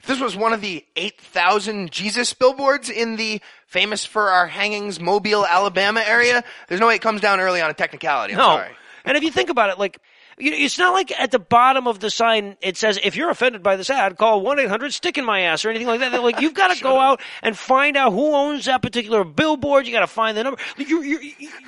If 0.00 0.06
this 0.08 0.20
was 0.20 0.34
one 0.36 0.52
of 0.52 0.60
the 0.62 0.84
8,000 0.96 1.92
Jesus 1.92 2.32
billboards 2.34 2.90
in 2.90 3.16
the 3.16 3.40
famous 3.66 4.04
for 4.04 4.30
our 4.30 4.46
hangings 4.48 4.98
Mobile, 4.98 5.46
Alabama 5.46 6.02
area, 6.04 6.42
there's 6.68 6.80
no 6.80 6.88
way 6.88 6.96
it 6.96 7.02
comes 7.02 7.20
down 7.20 7.38
early 7.38 7.60
on 7.60 7.70
a 7.70 7.74
technicality. 7.74 8.32
I'm 8.34 8.38
no. 8.38 8.44
sorry. 8.44 8.72
And 9.04 9.16
if 9.16 9.22
you 9.22 9.30
think 9.30 9.48
about 9.50 9.70
it, 9.70 9.78
like, 9.78 10.00
it's 10.38 10.78
not 10.78 10.92
like 10.92 11.12
at 11.18 11.30
the 11.30 11.38
bottom 11.38 11.86
of 11.86 12.00
the 12.00 12.10
sign 12.10 12.56
it 12.60 12.76
says, 12.76 12.98
if 13.02 13.16
you're 13.16 13.30
offended 13.30 13.62
by 13.62 13.76
this 13.76 13.90
ad, 13.90 14.16
call 14.16 14.42
1-800-STICK 14.42 15.18
in 15.18 15.24
my 15.24 15.40
ass 15.42 15.64
or 15.64 15.70
anything 15.70 15.86
like 15.86 16.00
that. 16.00 16.12
They're 16.12 16.20
like, 16.20 16.40
you've 16.40 16.54
got 16.54 16.68
to 16.76 16.82
go 16.82 16.98
out 16.98 17.20
and 17.42 17.56
find 17.56 17.96
out 17.96 18.12
who 18.12 18.34
owns 18.34 18.64
that 18.66 18.82
particular 18.82 19.24
billboard. 19.24 19.86
You 19.86 19.92
got 19.92 20.00
to 20.00 20.06
find 20.06 20.36
the 20.36 20.44
number. 20.44 20.60
Your, 20.76 21.04
your, 21.04 21.20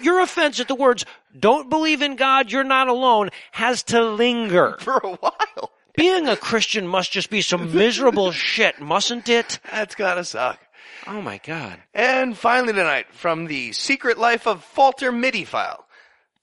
your 0.03 0.20
offense 0.20 0.61
at 0.61 0.68
the 0.68 0.74
words, 0.74 1.05
don't 1.38 1.68
believe 1.68 2.03
in 2.03 2.16
God, 2.16 2.50
you're 2.50 2.64
not 2.64 2.88
alone, 2.88 3.31
has 3.53 3.83
to 3.85 4.03
linger. 4.03 4.77
For 4.81 4.96
a 4.96 5.11
while. 5.16 5.70
Being 5.96 6.27
a 6.27 6.37
Christian 6.37 6.88
must 6.88 7.12
just 7.12 7.31
be 7.31 7.40
some 7.40 7.74
miserable 7.74 8.33
shit, 8.33 8.81
mustn't 8.81 9.29
it? 9.29 9.61
That's 9.70 9.94
gotta 9.94 10.24
suck. 10.24 10.59
Oh 11.07 11.20
my 11.20 11.38
God. 11.38 11.79
And 11.92 12.37
finally 12.37 12.72
tonight, 12.72 13.07
from 13.12 13.44
the 13.44 13.72
Secret 13.72 14.18
Life 14.18 14.46
of 14.46 14.64
Falter 14.64 15.12
MIDI 15.12 15.44
file. 15.44 15.87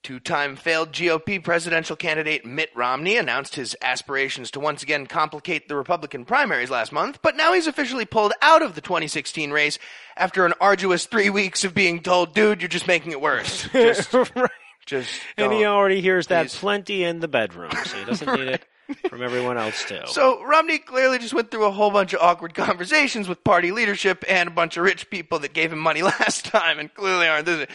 Two-time 0.02 0.56
failed 0.56 0.90
GOP 0.90 1.42
presidential 1.42 1.94
candidate 1.94 2.44
Mitt 2.44 2.70
Romney 2.74 3.16
announced 3.16 3.54
his 3.54 3.76
aspirations 3.80 4.50
to 4.50 4.58
once 4.58 4.82
again 4.82 5.06
complicate 5.06 5.68
the 5.68 5.76
Republican 5.76 6.24
primaries 6.24 6.70
last 6.70 6.90
month, 6.90 7.20
but 7.22 7.36
now 7.36 7.52
he's 7.52 7.68
officially 7.68 8.04
pulled 8.04 8.32
out 8.42 8.62
of 8.62 8.74
the 8.74 8.80
2016 8.80 9.52
race 9.52 9.78
after 10.16 10.44
an 10.44 10.54
arduous 10.60 11.06
three 11.06 11.30
weeks 11.30 11.62
of 11.62 11.72
being 11.72 12.00
told, 12.00 12.34
dude, 12.34 12.60
you're 12.62 12.68
just 12.68 12.88
making 12.88 13.12
it 13.12 13.20
worse. 13.20 13.68
Just, 13.72 14.12
right. 14.12 14.50
just 14.86 15.08
And 15.36 15.52
he 15.52 15.64
already 15.64 16.00
hears 16.00 16.26
that 16.26 16.46
Please. 16.46 16.58
plenty 16.58 17.04
in 17.04 17.20
the 17.20 17.28
bedroom, 17.28 17.70
so 17.84 17.96
he 17.96 18.04
doesn't 18.04 18.32
need 18.34 18.48
it 18.48 18.64
from 19.08 19.22
everyone 19.22 19.56
else 19.56 19.84
too. 19.84 20.00
So 20.08 20.42
Romney 20.44 20.78
clearly 20.78 21.18
just 21.18 21.32
went 21.32 21.52
through 21.52 21.66
a 21.66 21.70
whole 21.70 21.92
bunch 21.92 22.12
of 22.12 22.20
awkward 22.20 22.54
conversations 22.54 23.28
with 23.28 23.44
party 23.44 23.70
leadership 23.70 24.24
and 24.28 24.48
a 24.48 24.52
bunch 24.52 24.76
of 24.76 24.82
rich 24.82 25.08
people 25.10 25.38
that 25.40 25.52
gave 25.52 25.72
him 25.72 25.78
money 25.78 26.02
last 26.02 26.44
time 26.44 26.80
and 26.80 26.92
clearly 26.92 27.28
aren't 27.28 27.46
this. 27.46 27.68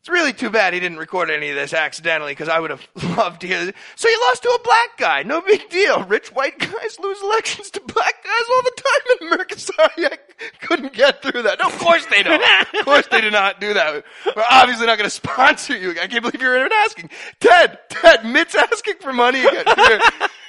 It's 0.00 0.08
really 0.08 0.32
too 0.32 0.48
bad 0.48 0.72
he 0.72 0.80
didn't 0.80 0.96
record 0.96 1.28
any 1.30 1.50
of 1.50 1.56
this 1.56 1.74
accidentally 1.74 2.32
because 2.32 2.48
I 2.48 2.58
would 2.58 2.70
have 2.70 2.86
loved 3.18 3.42
to 3.42 3.46
hear 3.46 3.66
this. 3.66 3.74
So 3.96 4.08
he 4.08 4.16
lost 4.28 4.42
to 4.44 4.48
a 4.48 4.58
black 4.64 4.96
guy. 4.96 5.22
No 5.24 5.42
big 5.42 5.68
deal. 5.68 6.04
Rich 6.04 6.32
white 6.32 6.58
guys 6.58 6.98
lose 6.98 7.20
elections 7.22 7.70
to 7.72 7.80
black 7.82 8.24
guys 8.24 8.42
all 8.50 8.62
the 8.62 8.72
time 8.82 9.16
in 9.20 9.26
America. 9.28 9.58
Sorry, 9.58 10.06
I 10.06 10.18
couldn't 10.62 10.94
get 10.94 11.20
through 11.22 11.42
that. 11.42 11.58
No, 11.60 11.66
of 11.68 11.78
course 11.78 12.06
they 12.06 12.22
don't. 12.22 12.42
of 12.78 12.84
course 12.86 13.08
they 13.08 13.20
do 13.20 13.30
not 13.30 13.60
do 13.60 13.74
that. 13.74 14.02
We're 14.34 14.42
obviously 14.50 14.86
not 14.86 14.96
going 14.96 15.04
to 15.08 15.14
sponsor 15.14 15.76
you. 15.76 15.90
I 15.90 16.06
can't 16.06 16.22
believe 16.22 16.40
you're 16.40 16.58
even 16.58 16.72
asking. 16.72 17.10
Ted, 17.38 17.78
Ted, 17.90 18.24
Mitt's 18.24 18.54
asking 18.54 18.94
for 19.00 19.12
money 19.12 19.40
again. 19.40 19.66
Here, 19.76 20.00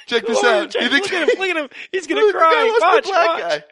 check 0.06 0.26
this 0.26 0.42
Lord, 0.42 0.46
out. 0.46 0.72
Think- 0.72 0.92
look 0.92 1.12
at 1.12 1.28
him! 1.28 1.38
Look 1.38 1.50
at 1.50 1.56
him! 1.58 1.68
He's 1.92 2.06
the 2.06 2.14
guy 2.14 2.32
cry. 2.32 2.78
lost 2.80 2.80
to 2.80 2.86
Watch, 2.86 3.04
the 3.04 3.10
black 3.10 3.28
watch. 3.28 3.40
guy. 3.60 3.64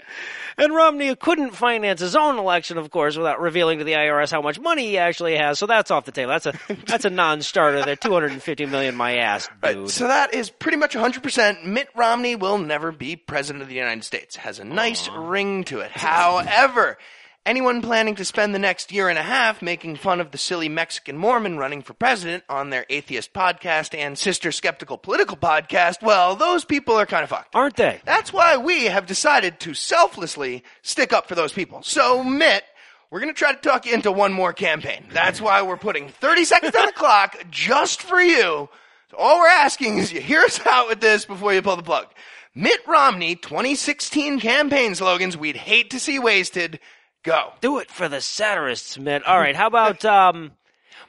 And 0.61 0.75
Romney 0.75 1.16
couldn't 1.16 1.53
finance 1.53 2.01
his 2.01 2.14
own 2.14 2.38
election, 2.38 2.77
of 2.77 2.90
course, 2.90 3.16
without 3.16 3.40
revealing 3.40 3.79
to 3.79 3.85
the 3.85 3.92
IRS 3.94 4.31
how 4.31 4.42
much 4.42 4.61
money 4.61 4.87
he 4.88 4.99
actually 4.99 5.37
has. 5.37 5.59
So 5.59 5.66
that's 5.66 5.90
off 5.90 6.05
the 6.05 6.12
table. 6.12 6.31
That's 6.31 6.46
a 6.46 6.53
that's 6.87 7.07
a 7.07 7.11
non-starter. 7.11 7.83
There, 7.85 7.96
two 7.96 8.12
hundred 8.12 8.33
and 8.33 8.42
fifty 8.42 8.66
million. 8.66 8.94
My 8.94 9.16
ass, 9.16 9.49
dude. 9.62 9.77
Right, 9.77 9.88
so 9.88 10.09
that 10.09 10.35
is 10.35 10.51
pretty 10.51 10.77
much 10.77 10.94
100%. 10.94 11.64
Mitt 11.64 11.88
Romney 11.94 12.37
will 12.37 12.59
never 12.59 12.92
be 12.92 13.16
president 13.16 13.62
of 13.62 13.68
the 13.68 13.75
United 13.75 14.05
States. 14.05 14.37
Has 14.37 14.59
a 14.59 14.64
nice 14.64 15.09
ring 15.09 15.64
to 15.64 15.81
it. 15.81 15.90
However, 15.92 16.99
anyone 17.46 17.83
planning 17.83 18.14
to 18.16 18.24
spend 18.24 18.55
the 18.55 18.59
next 18.59 18.92
year 18.92 19.09
and 19.09 19.18
a 19.18 19.22
half 19.22 19.62
making 19.62 19.96
fun 19.96 20.20
of 20.20 20.31
the 20.31 20.38
silly 20.38 20.68
Mexican 20.68 21.16
Mormon 21.16 21.59
running 21.59 21.83
for 21.83 21.94
president 21.94 22.44
on 22.48 22.70
their 22.70 22.87
atheist 22.88 23.33
podcast 23.33 23.96
and 23.96 24.18
sister 24.18 24.53
skeptical 24.53 24.98
political 24.98 25.37
podcast, 25.37 26.03
well, 26.03 26.37
those 26.37 26.64
people 26.64 26.94
are 26.96 27.07
kind 27.07 27.24
of 27.24 27.31
fucked. 27.31 27.55
Aren't 27.55 27.76
they? 27.76 28.00
That's 28.05 28.33
why 28.33 28.57
we 28.57 28.87
have 28.87 29.07
decided 29.07 29.61
to 29.61 29.74
selflessly 29.74 30.64
stick 30.83 31.12
up 31.12 31.26
for 31.26 31.35
those 31.35 31.53
people. 31.53 31.83
So, 31.83 32.22
Mitt, 32.22 32.64
we're 33.11 33.20
going 33.20 33.33
to 33.33 33.38
try 33.38 33.53
to 33.53 33.61
talk 33.61 33.87
you 33.87 33.94
into 33.94 34.12
one 34.12 34.33
more 34.33 34.53
campaign. 34.53 35.07
That's 35.12 35.40
why 35.40 35.62
we're 35.62 35.76
putting 35.76 36.09
30 36.09 36.44
seconds 36.44 36.76
on 36.76 36.87
the 36.87 36.92
clock 36.92 37.37
just 37.50 38.03
for 38.03 38.20
you. 38.20 38.68
So 39.11 39.16
all 39.18 39.40
we're 39.40 39.48
asking 39.48 39.98
is 39.98 40.12
you 40.12 40.20
hear 40.20 40.42
us 40.42 40.64
out 40.64 40.88
with 40.88 41.00
this 41.00 41.24
before 41.24 41.53
you 41.53 41.62
pull 41.62 41.76
the 41.76 41.83
plug. 41.83 42.07
Mitt 42.55 42.81
Romney 42.87 43.35
2016 43.35 44.38
campaign 44.38 44.94
slogans 44.94 45.37
we'd 45.37 45.57
hate 45.57 45.90
to 45.90 45.98
see 45.98 46.18
wasted. 46.18 46.79
Go. 47.22 47.52
Do 47.61 47.78
it 47.78 47.90
for 47.90 48.09
the 48.09 48.20
satirists, 48.20 48.98
Mitt. 48.98 49.24
All 49.24 49.38
right, 49.38 49.56
how 49.56 49.66
about 49.66 50.04
um, 50.04 50.52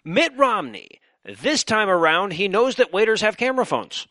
Mitt 0.03 0.33
Romney? 0.37 0.99
This 1.41 1.63
time 1.63 1.89
around, 1.89 2.33
he 2.33 2.47
knows 2.47 2.75
that 2.75 2.91
waiters 2.91 3.21
have 3.21 3.37
camera 3.37 3.65
phones. 3.65 4.07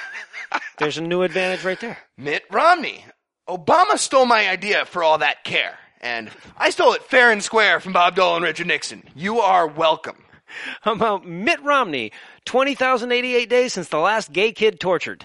There's 0.78 0.98
a 0.98 1.02
new 1.02 1.22
advantage 1.22 1.64
right 1.64 1.78
there. 1.80 1.98
Mitt 2.16 2.44
Romney. 2.50 3.04
Obama 3.48 3.98
stole 3.98 4.26
my 4.26 4.48
idea 4.48 4.84
for 4.84 5.02
all 5.02 5.18
that 5.18 5.44
care. 5.44 5.78
And 6.00 6.30
I 6.56 6.70
stole 6.70 6.92
it 6.94 7.04
fair 7.04 7.30
and 7.30 7.42
square 7.42 7.78
from 7.78 7.92
Bob 7.92 8.16
Dole 8.16 8.36
and 8.36 8.44
Richard 8.44 8.66
Nixon. 8.66 9.04
You 9.14 9.40
are 9.40 9.66
welcome. 9.66 10.16
How 10.80 10.92
about 10.92 11.26
Mitt 11.26 11.62
Romney? 11.62 12.12
20,088 12.46 13.48
days 13.48 13.72
since 13.72 13.88
the 13.88 13.98
last 13.98 14.32
gay 14.32 14.52
kid 14.52 14.80
tortured. 14.80 15.24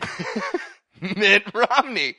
Mitt 1.01 1.43
Romney. 1.53 2.15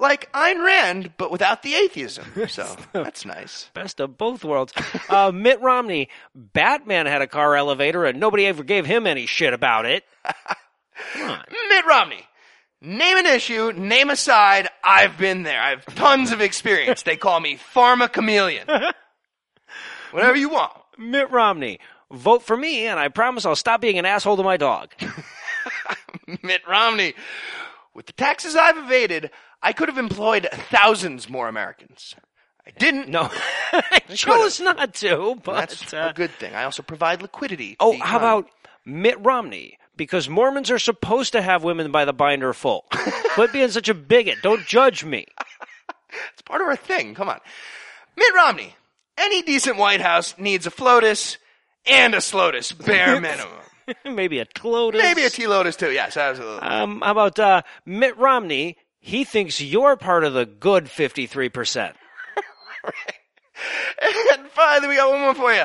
Like 0.00 0.30
Ayn 0.32 0.64
Rand, 0.64 1.12
but 1.16 1.32
without 1.32 1.62
the 1.62 1.74
atheism. 1.74 2.24
So 2.48 2.76
that's 2.92 3.24
nice. 3.24 3.68
Best 3.74 4.00
of 4.00 4.16
both 4.16 4.44
worlds. 4.44 4.72
Uh, 5.08 5.32
Mitt 5.34 5.60
Romney. 5.60 6.08
Batman 6.34 7.06
had 7.06 7.20
a 7.20 7.26
car 7.26 7.56
elevator 7.56 8.04
and 8.04 8.20
nobody 8.20 8.46
ever 8.46 8.62
gave 8.62 8.86
him 8.86 9.06
any 9.06 9.26
shit 9.26 9.52
about 9.52 9.86
it. 9.86 10.04
Mitt 11.16 11.86
Romney. 11.86 12.24
Name 12.80 13.16
an 13.18 13.26
issue, 13.26 13.72
name 13.72 14.08
a 14.08 14.14
side. 14.14 14.68
I've 14.84 15.18
been 15.18 15.42
there. 15.42 15.60
I 15.60 15.70
have 15.70 15.84
tons 15.96 16.30
of 16.30 16.40
experience. 16.40 17.02
They 17.02 17.16
call 17.16 17.40
me 17.40 17.58
Pharma 17.74 18.10
Chameleon. 18.10 18.68
Whatever 20.12 20.36
you 20.36 20.48
want. 20.48 20.72
Mitt 20.96 21.30
Romney. 21.32 21.80
Vote 22.12 22.42
for 22.44 22.56
me 22.56 22.86
and 22.86 23.00
I 23.00 23.08
promise 23.08 23.44
I'll 23.44 23.56
stop 23.56 23.80
being 23.80 23.98
an 23.98 24.06
asshole 24.06 24.36
to 24.36 24.44
my 24.44 24.56
dog. 24.56 24.92
Mitt 26.42 26.62
Romney. 26.68 27.14
With 27.94 28.06
the 28.06 28.12
taxes 28.12 28.54
I've 28.54 28.78
evaded, 28.78 29.30
I 29.62 29.72
could 29.72 29.88
have 29.88 29.98
employed 29.98 30.48
thousands 30.52 31.28
more 31.28 31.48
Americans. 31.48 32.14
I 32.66 32.70
didn't. 32.78 33.08
No, 33.08 33.30
I 33.72 34.00
chose 34.14 34.60
not 34.60 34.94
to, 34.94 35.40
but. 35.42 35.70
That's 35.70 35.94
uh, 35.94 36.08
a 36.10 36.14
good 36.14 36.30
thing. 36.32 36.54
I 36.54 36.64
also 36.64 36.82
provide 36.82 37.22
liquidity. 37.22 37.76
Oh, 37.80 37.92
how 37.92 37.96
economy. 37.96 38.16
about 38.16 38.50
Mitt 38.84 39.24
Romney? 39.24 39.78
Because 39.96 40.28
Mormons 40.28 40.70
are 40.70 40.78
supposed 40.78 41.32
to 41.32 41.42
have 41.42 41.64
women 41.64 41.90
by 41.90 42.04
the 42.04 42.12
binder 42.12 42.52
full. 42.52 42.84
Quit 43.34 43.52
being 43.52 43.70
such 43.70 43.88
a 43.88 43.94
bigot. 43.94 44.38
Don't 44.42 44.64
judge 44.64 45.04
me. 45.04 45.26
It's 46.32 46.42
part 46.42 46.60
of 46.60 46.68
our 46.68 46.76
thing. 46.76 47.14
Come 47.14 47.28
on. 47.28 47.40
Mitt 48.16 48.34
Romney. 48.34 48.76
Any 49.16 49.42
decent 49.42 49.76
White 49.76 50.00
House 50.00 50.36
needs 50.38 50.68
a 50.68 50.70
FLOTUS 50.70 51.38
and 51.84 52.14
a 52.14 52.20
SLOTUS, 52.20 52.72
bare 52.72 53.20
minimum. 53.20 53.48
Maybe 54.04 54.38
a 54.38 54.46
Clotus. 54.46 54.98
Maybe 54.98 55.24
a 55.24 55.30
T-Lotus 55.30 55.76
too. 55.76 55.90
Yes, 55.90 56.16
absolutely. 56.16 56.60
Um, 56.60 57.00
how 57.00 57.12
about 57.12 57.38
uh, 57.38 57.62
Mitt 57.86 58.16
Romney? 58.18 58.76
He 59.00 59.24
thinks 59.24 59.60
you're 59.60 59.96
part 59.96 60.24
of 60.24 60.34
the 60.34 60.46
good 60.46 60.86
53%. 60.86 61.94
and 64.02 64.48
finally, 64.50 64.88
we 64.88 64.96
got 64.96 65.10
one 65.10 65.20
more 65.20 65.34
for 65.34 65.52
you. 65.52 65.64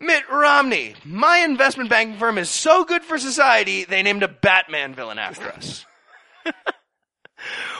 Mitt 0.00 0.30
Romney. 0.30 0.94
My 1.04 1.38
investment 1.38 1.90
banking 1.90 2.18
firm 2.18 2.38
is 2.38 2.48
so 2.48 2.84
good 2.84 3.02
for 3.02 3.18
society, 3.18 3.84
they 3.84 4.02
named 4.02 4.22
a 4.22 4.28
Batman 4.28 4.94
villain 4.94 5.18
after 5.18 5.48
us. 5.48 5.84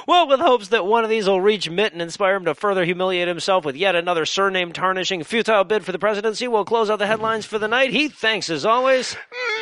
Well, 0.07 0.27
with 0.27 0.41
hopes 0.41 0.69
that 0.69 0.87
one 0.87 1.05
of 1.05 1.11
these 1.11 1.29
will 1.29 1.41
reach 1.41 1.69
Mitt 1.69 1.93
and 1.93 2.01
inspire 2.01 2.37
him 2.37 2.47
to 2.47 2.55
further 2.55 2.85
humiliate 2.85 3.29
himself 3.29 3.67
with 3.67 3.77
yet 3.77 3.95
another 3.95 4.25
surname 4.25 4.73
tarnishing 4.73 5.23
futile 5.23 5.65
bid 5.65 5.85
for 5.85 5.93
the 5.93 5.99
presidency, 5.99 6.49
we'll 6.49 6.65
close 6.65 6.89
out 6.89 6.99
the 6.99 7.07
headlines 7.07 7.45
for 7.45 7.59
the 7.59 7.69
night. 7.69 7.91
He 7.91 8.09
thanks 8.09 8.49
as 8.49 8.65
always. 8.65 9.17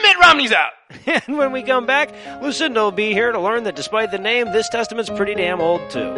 Mitt 0.06 0.18
Romney's 0.18 0.52
out. 0.52 0.70
And 1.26 1.36
when 1.36 1.50
we 1.50 1.64
come 1.64 1.84
back, 1.84 2.10
Lucinda 2.40 2.80
will 2.80 2.92
be 2.92 3.12
here 3.12 3.32
to 3.32 3.40
learn 3.40 3.64
that 3.64 3.74
despite 3.74 4.12
the 4.12 4.18
name, 4.18 4.52
this 4.52 4.68
testament's 4.68 5.10
pretty 5.10 5.34
damn 5.34 5.60
old 5.60 5.80
too. 5.90 6.14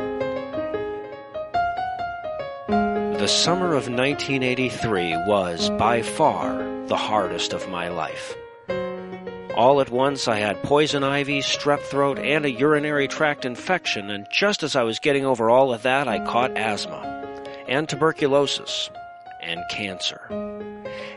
The 3.18 3.26
summer 3.26 3.68
of 3.68 3.88
1983 3.88 5.24
was, 5.26 5.70
by 5.70 6.02
far, 6.02 6.62
the 6.86 6.96
hardest 6.96 7.54
of 7.54 7.68
my 7.70 7.88
life. 7.88 8.34
All 9.56 9.80
at 9.80 9.90
once, 9.90 10.28
I 10.28 10.36
had 10.36 10.62
poison 10.62 11.02
ivy, 11.02 11.40
strep 11.40 11.80
throat, 11.80 12.18
and 12.18 12.44
a 12.44 12.50
urinary 12.50 13.08
tract 13.08 13.46
infection, 13.46 14.10
and 14.10 14.26
just 14.30 14.62
as 14.62 14.76
I 14.76 14.82
was 14.82 14.98
getting 14.98 15.24
over 15.24 15.48
all 15.48 15.72
of 15.72 15.82
that, 15.82 16.08
I 16.08 16.24
caught 16.26 16.56
asthma, 16.56 17.00
and 17.66 17.88
tuberculosis, 17.88 18.90
and 19.42 19.62
cancer, 19.70 20.20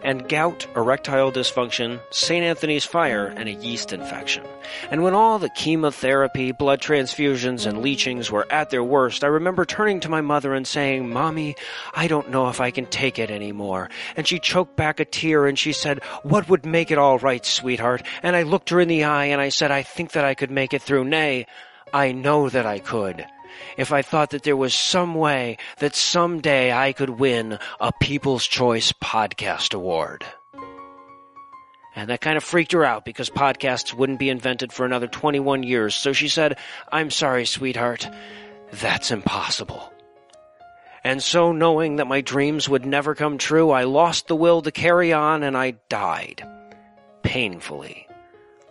and 0.03 0.27
gout, 0.27 0.67
erectile 0.75 1.31
dysfunction, 1.31 1.99
St. 2.09 2.43
Anthony's 2.43 2.85
fire, 2.85 3.27
and 3.27 3.47
a 3.47 3.53
yeast 3.53 3.93
infection. 3.93 4.43
And 4.89 5.03
when 5.03 5.13
all 5.13 5.39
the 5.39 5.49
chemotherapy, 5.49 6.51
blood 6.51 6.81
transfusions, 6.81 7.65
and 7.65 7.81
leechings 7.81 8.31
were 8.31 8.51
at 8.51 8.69
their 8.69 8.83
worst, 8.83 9.23
I 9.23 9.27
remember 9.27 9.65
turning 9.65 9.99
to 10.01 10.09
my 10.09 10.21
mother 10.21 10.53
and 10.53 10.65
saying, 10.65 11.09
Mommy, 11.09 11.55
I 11.93 12.07
don't 12.07 12.29
know 12.29 12.49
if 12.49 12.61
I 12.61 12.71
can 12.71 12.85
take 12.85 13.19
it 13.19 13.31
anymore. 13.31 13.89
And 14.15 14.27
she 14.27 14.39
choked 14.39 14.75
back 14.75 14.99
a 14.99 15.05
tear 15.05 15.45
and 15.45 15.57
she 15.57 15.73
said, 15.73 16.03
What 16.23 16.49
would 16.49 16.65
make 16.65 16.91
it 16.91 16.97
all 16.97 17.19
right, 17.19 17.45
sweetheart? 17.45 18.03
And 18.23 18.35
I 18.35 18.43
looked 18.43 18.69
her 18.69 18.79
in 18.79 18.87
the 18.87 19.03
eye 19.03 19.25
and 19.25 19.41
I 19.41 19.49
said, 19.49 19.71
I 19.71 19.83
think 19.83 20.13
that 20.13 20.25
I 20.25 20.35
could 20.35 20.51
make 20.51 20.73
it 20.73 20.81
through. 20.81 21.05
Nay, 21.05 21.45
I 21.93 22.11
know 22.11 22.49
that 22.49 22.65
I 22.65 22.79
could. 22.79 23.25
If 23.77 23.91
I 23.91 24.01
thought 24.01 24.31
that 24.31 24.43
there 24.43 24.57
was 24.57 24.73
some 24.73 25.15
way 25.15 25.57
that 25.79 25.95
someday 25.95 26.71
I 26.71 26.93
could 26.93 27.09
win 27.09 27.59
a 27.79 27.91
People's 27.99 28.45
Choice 28.45 28.91
Podcast 28.91 29.73
Award. 29.73 30.25
And 31.95 32.09
that 32.09 32.21
kind 32.21 32.37
of 32.37 32.43
freaked 32.43 32.71
her 32.71 32.85
out 32.85 33.03
because 33.03 33.29
podcasts 33.29 33.93
wouldn't 33.93 34.19
be 34.19 34.29
invented 34.29 34.71
for 34.71 34.85
another 34.85 35.07
21 35.07 35.63
years. 35.63 35.93
So 35.93 36.13
she 36.13 36.29
said, 36.29 36.57
I'm 36.91 37.11
sorry, 37.11 37.45
sweetheart. 37.45 38.09
That's 38.71 39.11
impossible. 39.11 39.91
And 41.03 41.21
so, 41.21 41.51
knowing 41.51 41.95
that 41.95 42.07
my 42.07 42.21
dreams 42.21 42.69
would 42.69 42.85
never 42.85 43.15
come 43.15 43.39
true, 43.39 43.71
I 43.71 43.85
lost 43.85 44.27
the 44.27 44.35
will 44.35 44.61
to 44.61 44.71
carry 44.71 45.11
on 45.11 45.41
and 45.41 45.57
I 45.57 45.71
died. 45.89 46.47
Painfully. 47.23 48.07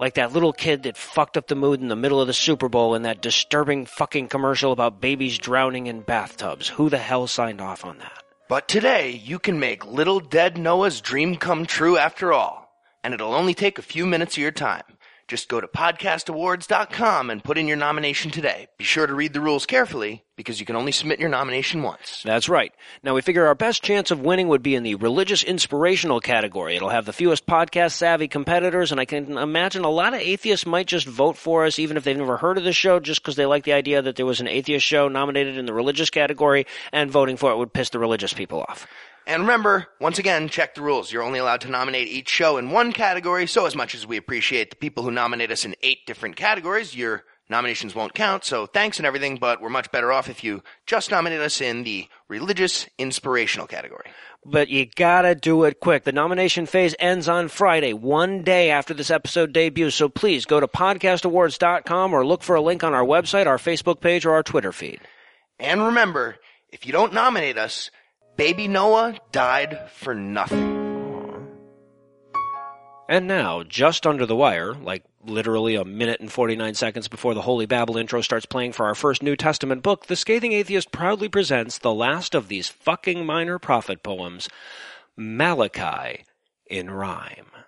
Like 0.00 0.14
that 0.14 0.32
little 0.32 0.54
kid 0.54 0.84
that 0.84 0.96
fucked 0.96 1.36
up 1.36 1.46
the 1.46 1.54
mood 1.54 1.82
in 1.82 1.88
the 1.88 1.94
middle 1.94 2.22
of 2.22 2.26
the 2.26 2.32
Super 2.32 2.70
Bowl 2.70 2.94
in 2.94 3.02
that 3.02 3.20
disturbing 3.20 3.84
fucking 3.84 4.28
commercial 4.28 4.72
about 4.72 4.98
babies 4.98 5.36
drowning 5.36 5.88
in 5.88 6.00
bathtubs. 6.00 6.68
Who 6.68 6.88
the 6.88 6.96
hell 6.96 7.26
signed 7.26 7.60
off 7.60 7.84
on 7.84 7.98
that? 7.98 8.22
But 8.48 8.66
today, 8.66 9.10
you 9.10 9.38
can 9.38 9.60
make 9.60 9.84
little 9.84 10.18
dead 10.18 10.56
Noah's 10.56 11.02
dream 11.02 11.36
come 11.36 11.66
true 11.66 11.98
after 11.98 12.32
all. 12.32 12.72
And 13.04 13.12
it'll 13.12 13.34
only 13.34 13.52
take 13.52 13.78
a 13.78 13.82
few 13.82 14.06
minutes 14.06 14.38
of 14.38 14.42
your 14.42 14.52
time. 14.52 14.84
Just 15.30 15.48
go 15.48 15.60
to 15.60 15.68
podcastawards.com 15.68 17.30
and 17.30 17.44
put 17.44 17.56
in 17.56 17.68
your 17.68 17.76
nomination 17.76 18.32
today. 18.32 18.66
Be 18.78 18.84
sure 18.84 19.06
to 19.06 19.14
read 19.14 19.32
the 19.32 19.40
rules 19.40 19.64
carefully 19.64 20.24
because 20.34 20.58
you 20.58 20.66
can 20.66 20.74
only 20.74 20.90
submit 20.90 21.20
your 21.20 21.28
nomination 21.28 21.84
once. 21.84 22.24
That's 22.24 22.48
right. 22.48 22.72
Now 23.04 23.14
we 23.14 23.20
figure 23.20 23.46
our 23.46 23.54
best 23.54 23.84
chance 23.84 24.10
of 24.10 24.22
winning 24.22 24.48
would 24.48 24.64
be 24.64 24.74
in 24.74 24.82
the 24.82 24.96
religious 24.96 25.44
inspirational 25.44 26.18
category. 26.18 26.74
It'll 26.74 26.88
have 26.88 27.06
the 27.06 27.12
fewest 27.12 27.46
podcast 27.46 27.92
savvy 27.92 28.26
competitors, 28.26 28.90
and 28.90 29.00
I 29.00 29.04
can 29.04 29.38
imagine 29.38 29.84
a 29.84 29.88
lot 29.88 30.14
of 30.14 30.20
atheists 30.20 30.66
might 30.66 30.88
just 30.88 31.06
vote 31.06 31.36
for 31.36 31.64
us 31.64 31.78
even 31.78 31.96
if 31.96 32.02
they've 32.02 32.16
never 32.16 32.36
heard 32.36 32.58
of 32.58 32.64
the 32.64 32.72
show 32.72 32.98
just 32.98 33.22
because 33.22 33.36
they 33.36 33.46
like 33.46 33.62
the 33.62 33.74
idea 33.74 34.02
that 34.02 34.16
there 34.16 34.26
was 34.26 34.40
an 34.40 34.48
atheist 34.48 34.84
show 34.84 35.06
nominated 35.06 35.56
in 35.56 35.66
the 35.66 35.72
religious 35.72 36.10
category 36.10 36.66
and 36.92 37.08
voting 37.08 37.36
for 37.36 37.52
it 37.52 37.56
would 37.56 37.72
piss 37.72 37.90
the 37.90 38.00
religious 38.00 38.32
people 38.32 38.62
off. 38.62 38.88
And 39.30 39.42
remember, 39.42 39.86
once 40.00 40.18
again, 40.18 40.48
check 40.48 40.74
the 40.74 40.82
rules. 40.82 41.12
You're 41.12 41.22
only 41.22 41.38
allowed 41.38 41.60
to 41.60 41.70
nominate 41.70 42.08
each 42.08 42.28
show 42.28 42.56
in 42.56 42.72
one 42.72 42.92
category, 42.92 43.46
so 43.46 43.64
as 43.64 43.76
much 43.76 43.94
as 43.94 44.04
we 44.04 44.16
appreciate 44.16 44.70
the 44.70 44.76
people 44.76 45.04
who 45.04 45.12
nominate 45.12 45.52
us 45.52 45.64
in 45.64 45.76
eight 45.84 46.04
different 46.04 46.34
categories, 46.34 46.96
your 46.96 47.22
nominations 47.48 47.94
won't 47.94 48.12
count, 48.12 48.42
so 48.42 48.66
thanks 48.66 48.98
and 48.98 49.06
everything, 49.06 49.36
but 49.36 49.62
we're 49.62 49.68
much 49.68 49.92
better 49.92 50.10
off 50.10 50.28
if 50.28 50.42
you 50.42 50.64
just 50.84 51.12
nominate 51.12 51.38
us 51.38 51.60
in 51.60 51.84
the 51.84 52.08
religious 52.26 52.88
inspirational 52.98 53.68
category. 53.68 54.10
But 54.44 54.68
you 54.68 54.86
gotta 54.96 55.36
do 55.36 55.62
it 55.62 55.78
quick. 55.78 56.02
The 56.02 56.10
nomination 56.10 56.66
phase 56.66 56.96
ends 56.98 57.28
on 57.28 57.46
Friday, 57.46 57.92
one 57.92 58.42
day 58.42 58.70
after 58.70 58.94
this 58.94 59.12
episode 59.12 59.52
debuts. 59.52 59.94
So 59.94 60.08
please 60.08 60.44
go 60.44 60.58
to 60.58 60.66
podcastawards.com 60.66 62.12
or 62.12 62.26
look 62.26 62.42
for 62.42 62.56
a 62.56 62.60
link 62.60 62.82
on 62.82 62.94
our 62.94 63.04
website, 63.04 63.46
our 63.46 63.58
Facebook 63.58 64.00
page, 64.00 64.26
or 64.26 64.32
our 64.32 64.42
Twitter 64.42 64.72
feed. 64.72 64.98
And 65.60 65.84
remember, 65.86 66.34
if 66.70 66.84
you 66.84 66.90
don't 66.90 67.14
nominate 67.14 67.58
us, 67.58 67.92
baby 68.40 68.66
Noah 68.66 69.18
died 69.32 69.78
for 69.92 70.14
nothing. 70.14 71.46
And 73.06 73.26
now, 73.26 73.62
just 73.64 74.06
under 74.06 74.24
the 74.24 74.34
wire, 74.34 74.72
like 74.72 75.04
literally 75.22 75.74
a 75.74 75.84
minute 75.84 76.22
and 76.22 76.32
49 76.32 76.72
seconds 76.72 77.06
before 77.06 77.34
the 77.34 77.42
Holy 77.42 77.66
Babble 77.66 77.98
intro 77.98 78.22
starts 78.22 78.46
playing 78.46 78.72
for 78.72 78.86
our 78.86 78.94
first 78.94 79.22
New 79.22 79.36
Testament 79.36 79.82
book, 79.82 80.06
the 80.06 80.16
Scathing 80.16 80.54
Atheist 80.54 80.90
proudly 80.90 81.28
presents 81.28 81.76
the 81.76 81.92
last 81.92 82.34
of 82.34 82.48
these 82.48 82.70
fucking 82.70 83.26
minor 83.26 83.58
prophet 83.58 84.02
poems, 84.02 84.48
Malachi 85.18 86.24
in 86.64 86.90
rhyme. 86.90 87.59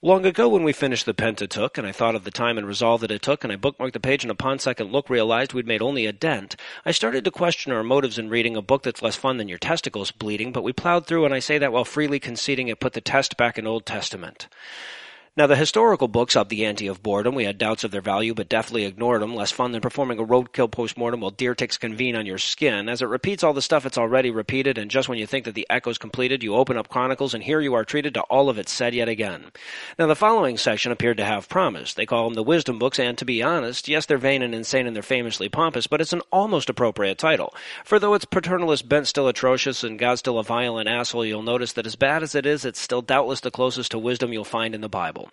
Long 0.00 0.24
ago, 0.24 0.48
when 0.48 0.62
we 0.62 0.72
finished 0.72 1.06
the 1.06 1.12
Pentateuch, 1.12 1.76
and 1.76 1.84
I 1.84 1.90
thought 1.90 2.14
of 2.14 2.22
the 2.22 2.30
time 2.30 2.56
and 2.56 2.68
resolve 2.68 3.00
that 3.00 3.10
it 3.10 3.20
took, 3.20 3.42
and 3.42 3.52
I 3.52 3.56
bookmarked 3.56 3.94
the 3.94 3.98
page, 3.98 4.22
and 4.22 4.30
upon 4.30 4.60
second 4.60 4.92
look 4.92 5.10
realized 5.10 5.52
we'd 5.52 5.66
made 5.66 5.82
only 5.82 6.06
a 6.06 6.12
dent, 6.12 6.54
I 6.86 6.92
started 6.92 7.24
to 7.24 7.32
question 7.32 7.72
our 7.72 7.82
motives 7.82 8.16
in 8.16 8.28
reading 8.28 8.54
a 8.54 8.62
book 8.62 8.84
that's 8.84 9.02
less 9.02 9.16
fun 9.16 9.38
than 9.38 9.48
your 9.48 9.58
testicles 9.58 10.12
bleeding, 10.12 10.52
but 10.52 10.62
we 10.62 10.72
plowed 10.72 11.08
through, 11.08 11.24
and 11.24 11.34
I 11.34 11.40
say 11.40 11.58
that 11.58 11.72
while 11.72 11.84
freely 11.84 12.20
conceding 12.20 12.68
it 12.68 12.78
put 12.78 12.92
the 12.92 13.00
test 13.00 13.36
back 13.36 13.58
in 13.58 13.66
Old 13.66 13.86
Testament. 13.86 14.46
Now, 15.38 15.46
the 15.46 15.54
historical 15.54 16.08
books 16.08 16.34
up 16.34 16.48
the 16.48 16.66
ante 16.66 16.88
of 16.88 17.00
boredom. 17.00 17.36
We 17.36 17.44
had 17.44 17.58
doubts 17.58 17.84
of 17.84 17.92
their 17.92 18.00
value, 18.00 18.34
but 18.34 18.48
deftly 18.48 18.84
ignored 18.84 19.22
them. 19.22 19.36
Less 19.36 19.52
fun 19.52 19.70
than 19.70 19.80
performing 19.80 20.18
a 20.18 20.24
roadkill 20.24 20.68
postmortem 20.68 21.20
while 21.20 21.30
deer 21.30 21.54
ticks 21.54 21.78
convene 21.78 22.16
on 22.16 22.26
your 22.26 22.38
skin. 22.38 22.88
As 22.88 23.02
it 23.02 23.06
repeats 23.06 23.44
all 23.44 23.52
the 23.52 23.62
stuff 23.62 23.86
it's 23.86 23.96
already 23.96 24.32
repeated, 24.32 24.78
and 24.78 24.90
just 24.90 25.08
when 25.08 25.16
you 25.16 25.28
think 25.28 25.44
that 25.44 25.54
the 25.54 25.68
echo's 25.70 25.96
completed, 25.96 26.42
you 26.42 26.56
open 26.56 26.76
up 26.76 26.88
Chronicles, 26.88 27.34
and 27.34 27.44
here 27.44 27.60
you 27.60 27.74
are 27.74 27.84
treated 27.84 28.14
to 28.14 28.22
all 28.22 28.48
of 28.48 28.58
it 28.58 28.68
said 28.68 28.94
yet 28.94 29.08
again. 29.08 29.52
Now, 29.96 30.08
the 30.08 30.16
following 30.16 30.56
section 30.56 30.90
appeared 30.90 31.18
to 31.18 31.24
have 31.24 31.48
promise. 31.48 31.94
They 31.94 32.04
call 32.04 32.24
them 32.24 32.34
the 32.34 32.42
wisdom 32.42 32.80
books, 32.80 32.98
and 32.98 33.16
to 33.18 33.24
be 33.24 33.40
honest, 33.40 33.86
yes, 33.86 34.06
they're 34.06 34.18
vain 34.18 34.42
and 34.42 34.56
insane 34.56 34.88
and 34.88 34.96
they're 34.96 35.04
famously 35.04 35.48
pompous, 35.48 35.86
but 35.86 36.00
it's 36.00 36.12
an 36.12 36.22
almost 36.32 36.68
appropriate 36.68 37.16
title. 37.16 37.54
For 37.84 38.00
though 38.00 38.14
its 38.14 38.24
paternalist 38.24 38.88
bent 38.88 39.06
still 39.06 39.28
atrocious 39.28 39.84
and 39.84 40.00
God's 40.00 40.18
still 40.18 40.40
a 40.40 40.42
violent 40.42 40.88
asshole, 40.88 41.24
you'll 41.24 41.42
notice 41.42 41.74
that 41.74 41.86
as 41.86 41.94
bad 41.94 42.24
as 42.24 42.34
it 42.34 42.44
is, 42.44 42.64
it's 42.64 42.80
still 42.80 43.02
doubtless 43.02 43.38
the 43.38 43.52
closest 43.52 43.92
to 43.92 44.00
wisdom 44.00 44.32
you'll 44.32 44.42
find 44.42 44.74
in 44.74 44.80
the 44.80 44.88
Bible. 44.88 45.27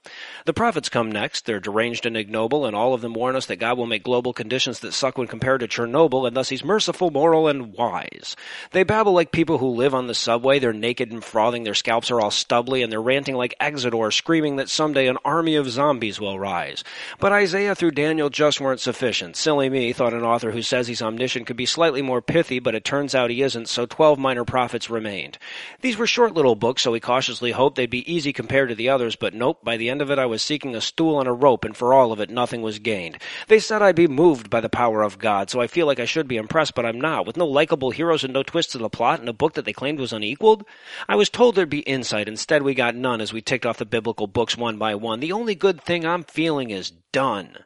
The 0.45 0.53
prophets 0.53 0.89
come 0.89 1.11
next. 1.11 1.45
They're 1.45 1.59
deranged 1.59 2.05
and 2.05 2.15
ignoble, 2.15 2.65
and 2.65 2.75
all 2.75 2.93
of 2.93 3.01
them 3.01 3.13
warn 3.13 3.35
us 3.35 3.47
that 3.47 3.55
God 3.55 3.77
will 3.77 3.85
make 3.85 4.03
global 4.03 4.33
conditions 4.33 4.79
that 4.79 4.93
suck 4.93 5.17
when 5.17 5.27
compared 5.27 5.61
to 5.61 5.67
Chernobyl, 5.67 6.27
and 6.27 6.35
thus 6.35 6.49
he's 6.49 6.63
merciful, 6.63 7.09
moral, 7.09 7.47
and 7.47 7.73
wise. 7.73 8.35
They 8.71 8.83
babble 8.83 9.13
like 9.13 9.31
people 9.31 9.57
who 9.57 9.69
live 9.69 9.95
on 9.95 10.07
the 10.07 10.13
subway. 10.13 10.59
They're 10.59 10.73
naked 10.73 11.11
and 11.11 11.23
frothing. 11.23 11.63
Their 11.63 11.73
scalps 11.73 12.11
are 12.11 12.21
all 12.21 12.31
stubbly, 12.31 12.83
and 12.83 12.91
they're 12.91 13.01
ranting 13.01 13.35
like 13.35 13.55
Exodore, 13.59 14.11
screaming 14.11 14.57
that 14.57 14.69
someday 14.69 15.07
an 15.07 15.17
army 15.25 15.55
of 15.55 15.69
zombies 15.69 16.19
will 16.19 16.37
rise. 16.37 16.83
But 17.19 17.31
Isaiah 17.31 17.75
through 17.75 17.91
Daniel 17.91 18.29
just 18.29 18.61
weren't 18.61 18.79
sufficient. 18.79 19.35
Silly 19.35 19.69
me, 19.69 19.93
thought 19.93 20.13
an 20.13 20.23
author 20.23 20.51
who 20.51 20.61
says 20.61 20.87
he's 20.87 21.01
omniscient 21.01 21.47
could 21.47 21.57
be 21.57 21.65
slightly 21.65 22.01
more 22.01 22.21
pithy, 22.21 22.59
but 22.59 22.75
it 22.75 22.85
turns 22.85 23.15
out 23.15 23.29
he 23.29 23.41
isn't, 23.41 23.69
so 23.69 23.85
twelve 23.85 24.19
minor 24.19 24.45
prophets 24.45 24.89
remained. 24.89 25.37
These 25.81 25.97
were 25.97 26.07
short 26.07 26.33
little 26.33 26.55
books, 26.55 26.83
so 26.83 26.91
we 26.91 26.99
cautiously 26.99 27.51
hoped 27.51 27.75
they'd 27.75 27.89
be 27.89 28.11
easy 28.11 28.33
compared 28.33 28.69
to 28.69 28.75
the 28.75 28.89
others, 28.89 29.15
but 29.15 29.33
nope, 29.33 29.63
by 29.63 29.77
the 29.77 29.84
the 29.85 29.91
end 29.91 30.01
of 30.01 30.09
it, 30.09 30.17
I 30.17 30.25
was 30.25 30.41
seeking 30.41 30.73
a 30.75 30.81
stool 30.81 31.19
and 31.19 31.29
a 31.29 31.31
rope, 31.31 31.63
and 31.63 31.77
for 31.77 31.93
all 31.93 32.11
of 32.11 32.19
it, 32.19 32.31
nothing 32.31 32.63
was 32.63 32.79
gained. 32.79 33.19
They 33.47 33.59
said 33.59 33.83
I'd 33.83 33.95
be 33.95 34.07
moved 34.07 34.49
by 34.49 34.61
the 34.61 34.67
power 34.67 35.03
of 35.03 35.19
God, 35.19 35.51
so 35.51 35.61
I 35.61 35.67
feel 35.67 35.85
like 35.85 35.99
I 35.99 36.05
should 36.05 36.27
be 36.27 36.37
impressed, 36.37 36.73
but 36.73 36.87
I'm 36.87 36.99
not. 36.99 37.27
With 37.27 37.37
no 37.37 37.45
likable 37.45 37.91
heroes 37.91 38.23
and 38.23 38.33
no 38.33 38.41
twists 38.41 38.71
to 38.71 38.79
the 38.79 38.89
plot, 38.89 39.19
and 39.19 39.29
a 39.29 39.33
book 39.33 39.53
that 39.53 39.63
they 39.63 39.73
claimed 39.73 39.99
was 39.99 40.11
unequaled, 40.11 40.65
I 41.07 41.15
was 41.15 41.29
told 41.29 41.53
there'd 41.53 41.69
be 41.69 41.81
insight. 41.81 42.27
Instead, 42.27 42.63
we 42.63 42.73
got 42.73 42.95
none 42.95 43.21
as 43.21 43.31
we 43.31 43.43
ticked 43.43 43.67
off 43.67 43.77
the 43.77 43.85
biblical 43.85 44.25
books 44.25 44.57
one 44.57 44.79
by 44.79 44.95
one. 44.95 45.19
The 45.19 45.33
only 45.33 45.53
good 45.53 45.79
thing 45.79 46.03
I'm 46.03 46.23
feeling 46.23 46.71
is 46.71 46.89
done. 47.11 47.59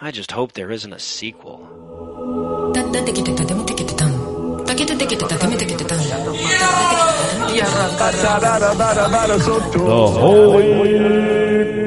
I 0.00 0.12
just 0.12 0.30
hope 0.30 0.52
there 0.52 0.70
isn't 0.70 0.92
a 0.92 1.00
sequel. 1.00 1.66
The 9.72 10.18
Holy 10.20 11.35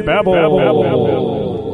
Babble. 0.10 1.70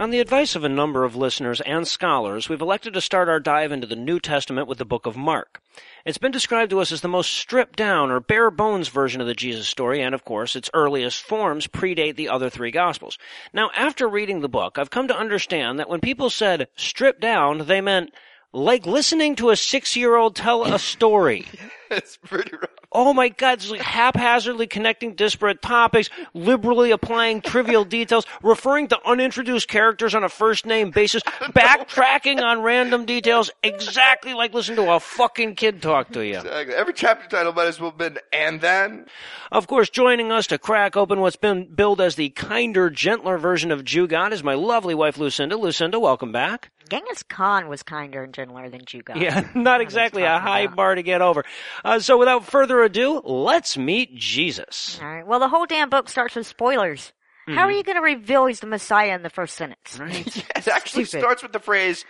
On 0.00 0.10
the 0.10 0.18
advice 0.18 0.56
of 0.56 0.64
a 0.64 0.68
number 0.68 1.04
of 1.04 1.14
listeners 1.14 1.60
and 1.60 1.86
scholars, 1.86 2.48
we've 2.48 2.60
elected 2.60 2.92
to 2.94 3.00
start 3.00 3.28
our 3.28 3.38
dive 3.38 3.70
into 3.70 3.86
the 3.86 3.94
New 3.94 4.18
Testament 4.18 4.66
with 4.66 4.78
the 4.78 4.84
book 4.84 5.06
of 5.06 5.16
Mark. 5.16 5.62
It's 6.04 6.18
been 6.18 6.32
described 6.32 6.70
to 6.70 6.80
us 6.80 6.90
as 6.90 7.02
the 7.02 7.08
most 7.08 7.32
stripped 7.32 7.76
down 7.76 8.10
or 8.10 8.18
bare 8.18 8.50
bones 8.50 8.88
version 8.88 9.20
of 9.20 9.28
the 9.28 9.34
Jesus 9.34 9.68
story, 9.68 10.02
and 10.02 10.12
of 10.12 10.24
course, 10.24 10.56
its 10.56 10.68
earliest 10.74 11.22
forms 11.22 11.68
predate 11.68 12.16
the 12.16 12.28
other 12.28 12.50
three 12.50 12.72
Gospels. 12.72 13.16
Now, 13.52 13.70
after 13.76 14.08
reading 14.08 14.40
the 14.40 14.48
book, 14.48 14.76
I've 14.76 14.90
come 14.90 15.06
to 15.06 15.16
understand 15.16 15.78
that 15.78 15.88
when 15.88 16.00
people 16.00 16.30
said 16.30 16.66
stripped 16.74 17.20
down, 17.20 17.66
they 17.66 17.80
meant 17.80 18.12
like 18.52 18.86
listening 18.86 19.36
to 19.36 19.50
a 19.50 19.56
six 19.56 19.94
year 19.94 20.16
old 20.16 20.34
tell 20.34 20.64
a 20.64 20.80
story. 20.80 21.46
it's 21.92 22.16
pretty 22.16 22.56
rough. 22.56 22.75
Oh 22.92 23.12
my 23.12 23.28
god, 23.28 23.58
it's 23.58 23.70
like 23.70 23.80
haphazardly 23.80 24.66
connecting 24.66 25.14
disparate 25.14 25.60
topics, 25.62 26.10
liberally 26.34 26.90
applying 26.90 27.40
trivial 27.40 27.84
details, 27.98 28.26
referring 28.42 28.88
to 28.88 28.98
unintroduced 29.04 29.68
characters 29.68 30.14
on 30.14 30.24
a 30.24 30.28
first 30.28 30.66
name 30.66 30.90
basis, 30.90 31.22
backtracking 31.22 32.40
on 32.40 32.62
random 32.62 33.04
details, 33.04 33.50
exactly 33.62 34.34
like 34.34 34.54
listening 34.54 34.76
to 34.76 34.92
a 34.92 35.00
fucking 35.00 35.54
kid 35.54 35.82
talk 35.82 36.10
to 36.12 36.24
you. 36.24 36.36
Exactly. 36.36 36.74
Every 36.74 36.94
chapter 36.94 37.28
title 37.28 37.52
might 37.52 37.66
as 37.66 37.80
well 37.80 37.90
have 37.90 37.98
been 37.98 38.18
and 38.32 38.60
then. 38.60 39.06
Of 39.50 39.66
course, 39.66 39.90
joining 39.90 40.32
us 40.32 40.46
to 40.48 40.58
crack 40.58 40.96
open 40.96 41.20
what's 41.20 41.36
been 41.36 41.72
billed 41.74 42.00
as 42.00 42.14
the 42.16 42.30
kinder, 42.30 42.90
gentler 42.90 43.38
version 43.38 43.70
of 43.70 43.84
Jew 43.84 44.06
God 44.06 44.32
is 44.32 44.42
my 44.42 44.54
lovely 44.54 44.94
wife 44.94 45.18
Lucinda. 45.18 45.56
Lucinda, 45.56 45.98
welcome 45.98 46.32
back. 46.32 46.70
Genghis 46.88 47.22
Khan 47.22 47.68
was 47.68 47.82
kinder 47.82 48.22
and 48.22 48.32
gentler 48.34 48.68
than 48.68 48.82
Jugo. 48.82 49.14
Yeah, 49.16 49.48
not 49.54 49.80
exactly 49.80 50.22
a 50.22 50.38
high 50.38 50.66
bar 50.66 50.94
to 50.94 51.02
get 51.02 51.22
over. 51.22 51.44
Uh, 51.84 51.98
so 52.00 52.16
without 52.18 52.44
further 52.46 52.82
ado, 52.82 53.20
let's 53.24 53.76
meet 53.76 54.14
Jesus. 54.16 54.98
All 55.02 55.08
right. 55.08 55.26
Well, 55.26 55.40
the 55.40 55.48
whole 55.48 55.66
damn 55.66 55.90
book 55.90 56.08
starts 56.08 56.34
with 56.36 56.46
spoilers. 56.46 57.12
How 57.48 57.62
are 57.62 57.70
Mhm. 57.70 57.76
you 57.76 57.82
going 57.84 57.96
to 57.96 58.02
reveal 58.02 58.46
he's 58.46 58.58
the 58.60 58.66
Messiah 58.66 59.14
in 59.14 59.22
the 59.22 59.30
first 59.30 59.54
sentence? 59.56 59.98
Right. 60.00 60.26
it 60.56 60.66
actually 60.68 61.04
Stupid. 61.04 61.22
starts 61.24 61.42
with 61.44 61.52
the 61.52 61.60
phrase, 61.60 62.04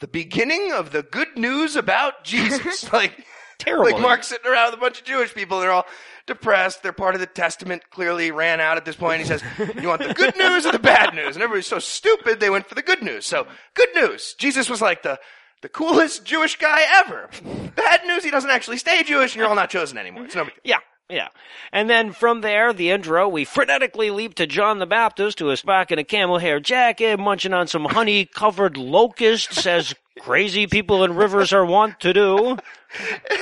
the 0.00 0.08
beginning 0.08 0.72
of 0.72 0.92
the 0.92 1.02
good 1.02 1.36
news 1.36 1.76
about 1.76 2.24
Jesus. 2.24 2.90
like, 2.92 3.12
Terrible. 3.58 3.92
Like 3.92 4.00
Mark's 4.00 4.28
sitting 4.28 4.50
around 4.50 4.66
with 4.66 4.74
a 4.74 4.80
bunch 4.80 5.00
of 5.00 5.04
Jewish 5.04 5.34
people. 5.34 5.58
They're 5.60 5.72
all 5.72 5.86
depressed. 6.26 6.82
They're 6.82 6.92
part 6.92 7.14
of 7.14 7.20
the 7.20 7.26
Testament. 7.26 7.82
Clearly 7.90 8.30
ran 8.30 8.60
out 8.60 8.76
at 8.76 8.84
this 8.84 8.94
point. 8.94 9.20
He 9.20 9.26
says, 9.26 9.42
"You 9.80 9.88
want 9.88 10.02
the 10.06 10.14
good 10.14 10.36
news 10.36 10.64
or 10.64 10.72
the 10.72 10.78
bad 10.78 11.14
news?" 11.14 11.34
And 11.34 11.42
everybody's 11.42 11.66
so 11.66 11.80
stupid 11.80 12.38
they 12.38 12.50
went 12.50 12.68
for 12.68 12.76
the 12.76 12.82
good 12.82 13.02
news. 13.02 13.26
So 13.26 13.46
good 13.74 13.88
news. 13.96 14.34
Jesus 14.38 14.70
was 14.70 14.80
like 14.80 15.02
the 15.02 15.18
the 15.62 15.68
coolest 15.68 16.24
Jewish 16.24 16.56
guy 16.56 16.82
ever. 17.00 17.28
Bad 17.74 18.04
news. 18.06 18.22
He 18.22 18.30
doesn't 18.30 18.50
actually 18.50 18.78
stay 18.78 19.02
Jewish, 19.02 19.32
and 19.34 19.40
you're 19.40 19.48
all 19.48 19.56
not 19.56 19.70
chosen 19.70 19.98
anymore. 19.98 20.24
It's 20.24 20.36
no 20.36 20.44
big 20.44 20.54
deal. 20.54 20.62
Yeah, 20.64 20.78
yeah. 21.10 21.28
And 21.72 21.90
then 21.90 22.12
from 22.12 22.42
there, 22.42 22.72
the 22.72 22.90
intro, 22.90 23.28
we 23.28 23.44
frenetically 23.44 24.14
leap 24.14 24.34
to 24.36 24.46
John 24.46 24.78
the 24.78 24.86
Baptist, 24.86 25.40
who 25.40 25.50
is 25.50 25.62
back 25.62 25.90
in 25.90 25.98
a 25.98 26.04
camel 26.04 26.38
hair 26.38 26.60
jacket, 26.60 27.18
munching 27.18 27.52
on 27.52 27.66
some 27.66 27.86
honey 27.86 28.24
covered 28.24 28.76
locusts, 28.76 29.66
as 29.66 29.94
crazy 30.20 30.66
people 30.66 31.04
in 31.04 31.14
rivers 31.14 31.52
are 31.52 31.64
wont 31.64 32.00
to 32.00 32.12
do. 32.12 32.58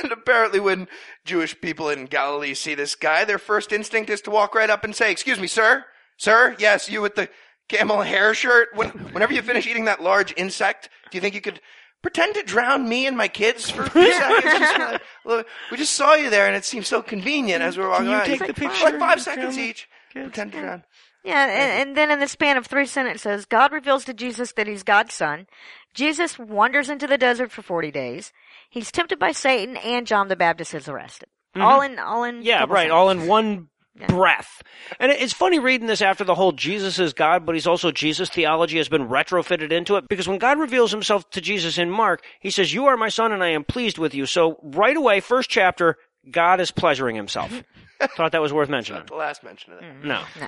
And 0.03 0.11
apparently, 0.11 0.59
when 0.59 0.89
Jewish 1.23 1.59
people 1.61 1.87
in 1.89 2.05
Galilee 2.07 2.53
see 2.53 2.75
this 2.75 2.95
guy, 2.95 3.23
their 3.23 3.37
first 3.37 3.71
instinct 3.71 4.09
is 4.09 4.19
to 4.23 4.29
walk 4.29 4.53
right 4.53 4.69
up 4.69 4.83
and 4.83 4.93
say, 4.93 5.09
"Excuse 5.09 5.39
me, 5.39 5.47
sir, 5.47 5.85
sir, 6.17 6.53
yes, 6.59 6.89
you 6.89 7.01
with 7.01 7.15
the 7.15 7.29
camel 7.69 8.01
hair 8.01 8.33
shirt. 8.33 8.67
When, 8.75 8.89
whenever 9.13 9.31
you 9.33 9.41
finish 9.41 9.65
eating 9.65 9.85
that 9.85 10.03
large 10.03 10.33
insect, 10.35 10.89
do 11.11 11.17
you 11.17 11.21
think 11.21 11.33
you 11.33 11.39
could 11.39 11.61
pretend 12.01 12.35
to 12.35 12.43
drown 12.43 12.89
me 12.89 13.07
and 13.07 13.15
my 13.15 13.29
kids 13.29 13.69
for 13.69 13.83
a 13.83 13.89
few 13.89 14.11
seconds? 14.13 14.43
Just 14.59 14.77
like- 14.79 15.01
look, 15.25 15.47
we 15.71 15.77
just 15.77 15.93
saw 15.93 16.13
you 16.15 16.29
there, 16.29 16.47
and 16.47 16.55
it 16.57 16.65
seemed 16.65 16.85
so 16.85 17.01
convenient 17.01 17.63
as 17.63 17.77
we 17.77 17.83
were 17.83 17.89
walking 17.89 18.07
Can 18.07 18.13
you 18.15 18.19
by. 18.19 18.25
take 18.45 18.47
the 18.47 18.53
picture 18.53 18.83
Like 18.83 18.99
five 18.99 19.21
seconds 19.21 19.57
each. 19.57 19.87
Pretend 20.11 20.51
to 20.51 20.59
drown. 20.59 20.83
Yeah, 21.27 21.45
and, 21.45 21.89
and 21.89 21.97
then 21.97 22.09
in 22.09 22.19
the 22.19 22.27
span 22.27 22.55
of 22.55 22.65
three 22.65 22.85
sentences, 22.85 23.45
God 23.45 23.73
reveals 23.73 24.05
to 24.05 24.13
Jesus 24.13 24.53
that 24.53 24.65
he's 24.65 24.83
God's 24.83 25.13
son. 25.13 25.45
Jesus 25.93 26.39
wanders 26.39 26.89
into 26.89 27.05
the 27.05 27.17
desert 27.17 27.51
for 27.51 27.61
40 27.61 27.91
days. 27.91 28.31
He's 28.69 28.91
tempted 28.93 29.19
by 29.19 29.33
Satan 29.33 29.75
and 29.77 30.07
John 30.07 30.29
the 30.29 30.37
Baptist 30.37 30.73
is 30.73 30.87
arrested. 30.87 31.27
Mhm. 31.55 31.63
All 31.63 31.81
in, 31.81 31.99
all 31.99 32.23
in. 32.23 32.43
Yeah, 32.43 32.59
couple 32.59 32.75
right, 32.75 32.89
all 32.89 33.09
in 33.09 33.27
one 33.27 33.67
breath. 34.07 34.61
And 34.99 35.11
it's 35.11 35.33
funny 35.33 35.59
reading 35.59 35.87
this 35.87 36.01
after 36.01 36.23
the 36.23 36.35
whole 36.35 36.53
Jesus 36.53 36.97
is 36.97 37.11
God, 37.13 37.45
but 37.45 37.55
he's 37.55 37.67
also 37.67 37.91
Jesus 37.91 38.29
theology 38.29 38.77
has 38.77 38.87
been 38.87 39.09
retrofitted 39.09 39.71
into 39.71 39.97
it. 39.97 40.07
Because 40.07 40.29
when 40.29 40.37
God 40.37 40.59
reveals 40.59 40.91
himself 40.91 41.29
to 41.31 41.41
Jesus 41.41 41.77
in 41.77 41.89
Mark, 41.89 42.23
he 42.39 42.51
says, 42.51 42.73
You 42.73 42.85
are 42.85 42.95
my 42.95 43.09
son 43.09 43.33
and 43.33 43.43
I 43.43 43.49
am 43.49 43.65
pleased 43.65 43.97
with 43.97 44.13
you. 44.13 44.25
So 44.25 44.59
right 44.63 44.95
away, 44.95 45.19
first 45.19 45.49
chapter, 45.49 45.97
God 46.31 46.61
is 46.61 46.71
pleasuring 46.71 47.15
himself. 47.17 47.51
Thought 48.15 48.31
that 48.31 48.41
was 48.41 48.53
worth 48.53 48.69
mentioning. 48.69 49.03
The 49.07 49.15
last 49.15 49.43
mention 49.43 49.73
of 49.73 49.79
that. 49.79 49.85
Mm-hmm. 49.85 50.07
No. 50.07 50.23
No. 50.39 50.47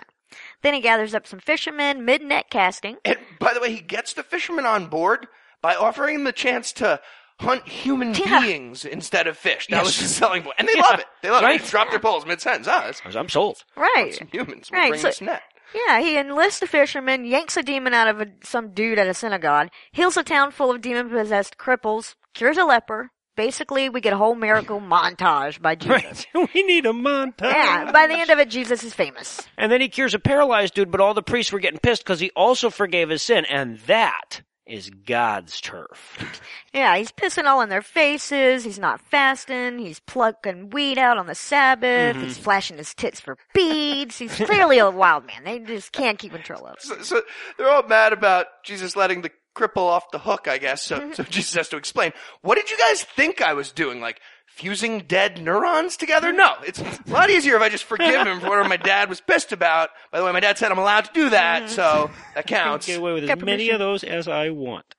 Then 0.62 0.74
he 0.74 0.82
gathers 0.82 1.14
up 1.16 1.26
some 1.28 1.40
fishermen 1.40 2.06
mid-net 2.06 2.50
casting. 2.50 2.98
And 3.06 3.18
by 3.40 3.54
the 3.54 3.60
way, 3.62 3.74
he 3.74 3.82
gets 3.82 4.14
the 4.14 4.24
fishermen 4.24 4.66
on 4.66 4.88
board 4.88 5.28
by 5.62 5.76
offering 5.76 6.16
them 6.16 6.24
the 6.26 6.32
chance 6.32 6.72
to 6.74 7.00
hunt 7.40 7.68
human 7.68 8.14
Yeah. 8.14 8.42
beings 8.42 8.84
instead 8.86 9.26
of 9.28 9.38
fish. 9.38 9.68
That 9.68 9.78
Yes. 9.78 9.86
was 9.86 10.00
his 10.00 10.16
selling 10.16 10.44
point. 10.44 10.56
And 10.60 10.68
they 10.68 10.74
Yeah. 10.76 10.82
love 10.90 11.00
it. 11.00 11.06
They 11.22 11.30
love 11.30 11.44
it. 11.44 11.62
They 11.62 11.68
drop 11.70 11.90
their 11.90 12.00
poles 12.00 12.26
mid-sentence. 12.26 12.68
Ah, 12.70 12.92
I'm 13.18 13.30
sold. 13.30 13.64
Right. 13.76 14.14
some 14.14 14.28
humans. 14.32 14.70
We'll 14.72 14.82
Right, 14.82 14.90
bring 14.90 15.02
so- 15.02 15.08
this 15.08 15.22
net. 15.22 15.44
Yeah, 15.74 16.00
he 16.00 16.18
enlists 16.18 16.62
a 16.64 16.68
fisherman, 16.68 17.26
yanks 17.26 17.56
a 17.56 17.62
demon 17.62 17.94
out 17.94 18.08
of 18.08 18.20
a, 18.20 18.28
some 18.44 18.72
dude 18.74 18.98
at 18.98 19.06
a 19.08 19.14
synagogue, 19.14 19.70
heals 19.92 20.18
a 20.18 20.24
town 20.24 20.50
full 20.52 20.72
of 20.72 20.82
demon-possessed 20.82 21.58
cripples, 21.60 22.16
cures 22.34 22.58
a 22.58 22.66
leper. 22.66 23.12
Basically, 23.40 23.88
we 23.88 24.02
get 24.02 24.12
a 24.12 24.18
whole 24.18 24.36
miracle 24.36 24.82
montage 24.82 25.62
by 25.62 25.76
Jesus. 25.76 26.26
Right. 26.36 26.50
we 26.54 26.62
need 26.64 26.86
a 26.86 26.92
montage. 26.92 27.54
Yeah, 27.54 27.90
by 27.90 28.06
the 28.06 28.16
end 28.16 28.30
of 28.32 28.38
it, 28.38 28.50
Jesus 28.50 28.84
is 28.84 28.94
famous. 28.94 29.48
And 29.58 29.72
then 29.72 29.80
he 29.80 29.88
cures 29.88 30.14
a 30.14 30.20
paralyzed 30.20 30.74
dude, 30.74 30.92
but 30.92 31.00
all 31.00 31.14
the 31.14 31.24
priests 31.24 31.54
were 31.54 31.60
getting 31.60 31.80
pissed 31.80 32.04
because 32.04 32.20
he 32.20 32.32
also 32.36 32.70
forgave 32.70 33.08
his 33.08 33.24
sin. 33.24 33.46
And 33.46 33.80
that 33.88 34.42
is 34.68 34.90
God's 34.90 35.62
turf. 35.62 36.42
Yeah, 36.72 36.96
he's 36.98 37.12
pissing 37.12 37.46
all 37.46 37.62
in 37.62 37.70
their 37.70 37.82
faces. 37.82 38.64
He's 38.64 38.78
not 38.78 39.02
fasting. 39.02 39.80
He's 39.80 40.00
plucking 40.02 40.70
weed 40.70 41.00
out 41.00 41.18
on 41.18 41.26
the 41.26 41.34
Sabbath. 41.34 42.16
Mm-hmm. 42.16 42.26
He's 42.26 42.38
flashing 42.38 42.78
his 42.78 42.94
tits 42.94 43.20
for 43.20 43.40
beads. 43.56 44.20
He's 44.20 44.36
clearly 44.36 44.78
a 44.78 44.92
wild 44.92 45.26
man. 45.26 45.46
They 45.46 45.58
just 45.58 45.92
can't 45.92 46.20
keep 46.20 46.32
control 46.32 46.68
of. 46.68 46.74
him. 46.74 46.76
So, 46.80 47.02
so 47.02 47.22
they're 47.58 47.72
all 47.72 47.88
mad 47.88 48.14
about 48.14 48.46
Jesus 48.64 48.96
letting 48.96 49.24
the 49.24 49.32
cripple 49.60 49.88
off 49.88 50.12
the 50.12 50.20
hook, 50.20 50.48
I 50.48 50.58
guess. 50.58 50.84
So, 50.84 51.00
mm-hmm. 51.00 51.14
so 51.14 51.24
Jesus 51.24 51.54
has 51.56 51.70
to 51.70 51.78
explain. 51.78 52.14
What 52.42 52.56
did 52.56 52.72
you 52.72 52.78
guys 52.78 53.04
think 53.04 53.42
I 53.42 53.54
was 53.54 53.72
doing? 53.72 54.00
Like 54.00 54.22
fusing 54.48 55.00
dead 55.02 55.42
neurons 55.42 55.98
together? 55.98 56.32
No, 56.34 56.56
it's 56.66 56.80
a 56.82 57.00
lot 57.08 57.30
easier 57.30 57.56
if 57.56 57.62
I 57.62 57.70
just 57.70 57.86
forgive 57.86 58.28
him 58.28 58.40
for 58.40 58.50
whatever 58.50 58.70
my 58.70 58.78
dad 58.78 59.10
was 59.10 59.22
pissed 59.22 59.52
about. 59.52 59.90
By 60.12 60.20
the 60.20 60.26
way, 60.26 60.32
my 60.32 60.40
dad 60.40 60.58
said 60.58 60.72
I'm 60.72 60.78
allowed 60.78 61.06
to 61.06 61.14
do 61.14 61.30
that, 61.30 61.64
mm-hmm. 61.64 61.72
so 61.72 62.12
that 62.36 62.48
counts. 62.48 62.88
Get 62.88 63.00
away 63.00 63.14
with 63.14 63.24
as 63.24 63.30
Got 63.30 63.42
many 63.42 63.70
of 63.70 63.80
those 63.80 64.04
as 64.04 64.28
I 64.28 64.50
want. 64.50 64.96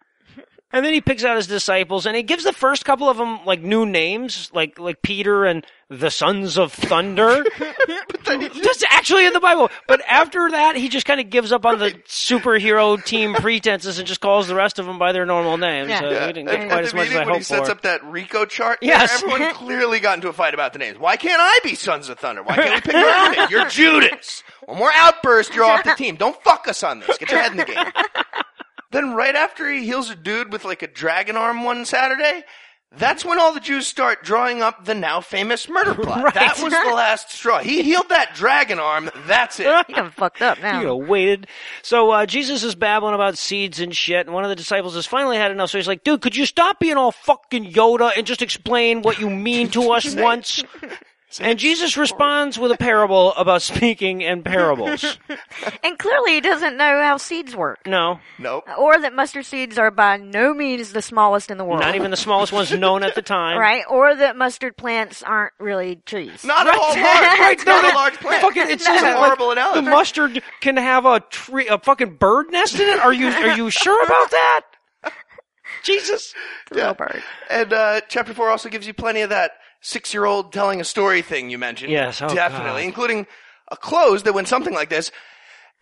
And 0.73 0.85
then 0.85 0.93
he 0.93 1.01
picks 1.01 1.25
out 1.25 1.35
his 1.37 1.49
disciples, 1.49 2.07
and 2.07 2.15
he 2.17 2.23
gives 2.23 2.45
the 2.45 2.53
first 2.53 2.85
couple 2.85 3.09
of 3.09 3.17
them 3.17 3.45
like 3.45 3.61
new 3.61 3.85
names, 3.87 4.51
like 4.55 4.79
like 4.79 5.03
Peter 5.03 5.45
and 5.45 5.67
the 5.89 6.11
sons 6.11 6.57
of 6.57 6.73
thunder. 6.73 7.45
That's 8.25 8.85
actually 8.89 9.27
in 9.27 9.33
the 9.33 9.41
Bible. 9.41 9.69
But 9.89 10.01
after 10.09 10.49
that, 10.51 10.77
he 10.77 10.89
just 10.89 11.07
kind 11.07 11.21
of 11.21 11.31
gives 11.31 11.51
up 11.51 11.67
on 11.67 11.81
the 11.81 11.91
superhero 12.07 13.03
team 13.05 13.35
pretenses 13.35 13.99
and 13.99 14.07
just 14.07 14.21
calls 14.21 14.47
the 14.47 14.55
rest 14.55 14.79
of 14.79 14.87
them 14.87 14.99
by 14.99 15.11
their 15.11 15.27
normal 15.27 15.57
names. 15.57 15.89
Yeah. 15.91 16.01
So 16.01 16.11
Yeah. 16.11 16.27
we 16.29 16.33
didn't 16.35 16.49
get 16.51 16.61
at 16.61 16.69
quite 16.69 16.83
the 16.83 16.87
as 16.89 16.95
much 16.95 17.03
as 17.07 17.09
meeting 17.15 17.23
I 17.23 17.27
when 17.31 17.35
he 17.39 17.43
sets 17.43 17.67
for. 17.67 17.73
up 17.73 17.83
that 17.83 18.05
Rico 18.05 18.45
chart, 18.45 18.79
there, 18.81 18.91
Yes. 18.91 19.23
everyone 19.25 19.53
clearly 19.55 19.99
got 19.99 20.15
into 20.19 20.29
a 20.29 20.33
fight 20.33 20.55
about 20.55 20.73
the 20.73 20.79
names. 20.79 20.99
Why 20.99 21.17
can't 21.17 21.41
I 21.43 21.59
be 21.65 21.75
Sons 21.75 22.09
of 22.09 22.19
Thunder? 22.21 22.45
Why 22.45 22.55
can't 22.55 22.75
we 22.85 22.93
pick 22.93 22.95
our 22.95 23.27
own 23.27 23.33
name? 23.33 23.49
You're 23.51 23.69
Judas. 23.69 24.45
One 24.67 24.79
more 24.79 24.93
outburst, 24.95 25.53
you're 25.55 25.65
off 25.65 25.83
the 25.83 25.95
team. 25.95 26.15
Don't 26.15 26.41
fuck 26.45 26.69
us 26.69 26.85
on 26.85 27.01
this. 27.01 27.19
Get 27.19 27.31
your 27.31 27.41
head 27.43 27.51
in 27.53 27.59
the 27.59 27.65
game. 27.65 27.85
Then 28.91 29.15
right 29.15 29.35
after 29.35 29.71
he 29.71 29.85
heals 29.85 30.11
a 30.11 30.17
dude 30.17 30.53
with 30.53 30.65
like 30.65 30.83
a 30.83 30.87
dragon 30.89 31.37
arm 31.37 31.65
one 31.65 31.85
Saturday, 31.85 32.45
that's 32.97 33.25
when 33.25 33.39
all 33.39 33.55
the 33.55 33.61
Jews 33.61 33.87
start 33.87 34.25
drawing 34.25 34.63
up 34.63 34.85
the 34.85 34.95
now 34.95 35.21
famous 35.21 35.69
murder 35.69 35.95
plot. 36.03 36.25
Right. 36.25 36.35
That 36.35 36.61
was 36.61 36.73
the 36.73 36.93
last 36.93 37.31
straw. 37.31 37.61
He 37.61 37.83
healed 37.83 38.09
that 38.09 38.35
dragon 38.35 38.81
arm. 38.81 39.11
That's 39.27 39.61
it. 39.61 39.69
He 39.87 39.95
done 39.95 40.11
fucked 40.11 40.43
up 40.43 40.61
now. 40.61 40.81
you 40.81 40.87
know, 40.87 40.97
waited. 40.97 41.47
So 41.83 42.11
uh, 42.11 42.27
Jesus 42.27 42.65
is 42.65 42.75
babbling 42.75 43.15
about 43.15 43.39
seeds 43.39 43.79
and 43.81 43.97
shit, 43.97 44.27
and 44.27 44.35
one 44.35 44.45
of 44.45 44.51
the 44.51 44.57
disciples 44.57 44.95
has 44.95 45.07
finally 45.07 45.37
had 45.37 45.51
enough. 45.53 45.71
So 45.71 45.79
he's 45.79 45.87
like, 45.89 46.05
"Dude, 46.05 46.21
could 46.21 46.37
you 46.37 46.47
stop 46.47 46.81
being 46.81 46.97
all 46.97 47.13
fucking 47.13 47.73
Yoda 47.73 48.13
and 48.17 48.27
just 48.27 48.43
explain 48.43 49.03
what 49.03 49.21
you 49.21 49.31
mean 49.31 49.69
to 49.71 49.93
us 49.93 50.15
once?" 50.15 50.63
And 51.39 51.59
Jesus 51.59 51.97
responds 51.97 52.59
with 52.59 52.73
a 52.73 52.77
parable 52.77 53.33
about 53.35 53.63
speaking 53.63 54.21
in 54.23 54.43
parables. 54.43 55.19
And 55.85 55.99
clearly 55.99 56.33
he 56.35 56.41
doesn't 56.41 56.77
know 56.77 57.01
how 57.03 57.17
seeds 57.17 57.55
work. 57.55 57.87
No, 57.87 58.19
Nope. 58.39 58.65
Or 58.79 58.99
that 59.01 59.15
mustard 59.15 59.45
seeds 59.47 59.79
are 59.79 59.91
by 59.91 60.17
no 60.17 60.53
means 60.55 60.93
the 60.93 61.03
smallest 61.03 61.51
in 61.51 61.59
the 61.59 61.65
world. 61.65 61.81
not 61.81 61.95
even 61.95 62.11
the 62.11 62.17
smallest 62.17 62.53
ones 62.53 62.73
known 62.73 63.03
at 63.03 63.15
the 63.15 63.23
time. 63.23 63.59
Right? 63.71 63.85
Or 63.89 64.15
that 64.15 64.37
mustard 64.37 64.77
plants 64.77 65.23
aren't 65.23 65.53
really 65.59 65.97
trees. 66.07 66.45
Not 66.45 66.67
at 66.67 66.75
all 66.75 66.81
large. 66.81 67.53
It's 67.53 67.65
No, 67.67 67.73
not 67.73 67.83
that- 67.83 67.93
a 67.93 67.97
large 67.97 68.15
plant. 68.19 68.43
Fucking, 68.43 68.63
it 68.63 68.71
It's 68.71 68.85
says 68.87 69.03
a 69.03 69.15
horrible 69.17 69.49
like, 69.49 69.57
analogy. 69.59 69.85
the 69.85 69.91
mustard 69.91 70.43
can 70.61 70.77
have 70.77 71.05
a 71.07 71.21
tree, 71.21 71.69
a 71.69 71.79
fucking 71.79 72.17
bird 72.17 72.51
nest 72.51 72.75
in 72.81 72.89
it. 72.89 72.99
Are 73.01 73.13
you 73.13 73.29
are 73.29 73.57
you 73.57 73.71
sure 73.71 74.03
about 74.05 74.31
that? 74.31 74.63
Jesus. 75.83 76.35
Little 76.71 76.95
bird. 76.95 77.23
And 77.49 77.73
uh, 77.73 78.01
chapter 78.09 78.35
four 78.35 78.51
also 78.51 78.69
gives 78.69 78.87
you 78.87 78.93
plenty 78.95 79.21
of 79.23 79.31
that 79.31 79.53
six-year-old 79.81 80.53
telling 80.53 80.81
a 80.81 80.85
story 80.85 81.23
thing 81.23 81.51
you 81.51 81.59
mentioned. 81.59 81.91
Yes, 81.93 82.21
oh, 82.23 82.29
definitely, 82.35 82.83
God. 82.83 82.87
including 82.87 83.27
a 83.71 83.77
close 83.77 84.23
that 84.25 84.35
went 84.35 84.49
something 84.49 84.75
like 84.75 84.91
this. 84.91 85.11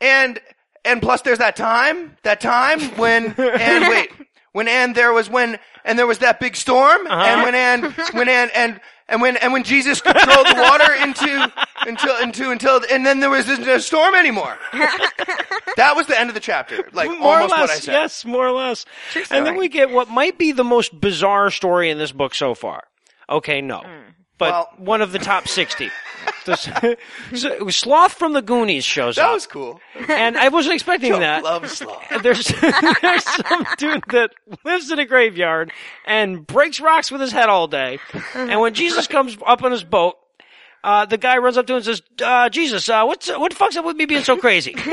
And 0.01 0.41
and 0.85 1.03
plus, 1.03 1.23
there's 1.23 1.39
that 1.39 1.57
time, 1.57 2.17
that 2.23 2.41
time 2.41 2.81
when 2.97 3.27
and 3.39 3.89
wait, 3.89 4.11
when 4.53 4.69
and 4.69 4.95
there 4.95 5.13
was 5.13 5.29
when 5.29 5.59
and 5.85 5.99
there 5.99 6.07
was 6.07 6.19
that 6.19 6.39
big 6.41 6.55
storm, 6.57 7.07
Uh-huh. 7.07 7.23
and 7.23 7.43
when 7.43 7.55
and 7.55 7.93
when 8.15 8.29
and 8.29 8.51
and. 8.55 8.81
And 9.11 9.23
when 9.23 9.39
and 9.39 9.55
when 9.55 9.63
Jesus 9.63 10.03
controlled 10.03 10.47
the 10.49 10.55
water 10.71 10.93
into 10.93 11.51
until 11.87 12.15
into 12.19 12.51
until 12.51 12.83
and 12.93 13.07
then 13.07 13.21
there 13.21 13.31
was 13.31 13.49
no 13.59 13.79
storm 13.79 14.15
anymore. 14.15 14.59
that 15.77 15.95
was 15.97 16.07
the 16.09 16.21
end 16.21 16.29
of 16.29 16.35
the 16.35 16.41
chapter. 16.41 16.87
Like 16.93 17.09
more 17.19 17.41
almost 17.41 17.55
or 17.55 17.57
less, 17.57 17.61
what 17.61 17.71
I 17.71 17.79
said. 17.79 17.93
yes, 17.93 18.25
more 18.27 18.47
or 18.47 18.53
less. 18.53 18.85
And 19.31 19.47
then 19.47 19.57
we 19.57 19.69
get 19.69 19.89
what 19.89 20.11
might 20.11 20.37
be 20.37 20.53
the 20.53 20.63
most 20.63 21.01
bizarre 21.01 21.51
story 21.51 21.89
in 21.89 21.97
this 21.97 22.13
book 22.13 22.35
so 22.35 22.55
far. 22.55 22.85
Okay, 23.29 23.61
no, 23.61 23.79
hmm. 23.81 24.11
but 24.39 24.51
Well- 24.51 24.69
one 24.79 25.03
of 25.03 25.13
the 25.13 25.19
top 25.19 25.49
sixty. 25.49 25.91
This- 26.47 26.69
so, 27.35 27.69
Sloth 27.69 28.15
from 28.15 28.33
the 28.33 28.43
Goonies 28.43 28.85
shows 28.85 29.17
That 29.17 29.23
up, 29.23 29.29
That 29.29 29.35
was 29.35 29.47
cool. 29.47 29.81
and 30.09 30.37
I 30.37 30.49
wasn't 30.49 30.75
expecting 30.75 31.13
Joe 31.13 31.21
that. 31.21 31.43
love 31.45 31.69
sloth. 31.71 32.03
there's 32.23 32.47
there's 33.03 33.25
some 33.25 33.67
dude 33.77 34.05
that 34.11 34.31
lives 34.65 34.91
in 34.91 34.99
a 34.99 35.05
graveyard 35.05 35.73
and 36.07 36.47
breaks 36.47 36.81
rocks 36.81 37.11
with 37.11 37.21
his 37.21 37.33
head 37.33 37.49
all 37.49 37.67
day. 37.69 37.99
And 38.35 38.61
when 38.61 38.75
Jesus 38.75 39.07
comes 39.07 39.37
up 39.47 39.63
on 39.63 39.73
his 39.73 39.85
boat, 39.85 40.17
uh, 40.85 41.05
the 41.07 41.19
guy 41.19 41.39
runs 41.39 41.57
up 41.57 41.67
to 41.67 41.73
him 41.75 41.77
and 41.79 41.85
says, 41.85 42.03
uh, 42.25 42.49
"Jesus, 42.49 42.89
uh, 42.89 43.05
what's 43.05 43.29
what 43.29 43.51
the 43.51 43.57
fuck's 43.57 43.77
up 43.77 43.85
with 43.85 43.97
me 43.97 44.07
being 44.07 44.25
so 44.25 44.37
crazy? 44.37 44.75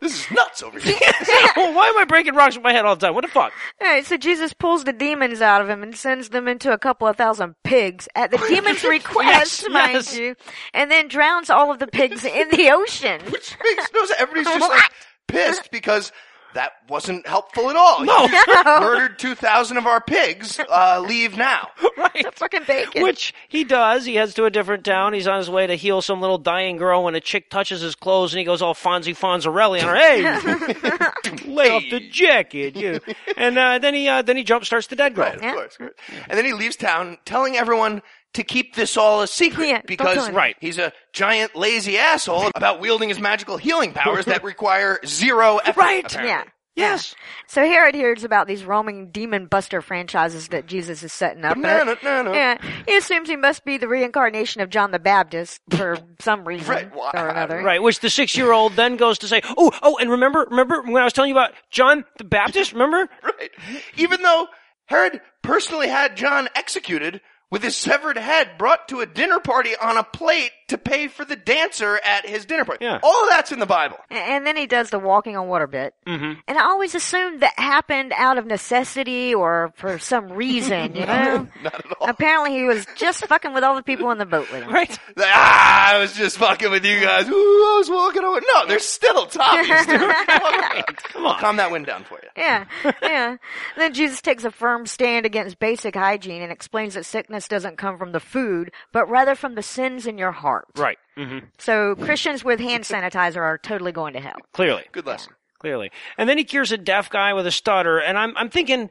This 0.00 0.26
is 0.26 0.30
nuts 0.32 0.62
over 0.62 0.78
here. 0.78 0.94
Why 1.54 1.88
am 1.88 1.96
I 1.96 2.04
breaking 2.06 2.34
rocks 2.34 2.56
with 2.56 2.62
my 2.62 2.74
head 2.74 2.84
all 2.84 2.94
the 2.94 3.06
time? 3.06 3.14
What 3.14 3.22
the 3.22 3.30
fuck?" 3.30 3.52
Alright, 3.82 4.04
so 4.04 4.18
Jesus 4.18 4.52
pulls 4.52 4.84
the 4.84 4.92
demons 4.92 5.40
out 5.40 5.62
of 5.62 5.68
him 5.70 5.82
and 5.82 5.96
sends 5.96 6.28
them 6.28 6.46
into 6.46 6.72
a 6.72 6.78
couple 6.78 7.08
of 7.08 7.16
thousand 7.16 7.54
pigs 7.64 8.06
at 8.14 8.30
the 8.30 8.36
demon's 8.48 8.84
request, 8.84 9.62
Yes, 9.62 9.68
mind 9.70 9.94
yes. 9.94 10.16
you, 10.16 10.34
and 10.74 10.90
then 10.90 11.08
drowns 11.08 11.48
all 11.48 11.70
of 11.70 11.78
the 11.78 11.86
pigs 11.86 12.22
in 12.22 12.50
the 12.50 12.70
ocean. 12.70 13.20
Which 13.30 13.56
makes 13.64 13.88
no 13.94 14.04
sense. 14.04 14.20
Everybody's 14.20 14.46
just 14.58 14.70
like 14.70 14.90
pissed 15.26 15.70
because 15.70 16.12
that 16.54 16.72
wasn't 16.88 17.26
helpful 17.26 17.70
at 17.70 17.76
all. 17.76 18.04
No. 18.04 18.26
You 18.26 18.64
murdered 18.64 19.18
2,000 19.18 19.76
of 19.76 19.86
our 19.86 20.00
pigs. 20.00 20.58
Uh, 20.58 21.04
leave 21.06 21.36
now. 21.36 21.68
right. 21.98 22.26
Fucking 22.34 22.62
bacon. 22.66 23.02
Which 23.02 23.34
he 23.48 23.64
does. 23.64 24.04
He 24.06 24.14
heads 24.14 24.34
to 24.34 24.44
a 24.44 24.50
different 24.50 24.84
town. 24.84 25.12
He's 25.12 25.28
on 25.28 25.38
his 25.38 25.50
way 25.50 25.66
to 25.66 25.74
heal 25.74 26.02
some 26.02 26.20
little 26.20 26.38
dying 26.38 26.76
girl 26.76 27.04
when 27.04 27.14
a 27.14 27.20
chick 27.20 27.50
touches 27.50 27.80
his 27.80 27.94
clothes 27.94 28.32
and 28.32 28.38
he 28.38 28.44
goes 28.44 28.62
all 28.62 28.74
Fonzie 28.74 29.16
Fonzarelli 29.16 29.82
on 29.82 29.88
her. 29.88 29.96
Hey, 29.96 31.44
lay 31.46 31.70
off 31.70 31.84
the 31.90 32.00
jacket. 32.08 32.76
You. 32.76 33.00
And 33.36 33.58
uh, 33.58 33.78
then 33.78 33.94
he 33.94 34.08
uh, 34.08 34.22
then 34.22 34.36
he 34.36 34.44
jump 34.44 34.64
starts 34.64 34.86
the 34.86 34.96
dead 34.96 35.14
girl. 35.14 35.24
Right, 35.24 35.34
of 35.34 35.40
course. 35.40 35.78
And 35.78 36.38
then 36.38 36.44
he 36.44 36.52
leaves 36.52 36.76
town 36.76 37.18
telling 37.24 37.56
everyone 37.56 38.02
to 38.34 38.44
keep 38.44 38.74
this 38.74 38.96
all 38.96 39.22
a 39.22 39.26
secret 39.26 39.68
Yeah, 39.68 39.80
because. 39.86 40.30
Right. 40.30 40.56
he's 40.60 40.78
a 40.78 40.92
giant 41.12 41.56
lazy 41.56 41.98
asshole 41.98 42.50
about 42.54 42.80
wielding 42.80 43.08
his 43.08 43.18
magical 43.20 43.56
healing 43.56 43.92
powers 43.92 44.24
that 44.26 44.44
require 44.44 44.98
zero 45.06 45.58
effort. 45.58 45.80
Right. 45.80 46.04
apparently. 46.04 46.30
yeah. 46.30 46.44
Yes. 46.76 47.14
So 47.46 47.62
Herod 47.64 47.94
hears 47.94 48.24
about 48.24 48.48
these 48.48 48.64
roaming 48.64 49.12
demon 49.12 49.46
buster 49.46 49.80
franchises 49.80 50.48
that 50.48 50.66
Jesus 50.66 51.04
is 51.04 51.12
setting 51.12 51.44
up. 51.44 51.54
Banana, 51.54 51.94
banana. 51.94 52.32
Yeah, 52.34 52.58
he 52.88 52.96
assumes 52.96 53.28
he 53.28 53.36
must 53.36 53.64
be 53.64 53.76
the 53.78 53.86
reincarnation 53.86 54.60
of 54.60 54.70
John 54.70 54.90
the 54.90 54.98
Baptist 54.98 55.60
for 55.70 55.98
some 56.18 56.44
reason 56.44 56.66
Right, 56.68 56.92
why- 56.92 57.12
or 57.14 57.28
another. 57.28 57.62
Right, 57.62 57.80
which 57.80 58.00
the 58.00 58.10
six-year-old 58.10 58.72
then 58.72 58.96
goes 58.96 59.18
to 59.18 59.28
say, 59.28 59.40
"Oh, 59.56 59.70
oh, 59.82 59.98
and 59.98 60.10
remember, 60.10 60.48
remember 60.50 60.82
when 60.82 60.96
I 61.00 61.04
was 61.04 61.12
telling 61.12 61.28
you 61.28 61.36
about 61.36 61.52
John 61.70 62.04
the 62.18 62.24
Baptist? 62.24 62.72
Remember? 62.72 63.08
Right. 63.22 63.50
Even 63.96 64.22
though 64.22 64.48
Herod 64.86 65.20
personally 65.42 65.86
had 65.86 66.16
John 66.16 66.48
executed 66.56 67.20
with 67.54 67.62
his 67.62 67.76
severed 67.76 68.18
head 68.18 68.58
brought 68.58 68.88
to 68.88 68.98
a 68.98 69.06
dinner 69.06 69.38
party 69.38 69.76
on 69.80 69.96
a 69.96 70.02
plate 70.02 70.50
to 70.68 70.78
pay 70.78 71.08
for 71.08 71.24
the 71.24 71.36
dancer 71.36 72.00
at 72.04 72.26
his 72.26 72.44
dinner 72.44 72.64
party. 72.64 72.84
Yeah. 72.84 72.98
All 73.02 73.24
of 73.24 73.30
that's 73.30 73.52
in 73.52 73.58
the 73.58 73.66
Bible. 73.66 73.96
And 74.10 74.46
then 74.46 74.56
he 74.56 74.66
does 74.66 74.90
the 74.90 74.98
walking 74.98 75.36
on 75.36 75.48
water 75.48 75.66
bit. 75.66 75.94
Mm-hmm. 76.06 76.40
And 76.48 76.58
I 76.58 76.62
always 76.62 76.94
assumed 76.94 77.40
that 77.40 77.58
happened 77.58 78.12
out 78.16 78.38
of 78.38 78.46
necessity 78.46 79.34
or 79.34 79.72
for 79.76 79.98
some 79.98 80.32
reason, 80.32 80.94
you 80.94 81.06
know? 81.06 81.48
Not 81.62 81.74
at 81.74 81.86
all. 82.00 82.08
Apparently 82.08 82.56
he 82.56 82.64
was 82.64 82.86
just 82.96 83.26
fucking 83.26 83.52
with 83.52 83.62
all 83.64 83.74
the 83.76 83.82
people 83.82 84.10
in 84.10 84.18
the 84.18 84.26
boat 84.26 84.50
with 84.50 84.62
him. 84.62 84.70
Right? 84.70 84.88
Like, 85.16 85.28
ah, 85.32 85.94
I 85.94 85.98
was 85.98 86.14
just 86.14 86.38
fucking 86.38 86.70
with 86.70 86.84
you 86.84 87.00
guys. 87.00 87.28
Ooh, 87.28 87.32
I 87.32 87.76
was 87.78 87.90
walking 87.90 88.24
away. 88.24 88.40
No, 88.54 88.66
there's 88.66 88.84
still 88.84 89.26
Tommy's. 89.26 89.68
Come 89.86 91.26
on. 91.26 91.40
Calm 91.40 91.56
that 91.56 91.70
wind 91.70 91.86
down 91.86 92.04
for 92.04 92.18
you. 92.22 92.28
Yeah, 92.36 92.64
yeah. 93.02 93.36
Then 93.76 93.94
Jesus 93.94 94.20
takes 94.20 94.44
a 94.44 94.50
firm 94.50 94.86
stand 94.86 95.26
against 95.26 95.58
basic 95.58 95.94
hygiene 95.94 96.42
and 96.42 96.50
explains 96.50 96.94
that 96.94 97.04
sickness 97.04 97.48
doesn't 97.48 97.78
come 97.78 97.98
from 97.98 98.12
the 98.12 98.20
food, 98.20 98.72
but 98.92 99.08
rather 99.08 99.34
from 99.34 99.54
the 99.54 99.62
sins 99.62 100.06
in 100.06 100.18
your 100.18 100.32
heart. 100.32 100.53
Right. 100.76 100.98
Mm-hmm. 101.16 101.46
So 101.58 101.94
Christians 101.96 102.44
with 102.44 102.60
hand 102.60 102.84
sanitizer 102.84 103.38
are 103.40 103.58
totally 103.58 103.92
going 103.92 104.12
to 104.14 104.20
hell. 104.20 104.36
Clearly, 104.52 104.84
Good 104.92 105.06
lesson. 105.06 105.32
clearly. 105.58 105.90
And 106.18 106.28
then 106.28 106.38
he 106.38 106.44
cures 106.44 106.72
a 106.72 106.76
deaf 106.78 107.08
guy 107.10 107.32
with 107.34 107.46
a 107.46 107.50
stutter, 107.52 107.98
and 107.98 108.18
I'm 108.18 108.36
I'm 108.36 108.50
thinking. 108.50 108.90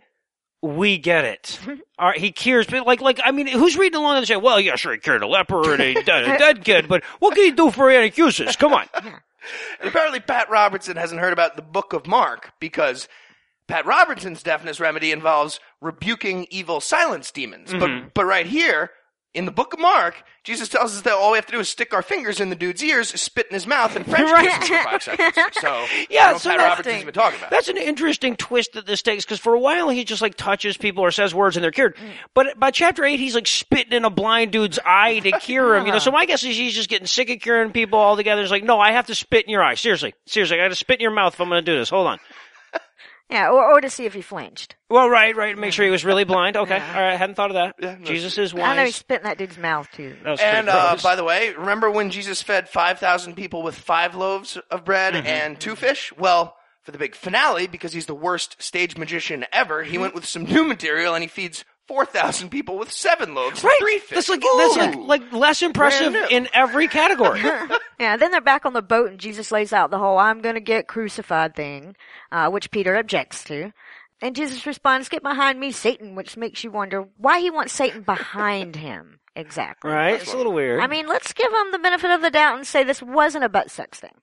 We 0.66 0.98
get 0.98 1.26
it. 1.26 1.60
All 2.00 2.08
right, 2.08 2.18
he 2.18 2.32
cures, 2.32 2.68
but 2.68 2.88
like, 2.88 3.02
like, 3.02 3.20
I 3.22 3.32
mean, 3.32 3.48
who's 3.48 3.76
reading 3.76 4.00
along 4.00 4.16
and 4.16 4.26
say, 4.26 4.38
"Well, 4.38 4.62
yeah, 4.62 4.78
sure, 4.78 4.94
he 4.94 4.98
cured 4.98 5.22
a 5.22 5.28
leper 5.28 5.74
and 5.74 5.82
a, 5.82 5.94
dead- 6.06 6.24
a 6.24 6.38
dead 6.38 6.64
kid, 6.64 6.88
but 6.88 7.04
what 7.20 7.36
can 7.36 7.44
he 7.44 7.52
do 7.52 7.70
for 7.70 7.88
Anacusis? 7.90 8.58
Come 8.58 8.72
on." 8.72 8.88
And 9.82 9.90
apparently 9.90 10.22
Pat 10.22 10.50
Robertson 10.50 10.96
hasn't 10.96 11.20
heard 11.20 11.34
about 11.34 11.58
the 11.58 11.62
Book 11.62 11.92
of 11.92 12.08
Mark 12.08 12.54
because 12.62 13.10
Pat 13.68 13.86
Robertson's 13.86 14.42
deafness 14.42 14.80
remedy 14.80 15.12
involves 15.12 15.60
rebuking 15.82 16.48
evil 16.50 16.80
silence 16.80 17.30
demons. 17.30 17.74
But 17.74 18.14
but 18.14 18.24
right 18.24 18.46
here 18.46 18.92
in 19.34 19.46
the 19.46 19.52
Book 19.52 19.74
of 19.74 19.80
Mark, 19.80 20.24
Jesus 20.44 20.70
tells 20.70 20.96
us 20.96 21.02
that 21.02 21.14
all 21.14 21.32
we 21.32 21.38
have 21.38 21.46
to 21.48 21.52
do 21.54 21.60
is 21.60 21.68
stick 21.70 21.94
our 21.94 22.02
fingers 22.04 22.40
in 22.40 22.50
the 22.50 22.56
dude's 22.56 22.84
ears, 22.84 23.10
spit 23.20 23.48
in 23.48 23.54
his 23.54 23.66
mouth, 23.66 23.96
and 23.96 24.06
French 24.06 24.30
Right. 24.30 24.48
kiss 24.62 24.70
him 24.70 24.78
for 24.78 24.90
five 24.90 25.04
seconds. 25.34 25.36
So 25.60 25.86
Yeah, 26.10 26.22
I 26.22 26.24
don't 26.26 26.32
know 26.34 26.38
so 26.38 26.50
Pat 26.52 26.58
that's 26.60 26.70
Robertson's 26.70 26.96
the- 26.96 27.02
even 27.02 27.14
talking 27.14 27.40
about. 27.40 27.50
That's 27.50 27.68
an 27.70 27.78
interesting 27.78 28.36
twist 28.36 28.74
that 28.74 28.86
this 28.86 29.02
takes 29.02 29.26
because 29.26 29.40
for 29.40 29.54
a 29.56 29.60
while 29.60 29.90
he 29.90 30.04
just 30.04 30.22
like 30.22 30.36
touches 30.36 30.78
people 30.78 31.04
or 31.04 31.12
says 31.12 31.34
words 31.34 31.56
and 31.58 31.64
they're 31.64 31.72
cured. 31.72 31.98
Hmm. 31.98 32.06
But 32.34 32.48
uh, 32.48 32.54
by 32.58 32.72
chapter 32.72 33.04
eight, 33.06 33.20
he's 33.20 33.34
like 33.36 33.48
spitting 33.48 33.94
in 33.94 34.06
a 34.06 34.10
blind 34.10 34.52
dude's 34.52 34.80
eye 34.86 35.20
to 35.20 35.32
cure 35.40 35.76
him. 35.78 35.86
You 35.88 35.94
know, 35.94 36.00
so 36.00 36.10
uh-huh. 36.12 36.20
my 36.20 36.26
guess 36.26 36.44
is 36.44 36.56
he's 36.56 36.76
just 36.76 36.90
getting 36.90 37.08
sick 37.08 37.30
of 37.30 37.40
curing 37.40 37.72
people 37.72 37.98
altogether. 38.00 38.42
He's 38.42 38.52
like, 38.52 38.64
no, 38.64 38.80
I 38.80 38.92
have 38.92 39.08
to 39.08 39.16
spit 39.16 39.46
in 39.46 39.50
your 39.52 39.64
eye. 39.64 39.76
Seriously, 39.76 40.14
seriously, 40.26 40.60
I 40.60 40.64
got 40.66 40.70
to 40.70 40.76
spit 40.76 41.00
in 41.00 41.02
your 41.04 41.12
mouth 41.12 41.34
if 41.34 41.42
I'm 41.42 41.50
going 41.50 41.64
to 41.64 41.72
do 41.72 41.78
this. 41.78 41.90
Hold 41.90 42.08
on. 42.08 42.20
Yeah, 43.30 43.50
or, 43.50 43.64
or 43.78 43.82
to 43.82 43.90
see 43.90 44.06
if 44.06 44.14
he 44.14 44.22
flinched. 44.22 44.76
Well, 44.90 45.10
right, 45.10 45.36
right. 45.36 45.58
Make 45.58 45.74
sure 45.74 45.86
he 45.86 45.92
was 45.92 46.06
really 46.06 46.24
blind. 46.24 46.56
Okay, 46.56 46.76
all 46.76 46.80
right. 46.80 47.14
I 47.14 47.16
hadn't 47.16 47.36
thought 47.36 47.50
of 47.50 47.56
that. 47.56 47.76
Yeah, 47.82 47.96
no, 48.00 48.06
Jesus 48.06 48.38
is 48.38 48.54
I 48.54 48.58
know 48.58 48.82
he 48.82 48.88
wise. 48.88 48.96
spit 48.96 49.22
in 49.22 49.24
that 49.24 49.38
dude's 49.38 49.58
mouth 49.58 49.88
too. 49.92 50.16
That 50.24 50.32
was 50.32 50.40
pretty 50.40 50.58
And 50.58 50.70
uh, 50.70 50.90
gross. 50.92 51.04
by 51.04 51.16
the 51.16 51.24
way, 51.24 51.54
remember 51.58 51.90
when 51.90 52.12
Jesus 52.12 52.44
fed 52.44 52.70
5,000 52.70 53.36
people 53.36 53.64
with 53.64 53.76
five 53.76 54.14
loaves 54.16 54.58
of 54.70 54.86
bread 54.86 55.14
Mm-hmm. 55.14 55.26
and 55.28 55.60
two 55.60 55.76
fish? 55.76 56.12
Well, 56.18 56.56
for 56.82 56.92
the 56.92 56.98
big 56.98 57.16
finale, 57.16 57.66
because 57.66 57.94
he's 57.94 58.06
the 58.08 58.14
worst 58.14 58.62
stage 58.62 58.98
magician 58.98 59.46
ever, 59.52 59.82
Mm-hmm. 59.84 59.92
he 59.92 59.98
went 59.98 60.14
with 60.16 60.26
some 60.26 60.44
new 60.44 60.64
material 60.66 61.16
and 61.16 61.24
he 61.24 61.28
feeds 61.30 61.64
4,000 61.88 62.50
people 62.50 62.78
with 62.78 62.92
seven 62.92 63.36
loaves 63.36 63.64
right. 63.64 63.72
and 63.80 63.86
three 63.86 64.00
fish. 64.00 64.16
That's 64.16 64.30
like 64.30 64.42
that's 64.42 64.78
like, 64.78 64.96
like 65.22 65.34
less 65.34 65.62
impressive 65.62 66.16
in 66.30 66.48
every 66.54 66.88
category. 66.88 67.42
Yeah, 68.00 68.18
then 68.18 68.32
they're 68.32 68.42
back 68.42 68.66
on 68.66 68.74
the 68.74 68.82
boat 68.82 69.12
and 69.12 69.20
Jesus 69.20 69.50
lays 69.50 69.72
out 69.72 69.90
the 69.90 70.00
whole 70.00 70.18
I'm 70.18 70.42
gonna 70.42 70.60
get 70.60 70.88
crucified 70.88 71.56
thing, 71.56 71.96
uh, 72.34 72.50
which 72.50 72.70
Peter 72.70 72.98
objects 72.98 73.46
to. 73.46 73.72
And 74.22 74.36
Jesus 74.36 74.66
responds, 74.66 75.08
get 75.08 75.24
behind 75.24 75.60
me, 75.60 75.72
Satan, 75.72 76.16
which 76.16 76.36
makes 76.36 76.64
you 76.64 76.72
wonder 76.72 77.06
why 77.18 77.40
he 77.40 77.50
wants 77.50 77.72
Satan 77.72 78.02
behind 78.02 78.76
him. 78.76 79.20
Exactly. 79.36 79.92
right? 79.92 80.22
It's 80.22 80.34
a 80.34 80.38
little 80.38 80.54
weird. 80.54 80.82
I 80.82 80.88
mean, 80.88 81.08
let's 81.08 81.34
give 81.34 81.52
him 81.52 81.72
the 81.72 81.80
benefit 81.80 82.12
of 82.12 82.22
the 82.22 82.32
doubt 82.32 82.56
and 82.58 82.68
say 82.68 82.84
this 82.84 83.02
wasn't 83.02 83.46
a 83.46 83.50
butt 83.50 83.72
sex 83.72 84.00
thing. 84.00 84.14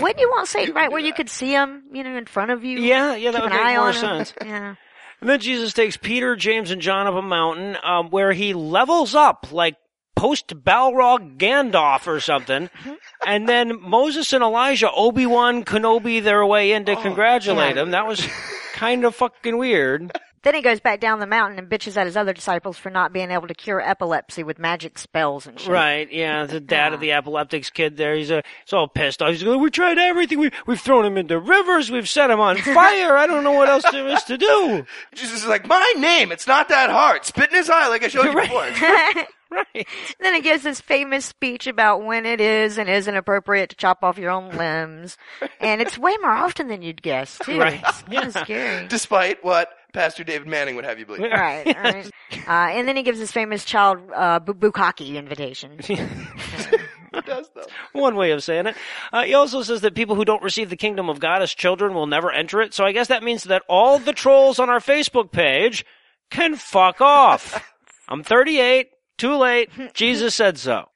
Wouldn't 0.00 0.18
you 0.20 0.28
want 0.30 0.48
Satan 0.48 0.74
right 0.74 0.90
where 0.90 1.00
you 1.00 1.12
could 1.12 1.28
see 1.28 1.50
him, 1.52 1.84
you 1.92 2.02
know, 2.02 2.16
in 2.16 2.24
front 2.26 2.50
of 2.50 2.64
you? 2.64 2.78
Yeah, 2.78 3.14
yeah, 3.14 3.30
that 3.30 3.42
Keep 3.42 3.50
would 3.50 3.52
an 3.52 3.58
make 3.58 3.66
eye 3.66 3.76
more 3.76 3.88
on 3.88 3.94
him? 3.94 4.00
sense. 4.00 4.34
Yeah. 4.44 4.74
And 5.20 5.30
then 5.30 5.40
Jesus 5.40 5.72
takes 5.72 5.96
Peter, 5.96 6.36
James, 6.36 6.70
and 6.70 6.80
John 6.80 7.06
up 7.06 7.14
a 7.14 7.22
mountain, 7.22 7.76
um, 7.82 8.10
where 8.10 8.32
he 8.32 8.52
levels 8.54 9.14
up 9.14 9.50
like 9.50 9.76
post 10.14 10.48
Balrog 10.48 11.38
Gandalf 11.38 12.06
or 12.06 12.20
something. 12.20 12.68
and 13.26 13.48
then 13.48 13.80
Moses 13.80 14.32
and 14.32 14.42
Elijah, 14.42 14.90
Obi-Wan 14.90 15.64
Kenobi 15.64 16.22
their 16.22 16.44
way 16.44 16.72
in 16.72 16.84
to 16.86 16.96
congratulate 16.96 17.76
yeah. 17.76 17.82
him. 17.82 17.90
That 17.92 18.06
was 18.06 18.26
kind 18.72 19.04
of 19.04 19.14
fucking 19.14 19.56
weird. 19.56 20.12
Then 20.46 20.54
he 20.54 20.62
goes 20.62 20.78
back 20.78 21.00
down 21.00 21.18
the 21.18 21.26
mountain 21.26 21.58
and 21.58 21.68
bitches 21.68 21.96
at 21.96 22.06
his 22.06 22.16
other 22.16 22.32
disciples 22.32 22.78
for 22.78 22.88
not 22.88 23.12
being 23.12 23.32
able 23.32 23.48
to 23.48 23.54
cure 23.54 23.80
epilepsy 23.80 24.44
with 24.44 24.60
magic 24.60 24.96
spells 24.96 25.44
and 25.44 25.58
shit. 25.58 25.72
Right, 25.72 26.08
yeah, 26.12 26.46
the 26.46 26.60
dad 26.60 26.92
of 26.92 27.00
the 27.00 27.10
epileptics 27.10 27.68
kid 27.68 27.96
there, 27.96 28.14
he's, 28.14 28.30
uh, 28.30 28.42
he's 28.64 28.72
all 28.72 28.86
pissed 28.86 29.20
off. 29.20 29.32
He's 29.32 29.42
going, 29.42 29.60
we 29.60 29.70
tried 29.70 29.98
everything. 29.98 30.38
We, 30.38 30.52
we've 30.64 30.80
thrown 30.80 31.04
him 31.04 31.18
into 31.18 31.40
rivers. 31.40 31.90
We've 31.90 32.08
set 32.08 32.30
him 32.30 32.38
on 32.38 32.58
fire. 32.58 33.16
I 33.16 33.26
don't 33.26 33.42
know 33.42 33.50
what 33.50 33.68
else 33.68 33.82
there 33.90 34.06
is 34.06 34.22
to 34.22 34.38
do. 34.38 34.86
Jesus 35.16 35.42
is 35.42 35.48
like, 35.48 35.66
my 35.66 35.94
name, 35.98 36.30
it's 36.30 36.46
not 36.46 36.68
that 36.68 36.90
hard. 36.90 37.24
Spit 37.24 37.50
in 37.50 37.56
his 37.56 37.68
eye 37.68 37.88
like 37.88 38.04
I 38.04 38.08
showed 38.08 38.26
you 38.26 38.40
before. 38.40 38.68
Right. 39.48 39.86
Then 40.18 40.34
he 40.34 40.40
gives 40.40 40.64
this 40.64 40.80
famous 40.80 41.24
speech 41.24 41.68
about 41.68 42.04
when 42.04 42.26
it 42.26 42.40
is 42.40 42.78
and 42.78 42.90
isn't 42.90 43.16
appropriate 43.16 43.70
to 43.70 43.76
chop 43.76 44.02
off 44.02 44.18
your 44.18 44.32
own 44.32 44.50
limbs. 44.50 45.16
And 45.60 45.80
it's 45.80 45.96
way 45.96 46.16
more 46.20 46.32
often 46.32 46.66
than 46.66 46.82
you'd 46.82 47.00
guess, 47.00 47.38
too. 47.38 47.58
Right. 47.58 47.80
It's 47.86 48.02
kind 48.02 48.26
of 48.26 48.32
scary. 48.32 48.88
Despite 48.88 49.44
what 49.44 49.70
Pastor 49.96 50.24
David 50.24 50.46
Manning 50.46 50.76
would 50.76 50.84
have 50.84 50.98
you 50.98 51.06
believe. 51.06 51.22
Right, 51.32 51.66
right. 51.66 52.10
Uh, 52.48 52.68
and 52.70 52.86
then 52.86 52.96
he 52.96 53.02
gives 53.02 53.18
his 53.18 53.32
famous 53.32 53.64
child 53.64 53.98
uh, 54.14 54.38
bu- 54.38 54.54
bukkake 54.54 55.16
invitation. 55.16 55.78
Does, 57.26 57.50
though. 57.54 57.66
One 57.92 58.14
way 58.14 58.30
of 58.32 58.44
saying 58.44 58.66
it. 58.66 58.76
Uh, 59.12 59.24
he 59.24 59.34
also 59.34 59.62
says 59.62 59.80
that 59.80 59.94
people 59.94 60.14
who 60.14 60.24
don't 60.24 60.42
receive 60.42 60.70
the 60.70 60.76
kingdom 60.76 61.08
of 61.08 61.18
God 61.18 61.42
as 61.42 61.52
children 61.54 61.94
will 61.94 62.06
never 62.06 62.30
enter 62.30 62.60
it. 62.60 62.74
So 62.74 62.84
I 62.84 62.92
guess 62.92 63.08
that 63.08 63.22
means 63.24 63.44
that 63.44 63.62
all 63.68 63.98
the 63.98 64.12
trolls 64.12 64.58
on 64.58 64.68
our 64.68 64.78
Facebook 64.80 65.32
page 65.32 65.84
can 66.30 66.56
fuck 66.56 67.00
off. 67.00 67.64
I'm 68.08 68.22
38. 68.22 68.88
Too 69.18 69.34
late. 69.36 69.70
Jesus 69.94 70.34
said 70.34 70.58
so. 70.58 70.88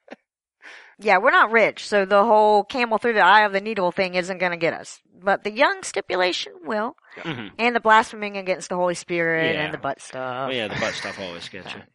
Yeah, 1.01 1.17
we're 1.17 1.31
not 1.31 1.51
rich, 1.51 1.87
so 1.87 2.05
the 2.05 2.23
whole 2.23 2.63
camel 2.63 2.97
through 2.97 3.13
the 3.13 3.21
eye 3.25 3.41
of 3.45 3.53
the 3.53 3.61
needle 3.61 3.91
thing 3.91 4.15
isn't 4.15 4.37
going 4.37 4.51
to 4.51 4.57
get 4.57 4.73
us. 4.73 5.01
But 5.23 5.43
the 5.43 5.51
young 5.51 5.83
stipulation 5.83 6.53
will. 6.65 6.95
Mhm. 7.23 7.51
And 7.59 7.75
the 7.75 7.79
blaspheming 7.79 8.37
against 8.37 8.69
the 8.69 8.75
Holy 8.75 8.95
Spirit 8.95 9.53
Yeah. 9.55 9.61
and 9.65 9.73
the 9.73 9.77
butt 9.77 10.01
stuff. 10.01 10.47
Oh, 10.49 10.51
yeah, 10.51 10.67
the 10.67 10.79
butt 10.79 10.93
stuff 10.93 11.19
always 11.19 11.47
gets 11.49 11.73
you. 11.73 11.81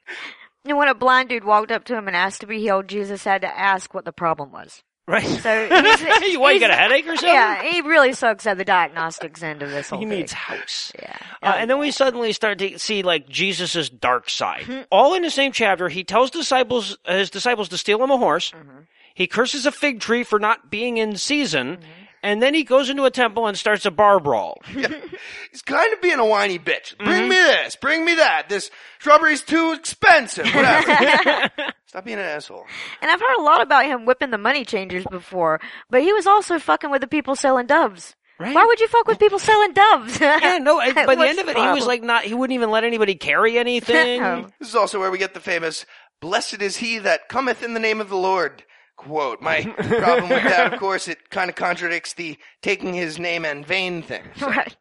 And 0.69 0.77
when 0.79 0.89
a 0.89 0.95
blind 0.97 1.29
dude 1.29 1.45
walked 1.45 1.71
up 1.71 1.85
to 1.85 1.97
him 1.97 2.09
and 2.09 2.17
asked 2.17 2.41
to 2.41 2.47
be 2.49 2.59
healed, 2.59 2.89
Jesus 2.89 3.23
had 3.23 3.43
to 3.43 3.59
ask 3.59 3.95
what 3.95 4.05
the 4.05 4.11
problem 4.13 4.51
was. 4.51 4.83
Right. 5.07 5.25
So 5.25 5.69
he's, 6.21 6.37
Why, 6.37 6.51
you 6.51 6.59
got 6.59 6.71
a 6.73 6.75
headache 6.75 7.07
or 7.07 7.15
something? 7.15 7.29
Yeah, 7.29 7.63
he 7.63 7.83
really 7.83 8.13
sucks 8.13 8.45
at 8.49 8.59
the 8.59 8.65
diagnostics 8.65 9.45
end 9.45 9.63
of 9.63 9.71
this 9.71 9.91
whole 9.91 10.01
He 10.01 10.07
thing. 10.07 10.19
needs 10.19 10.33
house. 10.33 10.91
Yeah. 10.99 11.17
Uh, 11.41 11.55
and 11.57 11.71
then 11.71 11.79
we 11.79 11.93
suddenly 11.93 12.33
start 12.33 12.59
to 12.59 12.81
see 12.81 13.03
like 13.05 13.29
Jesus' 13.29 13.89
dark 13.89 14.29
side. 14.29 14.63
Mm-hmm. 14.63 14.83
All 14.91 15.15
in 15.15 15.23
the 15.23 15.31
same 15.31 15.53
chapter, 15.53 15.89
he 15.89 16.03
tells 16.03 16.33
disciples 16.33 16.99
his 17.07 17.31
disciples 17.31 17.69
to 17.69 17.79
steal 17.79 18.03
him 18.03 18.11
a 18.11 18.17
horse. 18.17 18.51
Mm-hmm. 18.51 18.79
He 19.17 19.27
curses 19.27 19.64
a 19.67 19.73
fig 19.73 19.99
tree 20.01 20.23
for 20.23 20.39
not 20.39 20.71
being 20.71 20.99
in 20.99 21.17
season, 21.17 21.79
Mm-hmm. 21.79 21.91
and 22.23 22.43
then 22.43 22.53
he 22.55 22.64
goes 22.64 22.91
into 22.91 23.05
a 23.05 23.11
temple 23.11 23.47
and 23.47 23.57
starts 23.57 23.87
a 23.87 23.91
bar 23.91 24.21
brawl. 24.21 24.61
He's 24.67 25.62
kind 25.64 25.93
of 25.93 26.03
being 26.03 26.19
a 26.19 26.27
whiny 26.27 26.59
bitch. 26.59 26.97
Bring 26.99 27.23
Mm-hmm. 27.23 27.29
me 27.31 27.37
this, 27.37 27.77
bring 27.77 28.05
me 28.05 28.14
that. 28.17 28.49
This 28.49 28.71
shrubbery's 28.99 29.43
too 29.43 29.73
expensive. 29.73 30.47
Whatever. 30.47 31.51
Stop 31.87 32.05
being 32.05 32.19
an 32.19 32.25
asshole. 32.27 32.67
And 33.01 33.11
I've 33.11 33.21
heard 33.21 33.39
a 33.39 33.43
lot 33.43 33.62
about 33.62 33.87
him 33.87 34.05
whipping 34.05 34.31
the 34.31 34.39
money 34.39 34.64
changers 34.64 35.05
before, 35.11 35.61
but 35.89 36.03
he 36.03 36.12
was 36.12 36.27
also 36.27 36.59
fucking 36.59 36.91
with 36.91 37.01
the 37.01 37.07
people 37.07 37.35
selling 37.37 37.67
doves. 37.67 38.14
Right. 38.39 38.55
Why 38.55 38.67
would 38.67 38.81
you 38.81 38.89
fuck 38.89 39.07
with 39.09 39.19
people 39.19 39.39
selling 39.39 39.73
doves? 39.73 40.21
yeah, 40.21 40.59
no. 40.61 40.79
I- 40.79 40.93
By 41.07 41.14
the 41.14 41.27
end 41.27 41.39
of 41.39 41.47
the 41.47 41.53
it, 41.53 41.57
he 41.57 41.69
was 41.69 41.87
like 41.87 42.03
not. 42.03 42.25
He 42.25 42.35
wouldn't 42.35 42.55
even 42.55 42.71
let 42.71 42.85
anybody 42.85 43.14
carry 43.14 43.57
anything. 43.59 44.21
No. 44.21 44.49
This 44.59 44.69
is 44.69 44.75
also 44.77 45.01
where 45.01 45.11
we 45.11 45.17
get 45.17 45.33
the 45.33 45.41
famous 45.41 45.87
"Blessed 46.21 46.61
is 46.61 46.77
he 46.77 46.99
that 46.99 47.31
cometh 47.31 47.62
in 47.62 47.73
the 47.73 47.81
name 47.81 47.99
of 47.99 48.11
the 48.11 48.17
Lord" 48.17 48.62
quote. 48.97 49.41
My 49.41 49.63
problem 49.77 50.29
with 50.31 50.43
that, 50.45 50.73
of 50.73 50.79
course, 50.79 51.09
it 51.09 51.31
kind 51.31 51.49
of 51.51 51.57
contradicts 51.57 52.15
the 52.15 52.39
taking 52.63 52.95
his 52.95 53.19
name 53.19 53.45
and 53.45 53.65
vain 53.67 54.03
thing. 54.03 54.23
So, 54.37 54.49
Right. 54.49 54.77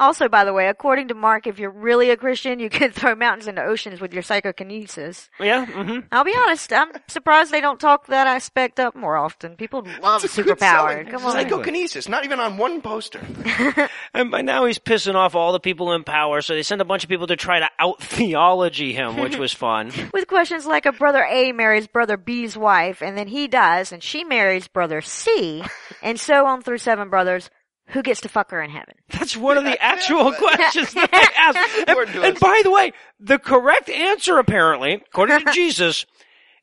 Also, 0.00 0.28
by 0.28 0.44
the 0.44 0.52
way, 0.52 0.68
according 0.68 1.08
to 1.08 1.14
Mark, 1.14 1.46
if 1.46 1.58
you're 1.58 1.70
really 1.70 2.10
a 2.10 2.16
Christian, 2.16 2.58
you 2.58 2.68
can 2.70 2.90
throw 2.92 3.14
mountains 3.14 3.46
into 3.46 3.62
oceans 3.62 4.00
with 4.00 4.12
your 4.12 4.22
psychokinesis. 4.22 5.30
Yeah. 5.40 5.66
hmm 5.66 6.00
I'll 6.10 6.24
be 6.24 6.34
honest, 6.36 6.72
I'm 6.72 6.90
surprised 7.08 7.50
they 7.52 7.60
don't 7.60 7.80
talk 7.80 8.06
that 8.06 8.26
aspect 8.26 8.80
up 8.80 8.94
more 8.94 9.16
often. 9.16 9.56
People 9.56 9.86
love 10.02 10.24
it's 10.24 10.36
a 10.38 10.42
good 10.42 10.58
selling 10.58 11.06
superpower. 11.06 11.10
Come 11.10 11.26
on. 11.26 11.32
Psychokinesis, 11.32 12.08
not 12.08 12.24
even 12.24 12.40
on 12.40 12.56
one 12.58 12.80
poster. 12.82 13.20
And 14.14 14.30
by 14.30 14.42
now 14.42 14.66
he's 14.66 14.78
pissing 14.78 15.14
off 15.14 15.34
all 15.34 15.52
the 15.52 15.60
people 15.60 15.92
in 15.92 16.04
power, 16.04 16.42
so 16.42 16.54
they 16.54 16.62
send 16.62 16.80
a 16.82 16.84
bunch 16.84 17.02
of 17.02 17.08
people 17.08 17.26
to 17.28 17.36
try 17.36 17.60
to 17.60 17.68
out 17.78 18.02
theology 18.02 18.92
him, 18.92 19.16
which 19.16 19.36
was 19.36 19.52
fun. 19.52 19.90
With 20.12 20.26
questions 20.28 20.66
like 20.66 20.84
a 20.84 20.92
brother 20.92 21.24
A 21.24 21.52
marries 21.52 21.86
brother 21.86 22.16
B's 22.18 22.56
wife, 22.56 23.00
and 23.02 23.16
then 23.16 23.28
he 23.28 23.48
dies, 23.48 23.90
and 23.90 24.02
she 24.02 24.22
marries 24.24 24.68
brother 24.68 25.00
C, 25.00 25.62
and 26.02 26.20
so 26.20 26.46
on 26.46 26.60
through 26.62 26.78
seven 26.78 27.08
brothers. 27.08 27.48
Who 27.88 28.02
gets 28.02 28.20
to 28.22 28.28
fuck 28.28 28.50
her 28.52 28.62
in 28.62 28.70
heaven? 28.70 28.94
That's 29.10 29.36
one 29.36 29.58
of 29.58 29.64
the 29.64 29.80
actual 29.82 30.32
questions 30.38 30.94
that 30.94 31.10
they 31.10 31.18
asked. 31.36 31.78
important 31.88 32.14
to 32.16 32.22
And, 32.22 32.26
and 32.32 32.40
by 32.40 32.60
the 32.64 32.70
way, 32.70 32.92
the 33.20 33.38
correct 33.38 33.88
answer 33.90 34.38
apparently, 34.38 34.94
according 34.94 35.44
to 35.44 35.52
Jesus, 35.52 36.06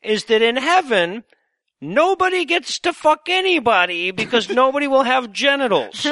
is 0.01 0.25
that 0.25 0.41
in 0.41 0.55
heaven, 0.55 1.23
nobody 1.81 2.45
gets 2.45 2.79
to 2.79 2.93
fuck 2.93 3.27
anybody 3.29 4.11
because 4.11 4.49
nobody 4.49 4.87
will 4.87 5.03
have 5.03 5.31
genitals. 5.31 6.07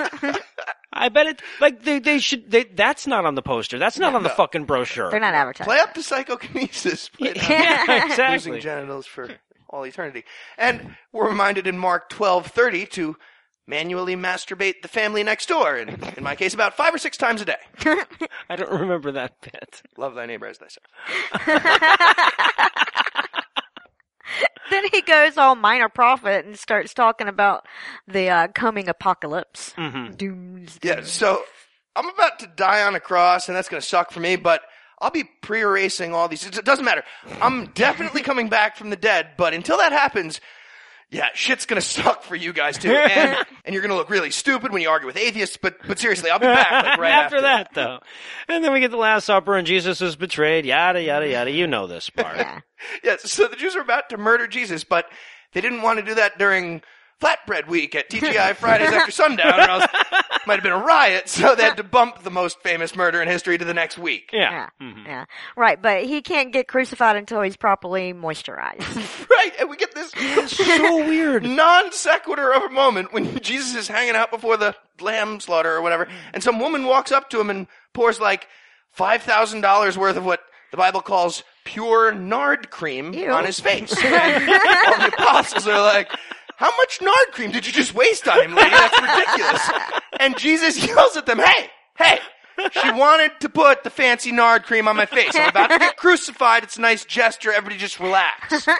I 0.93 1.09
bet 1.09 1.27
it, 1.27 1.41
like, 1.61 1.83
they, 1.83 1.99
they 1.99 2.17
should, 2.19 2.49
they, 2.49 2.63
that's 2.63 3.05
not 3.05 3.25
on 3.25 3.35
the 3.35 3.41
poster. 3.41 3.77
That's 3.77 3.99
not 3.99 4.15
on 4.15 4.23
the 4.23 4.29
fucking 4.29 4.65
brochure. 4.65 5.11
They're 5.11 5.19
not 5.19 5.33
advertising. 5.33 5.65
Play 5.71 5.79
up 5.79 5.93
the 5.93 6.01
psychokinesis. 6.01 7.09
Play 7.09 7.29
it 7.31 7.37
up. 7.43 7.49
yeah, 7.49 7.83
Losing 7.87 8.09
exactly. 8.11 8.59
genitals 8.61 9.05
for 9.05 9.29
all 9.69 9.85
eternity. 9.85 10.23
And 10.57 10.95
we're 11.11 11.29
reminded 11.29 11.67
in 11.67 11.77
Mark 11.77 12.09
twelve 12.09 12.47
thirty 12.47 12.85
to 12.87 13.15
manually 13.67 14.15
masturbate 14.15 14.81
the 14.81 14.87
family 14.87 15.23
next 15.23 15.47
door, 15.47 15.75
and 15.75 16.03
in 16.17 16.23
my 16.23 16.35
case, 16.35 16.53
about 16.53 16.75
five 16.75 16.95
or 16.95 16.97
six 16.97 17.17
times 17.17 17.41
a 17.41 17.45
day. 17.45 17.57
I 18.49 18.55
don't 18.55 18.71
remember 18.71 19.11
that 19.11 19.41
bit. 19.41 19.83
Love 19.97 20.15
thy 20.15 20.25
neighbor 20.25 20.47
as 20.47 20.57
thyself. 20.57 20.85
then 24.71 24.85
he 24.91 25.01
goes 25.01 25.37
all 25.37 25.55
minor 25.55 25.89
prophet 25.89 26.45
and 26.45 26.57
starts 26.57 26.93
talking 26.93 27.27
about 27.27 27.65
the 28.07 28.29
uh, 28.29 28.47
coming 28.49 28.87
apocalypse. 28.87 29.73
Mm-hmm. 29.77 30.13
Doomsday. 30.15 30.87
Yeah, 30.87 31.01
so 31.03 31.43
I'm 31.95 32.09
about 32.09 32.39
to 32.39 32.47
die 32.47 32.83
on 32.83 32.95
a 32.95 32.99
cross, 32.99 33.49
and 33.49 33.55
that's 33.55 33.69
going 33.69 33.81
to 33.81 33.87
suck 33.87 34.11
for 34.11 34.19
me, 34.19 34.37
but 34.37 34.61
I'll 34.99 35.11
be 35.11 35.25
pre 35.41 35.61
erasing 35.61 36.13
all 36.13 36.27
these. 36.27 36.45
It 36.45 36.65
doesn't 36.65 36.85
matter. 36.85 37.03
I'm 37.41 37.67
definitely 37.67 38.21
coming 38.23 38.49
back 38.49 38.77
from 38.77 38.89
the 38.89 38.95
dead, 38.95 39.31
but 39.37 39.53
until 39.53 39.77
that 39.77 39.91
happens, 39.91 40.39
yeah, 41.09 41.27
shit's 41.33 41.65
to 41.81 41.87
suck 41.87 42.23
for 42.23 42.35
you 42.35 42.51
guys 42.51 42.77
too. 42.77 42.91
And, 42.91 43.45
and 43.65 43.73
you're 43.73 43.81
to 43.91 43.95
look 43.95 44.09
really 44.09 44.31
stupid 44.31 44.73
when 44.73 44.81
you 44.81 44.89
argue 44.89 45.07
with 45.07 45.17
atheists, 45.17 45.57
but, 45.61 45.77
but 45.87 45.99
seriously, 45.99 46.29
I'll 46.29 46.39
be 46.39 46.47
back 46.47 46.71
like, 46.71 46.99
right 46.99 47.11
after, 47.11 47.37
after, 47.37 47.41
that, 47.41 47.73
though. 47.73 47.99
And 48.49 48.63
then 48.63 48.73
we 48.73 48.81
get 48.81 48.91
the 48.91 48.97
Last 48.97 49.25
Supper 49.25 49.55
and 49.55 49.65
Jesus 49.65 50.01
is 50.01 50.15
betrayed, 50.15 50.65
yada, 50.65 51.01
yada, 51.01 51.27
yada. 51.27 51.51
You 51.51 51.67
know 51.67 51.87
this 51.87 52.09
part. 52.09 52.37
Yeah. 52.37 52.59
Yeah, 53.03 53.15
so 53.17 53.47
the 53.47 53.55
Jews 53.55 53.75
are 53.75 53.81
about 53.81 54.09
to 54.09 54.17
murder 54.17 54.45
Jesus, 54.45 54.83
but 54.83 55.05
they 55.53 55.61
didn't 55.61 55.81
want 55.81 55.97
to 55.97 56.05
do 56.05 56.13
that 56.13 56.37
during 56.37 56.83
Flatbread 57.21 57.67
Week 57.67 57.95
at 57.95 58.09
TGI 58.09 58.55
Fridays 58.55 58.89
after 58.89 59.11
sundown. 59.11 59.53
And 59.59 59.61
I 59.71 59.77
was, 59.77 59.87
might 60.45 60.55
have 60.55 60.63
been 60.63 60.71
a 60.71 60.77
riot, 60.83 61.27
so 61.29 61.55
they 61.55 61.63
had 61.63 61.77
to 61.77 61.83
bump 61.83 62.23
the 62.23 62.29
most 62.29 62.59
famous 62.61 62.95
murder 62.95 63.21
in 63.21 63.27
history 63.27 63.57
to 63.57 63.65
the 63.65 63.73
next 63.73 63.97
week. 63.97 64.29
Yeah. 64.31 64.51
Yeah. 64.79 64.87
Mm-hmm. 64.87 65.05
Yeah. 65.05 65.25
Right, 65.55 65.81
but 65.81 66.03
he 66.03 66.21
can't 66.21 66.53
get 66.53 66.67
crucified 66.67 67.15
until 67.15 67.41
he's 67.41 67.57
properly 67.57 68.13
moisturized. 68.13 69.27
Right, 69.37 69.51
and 69.59 69.69
we 69.69 69.77
get 69.77 69.93
this 69.93 70.11
so 70.49 70.97
weird. 71.07 71.43
non 71.43 71.91
sequitur 71.91 72.51
of 72.53 72.63
a 72.63 72.69
moment 72.69 73.13
when 73.13 73.39
Jesus 73.39 73.75
is 73.75 73.87
hanging 73.87 74.15
out 74.15 74.31
before 74.31 74.57
the 74.57 74.75
lamb 74.99 75.39
slaughter 75.39 75.71
or 75.75 75.81
whatever, 75.81 76.07
and 76.33 76.41
some 76.43 76.59
woman 76.59 76.85
walks 76.85 77.11
up 77.11 77.29
to 77.29 77.39
him 77.39 77.49
and 77.51 77.67
pours 77.93 78.19
like 78.19 78.47
five 78.91 79.21
thousand 79.21 79.61
dollars 79.61 79.95
worth 79.97 80.17
of 80.17 80.25
what 80.25 80.41
the 80.71 80.77
Bible 80.77 81.01
calls 81.01 81.43
pure 81.65 82.13
nard 82.13 82.71
cream 82.71 83.13
Ew. 83.13 83.29
on 83.31 83.45
his 83.45 83.59
face. 83.59 83.91
All 83.95 84.01
the 84.97 85.13
apostles 85.17 85.67
are 85.67 85.81
like, 85.81 86.09
"How 86.57 86.75
much 86.77 87.01
nard 87.01 87.27
cream 87.31 87.51
did 87.51 87.65
you 87.65 87.71
just 87.71 87.93
waste 87.93 88.27
on 88.27 88.41
him, 88.43 88.53
lady? 88.55 88.69
That's 88.69 89.01
ridiculous." 89.01 89.69
And 90.19 90.35
Jesus 90.37 90.83
yells 90.83 91.15
at 91.15 91.25
them, 91.27 91.37
"Hey, 91.39 91.69
hey!" 91.97 92.19
She 92.81 92.91
wanted 92.91 93.31
to 93.41 93.49
put 93.49 93.83
the 93.83 93.91
fancy 93.91 94.31
nard 94.31 94.63
cream 94.63 94.87
on 94.87 94.95
my 94.95 95.05
face. 95.05 95.35
I'm 95.35 95.49
about 95.49 95.69
to 95.69 95.77
get 95.77 95.95
crucified. 95.95 96.63
It's 96.63 96.77
a 96.77 96.81
nice 96.81 97.05
gesture. 97.05 97.51
Everybody 97.53 97.77
just 97.77 97.99
relax. 97.99 98.67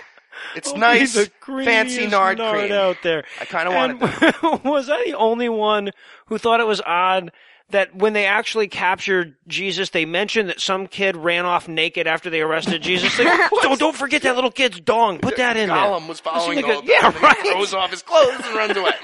It's 0.55 0.67
Only 0.69 0.80
nice, 0.82 1.30
fancy 1.45 2.05
nard, 2.05 2.38
nard 2.38 2.59
cream. 2.59 2.71
out 2.71 2.97
there. 3.01 3.23
I 3.41 3.45
kind 3.45 3.67
of 3.67 3.73
wanted 3.73 3.99
was 4.63 4.88
I 4.88 5.03
the 5.05 5.13
only 5.15 5.49
one 5.49 5.89
who 6.28 6.38
thought 6.38 6.59
it 6.59 6.67
was 6.67 6.80
odd 6.86 7.32
that 7.70 7.93
when 7.95 8.13
they 8.13 8.26
actually 8.26 8.68
captured 8.68 9.36
Jesus, 9.47 9.89
they 9.89 10.05
mentioned 10.05 10.49
that 10.49 10.61
some 10.61 10.88
kid 10.88 11.15
ran 11.18 11.45
off 11.45 11.68
naked 11.68 12.07
after 12.07 12.30
they 12.30 12.41
arrested 12.41 12.82
Jesus? 12.82 13.18
Like, 13.20 13.49
don't, 13.61 13.80
don't 13.80 13.95
forget 13.95 14.22
that 14.22 14.36
little 14.36 14.51
kid's 14.51 14.80
dong. 14.80 15.20
Put 15.20 15.38
that 15.38 15.57
in 15.57 15.70
Gollum 15.70 15.99
there. 15.99 16.07
was 16.09 16.20
following 16.20 16.57
Seemed 16.59 16.70
the 16.70 16.76
like 16.76 16.84
a- 16.84 17.01
time, 17.01 17.13
yeah, 17.13 17.22
right. 17.24 17.38
He 17.43 17.51
throws 17.51 17.74
off 17.74 17.91
his 17.91 18.01
clothes 18.03 18.39
and 18.45 18.55
runs 18.55 18.78
away. 18.78 18.91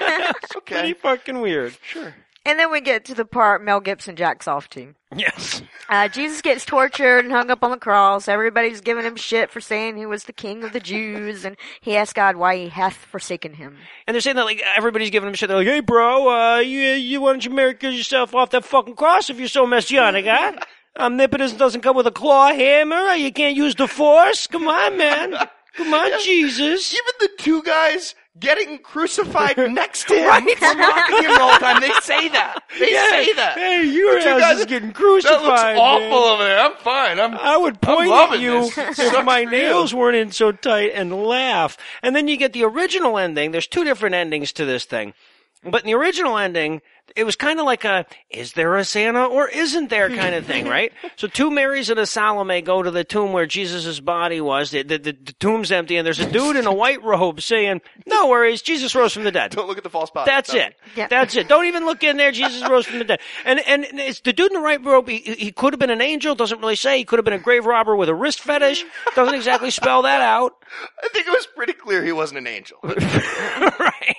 okay. 0.56 0.74
Pretty 0.74 0.94
fucking 0.94 1.40
weird. 1.40 1.76
Sure. 1.86 2.14
And 2.44 2.58
then 2.58 2.70
we 2.70 2.80
get 2.80 3.04
to 3.06 3.14
the 3.14 3.24
part 3.24 3.64
Mel 3.64 3.80
Gibson 3.80 4.16
jacks 4.16 4.46
off 4.46 4.68
to. 4.70 4.94
Yes. 5.16 5.62
Uh, 5.88 6.08
Jesus 6.08 6.42
gets 6.42 6.64
tortured 6.64 7.24
and 7.24 7.32
hung 7.32 7.50
up 7.50 7.62
on 7.62 7.70
the 7.70 7.76
cross. 7.76 8.26
Everybody's 8.26 8.80
giving 8.80 9.04
him 9.04 9.16
shit 9.16 9.50
for 9.50 9.60
saying 9.60 9.96
he 9.96 10.06
was 10.06 10.24
the 10.24 10.32
king 10.32 10.64
of 10.64 10.72
the 10.72 10.80
Jews, 10.80 11.44
and 11.44 11.56
he 11.80 11.96
asks 11.96 12.12
God 12.12 12.36
why 12.36 12.56
he 12.56 12.68
hath 12.68 12.96
forsaken 12.96 13.54
him. 13.54 13.76
And 14.06 14.14
they're 14.14 14.20
saying 14.20 14.36
that 14.36 14.44
like 14.44 14.62
everybody's 14.76 15.10
giving 15.10 15.28
him 15.28 15.34
shit. 15.34 15.48
They're 15.48 15.58
like, 15.58 15.66
"Hey, 15.66 15.80
bro, 15.80 16.28
uh, 16.28 16.58
you, 16.58 16.80
you 16.80 17.20
why 17.20 17.32
don't 17.32 17.44
you 17.44 17.50
marry 17.50 17.76
yourself 17.80 18.34
off 18.34 18.50
that 18.50 18.64
fucking 18.64 18.96
cross 18.96 19.30
if 19.30 19.38
you're 19.38 19.48
so 19.48 19.66
messianic, 19.66 20.26
huh? 20.26 20.54
Omnipotence 20.96 21.54
doesn't 21.54 21.80
come 21.80 21.96
with 21.96 22.06
a 22.06 22.12
claw 22.12 22.52
hammer. 22.52 23.14
You 23.14 23.32
can't 23.32 23.56
use 23.56 23.74
the 23.74 23.88
force. 23.88 24.46
Come 24.46 24.68
on, 24.68 24.96
man. 24.96 25.34
Come 25.76 25.92
on, 25.92 26.20
Jesus. 26.22 26.92
Even 26.92 27.12
the 27.20 27.30
two 27.42 27.62
guys 27.62 28.14
getting 28.38 28.78
crucified 28.78 29.56
next 29.72 30.08
to 30.08 30.14
him 30.14 30.28
are 30.28 30.40
mocking 30.74 31.16
him 31.22 31.32
the 31.32 31.38
whole 31.38 31.58
time. 31.58 31.80
They 31.80 31.90
say 32.02 32.28
that. 32.30 32.62
They 32.78 32.92
Yeah. 32.92 33.08
say 33.10 33.32
that. 33.34 33.56
Hey, 33.58 33.84
your 33.84 34.16
The 34.16 34.20
two 34.24 34.38
guys- 34.40 34.58
is 34.58 34.66
getting 34.66 34.88
That 34.88 34.94
crucified. 34.96 35.42
looks 35.42 35.80
awful 35.80 36.08
man. 36.08 36.12
over 36.12 36.44
there. 36.44 36.58
I'm 36.60 36.76
fine. 36.76 37.20
I'm. 37.20 37.34
I 37.36 37.56
would 37.56 37.80
point 37.80 38.10
at 38.10 38.38
you 38.40 38.70
this. 38.70 38.98
if 38.98 39.24
my 39.24 39.44
for 39.44 39.50
you. 39.52 39.58
nails 39.62 39.94
weren't 39.94 40.16
in 40.16 40.32
so 40.32 40.52
tight 40.52 40.92
and 40.94 41.24
laugh. 41.26 41.76
And 42.02 42.14
then 42.16 42.26
you 42.28 42.36
get 42.36 42.52
the 42.52 42.64
original 42.64 43.18
ending. 43.18 43.52
There's 43.52 43.66
two 43.68 43.84
different 43.84 44.14
endings 44.14 44.52
to 44.52 44.64
this 44.64 44.84
thing. 44.84 45.14
But 45.62 45.82
in 45.82 45.86
the 45.86 45.94
original 45.94 46.36
ending, 46.36 46.82
it 47.16 47.24
was 47.24 47.36
kind 47.36 47.60
of 47.60 47.66
like 47.66 47.84
a, 47.84 48.06
is 48.30 48.52
there 48.52 48.76
a 48.76 48.84
Santa 48.84 49.24
or 49.24 49.48
isn't 49.48 49.90
there 49.90 50.08
kind 50.16 50.34
of 50.34 50.46
thing, 50.46 50.66
right? 50.66 50.92
so 51.16 51.26
two 51.28 51.50
Marys 51.50 51.90
and 51.90 51.98
a 51.98 52.06
Salome 52.06 52.62
go 52.62 52.82
to 52.82 52.90
the 52.90 53.04
tomb 53.04 53.32
where 53.32 53.46
Jesus' 53.46 54.00
body 54.00 54.40
was. 54.40 54.70
The, 54.70 54.82
the, 54.82 54.98
the, 54.98 55.12
the 55.12 55.32
tomb's 55.34 55.70
empty 55.70 55.96
and 55.96 56.06
there's 56.06 56.20
a 56.20 56.30
dude 56.30 56.56
in 56.56 56.66
a 56.66 56.72
white 56.74 57.02
robe 57.02 57.40
saying, 57.40 57.80
no 58.06 58.28
worries, 58.28 58.62
Jesus 58.62 58.94
rose 58.94 59.12
from 59.12 59.24
the 59.24 59.32
dead. 59.32 59.52
Don't 59.52 59.68
look 59.68 59.78
at 59.78 59.84
the 59.84 59.90
false 59.90 60.10
positive. 60.10 60.34
That's 60.34 60.54
it. 60.54 60.76
Yeah. 60.96 61.06
That's 61.08 61.36
it. 61.36 61.48
Don't 61.48 61.66
even 61.66 61.84
look 61.84 62.02
in 62.02 62.16
there. 62.16 62.32
Jesus 62.32 62.68
rose 62.68 62.86
from 62.86 62.98
the 62.98 63.04
dead. 63.04 63.20
And 63.44 63.60
and 63.66 63.84
it's 63.84 64.20
the 64.20 64.32
dude 64.32 64.50
in 64.50 64.54
the 64.58 64.62
white 64.62 64.84
robe. 64.84 65.08
He, 65.08 65.18
he 65.18 65.52
could 65.52 65.72
have 65.72 65.80
been 65.80 65.90
an 65.90 66.00
angel. 66.00 66.34
Doesn't 66.34 66.60
really 66.60 66.76
say. 66.76 66.98
He 66.98 67.04
could 67.04 67.18
have 67.18 67.24
been 67.24 67.34
a 67.34 67.38
grave 67.38 67.66
robber 67.66 67.96
with 67.96 68.08
a 68.08 68.14
wrist 68.14 68.40
fetish. 68.40 68.84
Doesn't 69.14 69.34
exactly 69.34 69.70
spell 69.70 70.02
that 70.02 70.20
out. 70.20 70.52
I 71.02 71.08
think 71.08 71.26
it 71.26 71.30
was 71.30 71.46
pretty 71.54 71.72
clear 71.74 72.04
he 72.04 72.12
wasn't 72.12 72.38
an 72.38 72.46
angel. 72.46 72.78
right. 72.82 74.16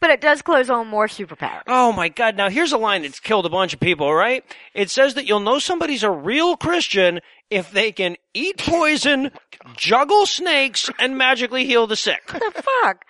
But 0.00 0.10
it 0.10 0.20
does 0.20 0.42
close 0.42 0.68
on 0.68 0.86
more 0.88 1.06
superpowers. 1.06 1.62
Oh 1.66 1.92
my 1.92 2.08
God! 2.16 2.36
Now 2.36 2.48
here's 2.48 2.72
a 2.72 2.78
line 2.78 3.02
that's 3.02 3.20
killed 3.20 3.46
a 3.46 3.50
bunch 3.50 3.74
of 3.74 3.80
people. 3.80 4.12
Right? 4.12 4.44
It 4.74 4.90
says 4.90 5.14
that 5.14 5.26
you'll 5.26 5.40
know 5.40 5.58
somebody's 5.58 6.02
a 6.02 6.10
real 6.10 6.56
Christian 6.56 7.20
if 7.50 7.70
they 7.70 7.92
can 7.92 8.16
eat 8.34 8.58
poison, 8.58 9.30
juggle 9.76 10.26
snakes, 10.26 10.90
and 10.98 11.16
magically 11.16 11.64
heal 11.64 11.86
the 11.86 11.96
sick. 11.96 12.32
What 12.32 12.54
the 12.54 12.62
fuck? 12.62 13.04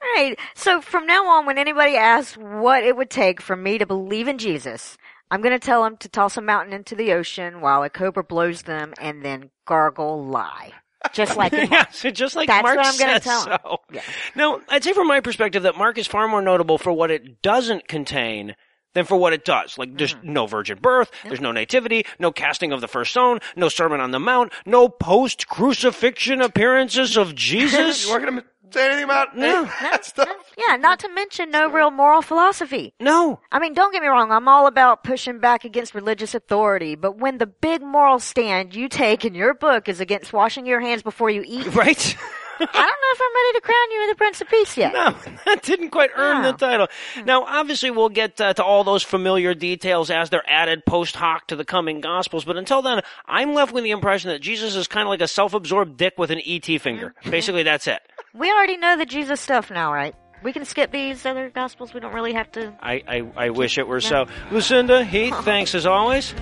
Right. 0.00 0.36
So 0.54 0.80
from 0.80 1.06
now 1.06 1.26
on, 1.28 1.46
when 1.46 1.58
anybody 1.58 1.96
asks 1.96 2.36
what 2.36 2.84
it 2.84 2.96
would 2.96 3.10
take 3.10 3.40
for 3.40 3.56
me 3.56 3.78
to 3.78 3.86
believe 3.86 4.28
in 4.28 4.38
Jesus, 4.38 4.96
I'm 5.30 5.42
going 5.42 5.58
to 5.58 5.64
tell 5.64 5.84
them 5.84 5.96
to 5.98 6.08
toss 6.08 6.36
a 6.36 6.40
mountain 6.40 6.72
into 6.72 6.94
the 6.94 7.12
ocean 7.12 7.60
while 7.60 7.82
a 7.82 7.90
cobra 7.90 8.24
blows 8.24 8.62
them 8.62 8.94
and 9.00 9.24
then 9.24 9.50
gargle 9.66 10.24
lie. 10.24 10.72
Just 11.12 11.36
like 11.36 11.52
yeah, 11.70 11.86
so 11.90 12.10
just 12.10 12.34
like 12.36 12.48
That's 12.48 12.62
Mark 12.62 12.76
what 12.76 12.86
I'm 12.86 12.98
gonna 12.98 13.20
tell 13.20 13.42
so. 13.42 13.78
Yeah. 13.92 14.00
Now, 14.34 14.60
I'd 14.68 14.82
say 14.84 14.92
from 14.92 15.06
my 15.06 15.20
perspective 15.20 15.62
that 15.62 15.76
Mark 15.76 15.96
is 15.98 16.06
far 16.06 16.26
more 16.28 16.42
notable 16.42 16.76
for 16.78 16.92
what 16.92 17.10
it 17.10 17.40
doesn't 17.42 17.86
contain 17.88 18.56
than 18.94 19.04
for 19.04 19.16
what 19.16 19.32
it 19.32 19.44
does. 19.44 19.76
Like, 19.78 19.96
there's 19.96 20.14
Mm-hmm. 20.14 20.32
no 20.32 20.46
virgin 20.46 20.78
birth, 20.80 21.10
there's 21.24 21.40
no 21.40 21.52
nativity, 21.52 22.04
no 22.18 22.32
casting 22.32 22.72
of 22.72 22.80
the 22.80 22.88
first 22.88 23.10
stone, 23.12 23.38
no 23.54 23.68
sermon 23.68 24.00
on 24.00 24.10
the 24.10 24.18
mount, 24.18 24.52
no 24.66 24.88
post-crucifixion 24.88 26.40
appearances 26.40 27.16
of 27.16 27.34
Jesus. 27.36 28.06
going 28.06 28.36
to 28.36 28.44
say 28.70 28.86
anything 28.86 29.04
about 29.04 29.36
No. 29.36 29.64
that 29.80 30.04
stuff? 30.04 30.28
Yeah, 30.56 30.76
not 30.76 30.98
to 31.00 31.08
mention 31.08 31.50
no 31.50 31.68
real 31.70 31.90
moral 31.90 32.22
philosophy. 32.22 32.94
no. 33.00 33.40
I 33.50 33.58
mean, 33.58 33.74
don't 33.74 33.92
get 33.92 34.02
me 34.02 34.08
wrong, 34.08 34.30
I'm 34.32 34.48
all 34.48 34.66
about 34.66 35.04
pushing 35.04 35.38
back 35.38 35.64
against 35.64 35.94
religious 35.94 36.34
authority, 36.34 36.94
but 36.94 37.18
when 37.18 37.38
the 37.38 37.46
big 37.46 37.82
moral 37.82 38.18
stand 38.18 38.74
you 38.74 38.88
take 38.88 39.24
in 39.24 39.34
your 39.34 39.54
book 39.54 39.88
is 39.88 40.00
against 40.00 40.32
washing 40.32 40.66
your 40.66 40.80
hands 40.80 41.02
before 41.02 41.30
you 41.30 41.42
eat, 41.46 41.66
Right? 41.74 42.16
I 42.60 42.64
don't 42.64 42.74
know 42.74 43.12
if 43.12 43.20
I'm 43.20 43.34
ready 43.34 43.52
to 43.54 43.60
crown 43.62 43.90
you 43.92 44.00
with 44.00 44.10
the 44.10 44.16
Prince 44.16 44.40
of 44.40 44.48
Peace 44.48 44.76
yet. 44.76 44.92
No, 44.92 45.14
that 45.46 45.62
didn't 45.62 45.90
quite 45.90 46.10
earn 46.16 46.42
the 46.42 46.50
No. 46.52 46.56
title. 46.56 46.86
Now, 47.24 47.44
obviously, 47.44 47.90
we'll 47.90 48.08
get 48.08 48.40
uh, 48.40 48.54
to 48.54 48.64
all 48.64 48.84
those 48.84 49.02
familiar 49.02 49.54
details 49.54 50.10
as 50.10 50.30
they're 50.30 50.48
added 50.48 50.84
post 50.86 51.16
hoc 51.16 51.46
to 51.48 51.56
the 51.56 51.64
coming 51.64 52.00
Gospels. 52.00 52.44
But 52.44 52.56
until 52.56 52.82
then, 52.82 53.02
I'm 53.26 53.54
left 53.54 53.72
with 53.72 53.84
the 53.84 53.90
impression 53.90 54.30
that 54.30 54.40
Jesus 54.40 54.74
is 54.74 54.86
kind 54.88 55.02
of 55.06 55.10
like 55.10 55.20
a 55.20 55.28
self-absorbed 55.28 55.96
dick 55.96 56.14
with 56.18 56.30
an 56.30 56.40
ET 56.46 56.66
finger. 56.80 57.14
Basically, 57.28 57.62
that's 57.62 57.86
it. 57.86 58.00
We 58.34 58.50
already 58.50 58.76
know 58.76 58.96
the 58.96 59.06
Jesus 59.06 59.40
stuff 59.40 59.70
now, 59.70 59.92
right? 59.92 60.14
We 60.42 60.52
can 60.52 60.64
skip 60.64 60.92
these 60.92 61.26
other 61.26 61.50
Gospels. 61.50 61.92
We 61.92 62.00
don't 62.00 62.14
really 62.14 62.34
have 62.34 62.50
to. 62.52 62.72
I, 62.80 63.02
I, 63.08 63.46
I 63.46 63.50
wish 63.50 63.76
it 63.78 63.88
were 63.88 64.00
so. 64.00 64.26
Lucinda, 64.52 65.04
Heath, 65.04 65.34
thanks 65.42 65.74
as 65.74 65.84
always. 65.86 66.32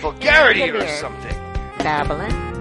Vulgarity 0.00 0.70
or 0.70 0.86
something. 0.88 1.32
Babylon. 1.78 2.55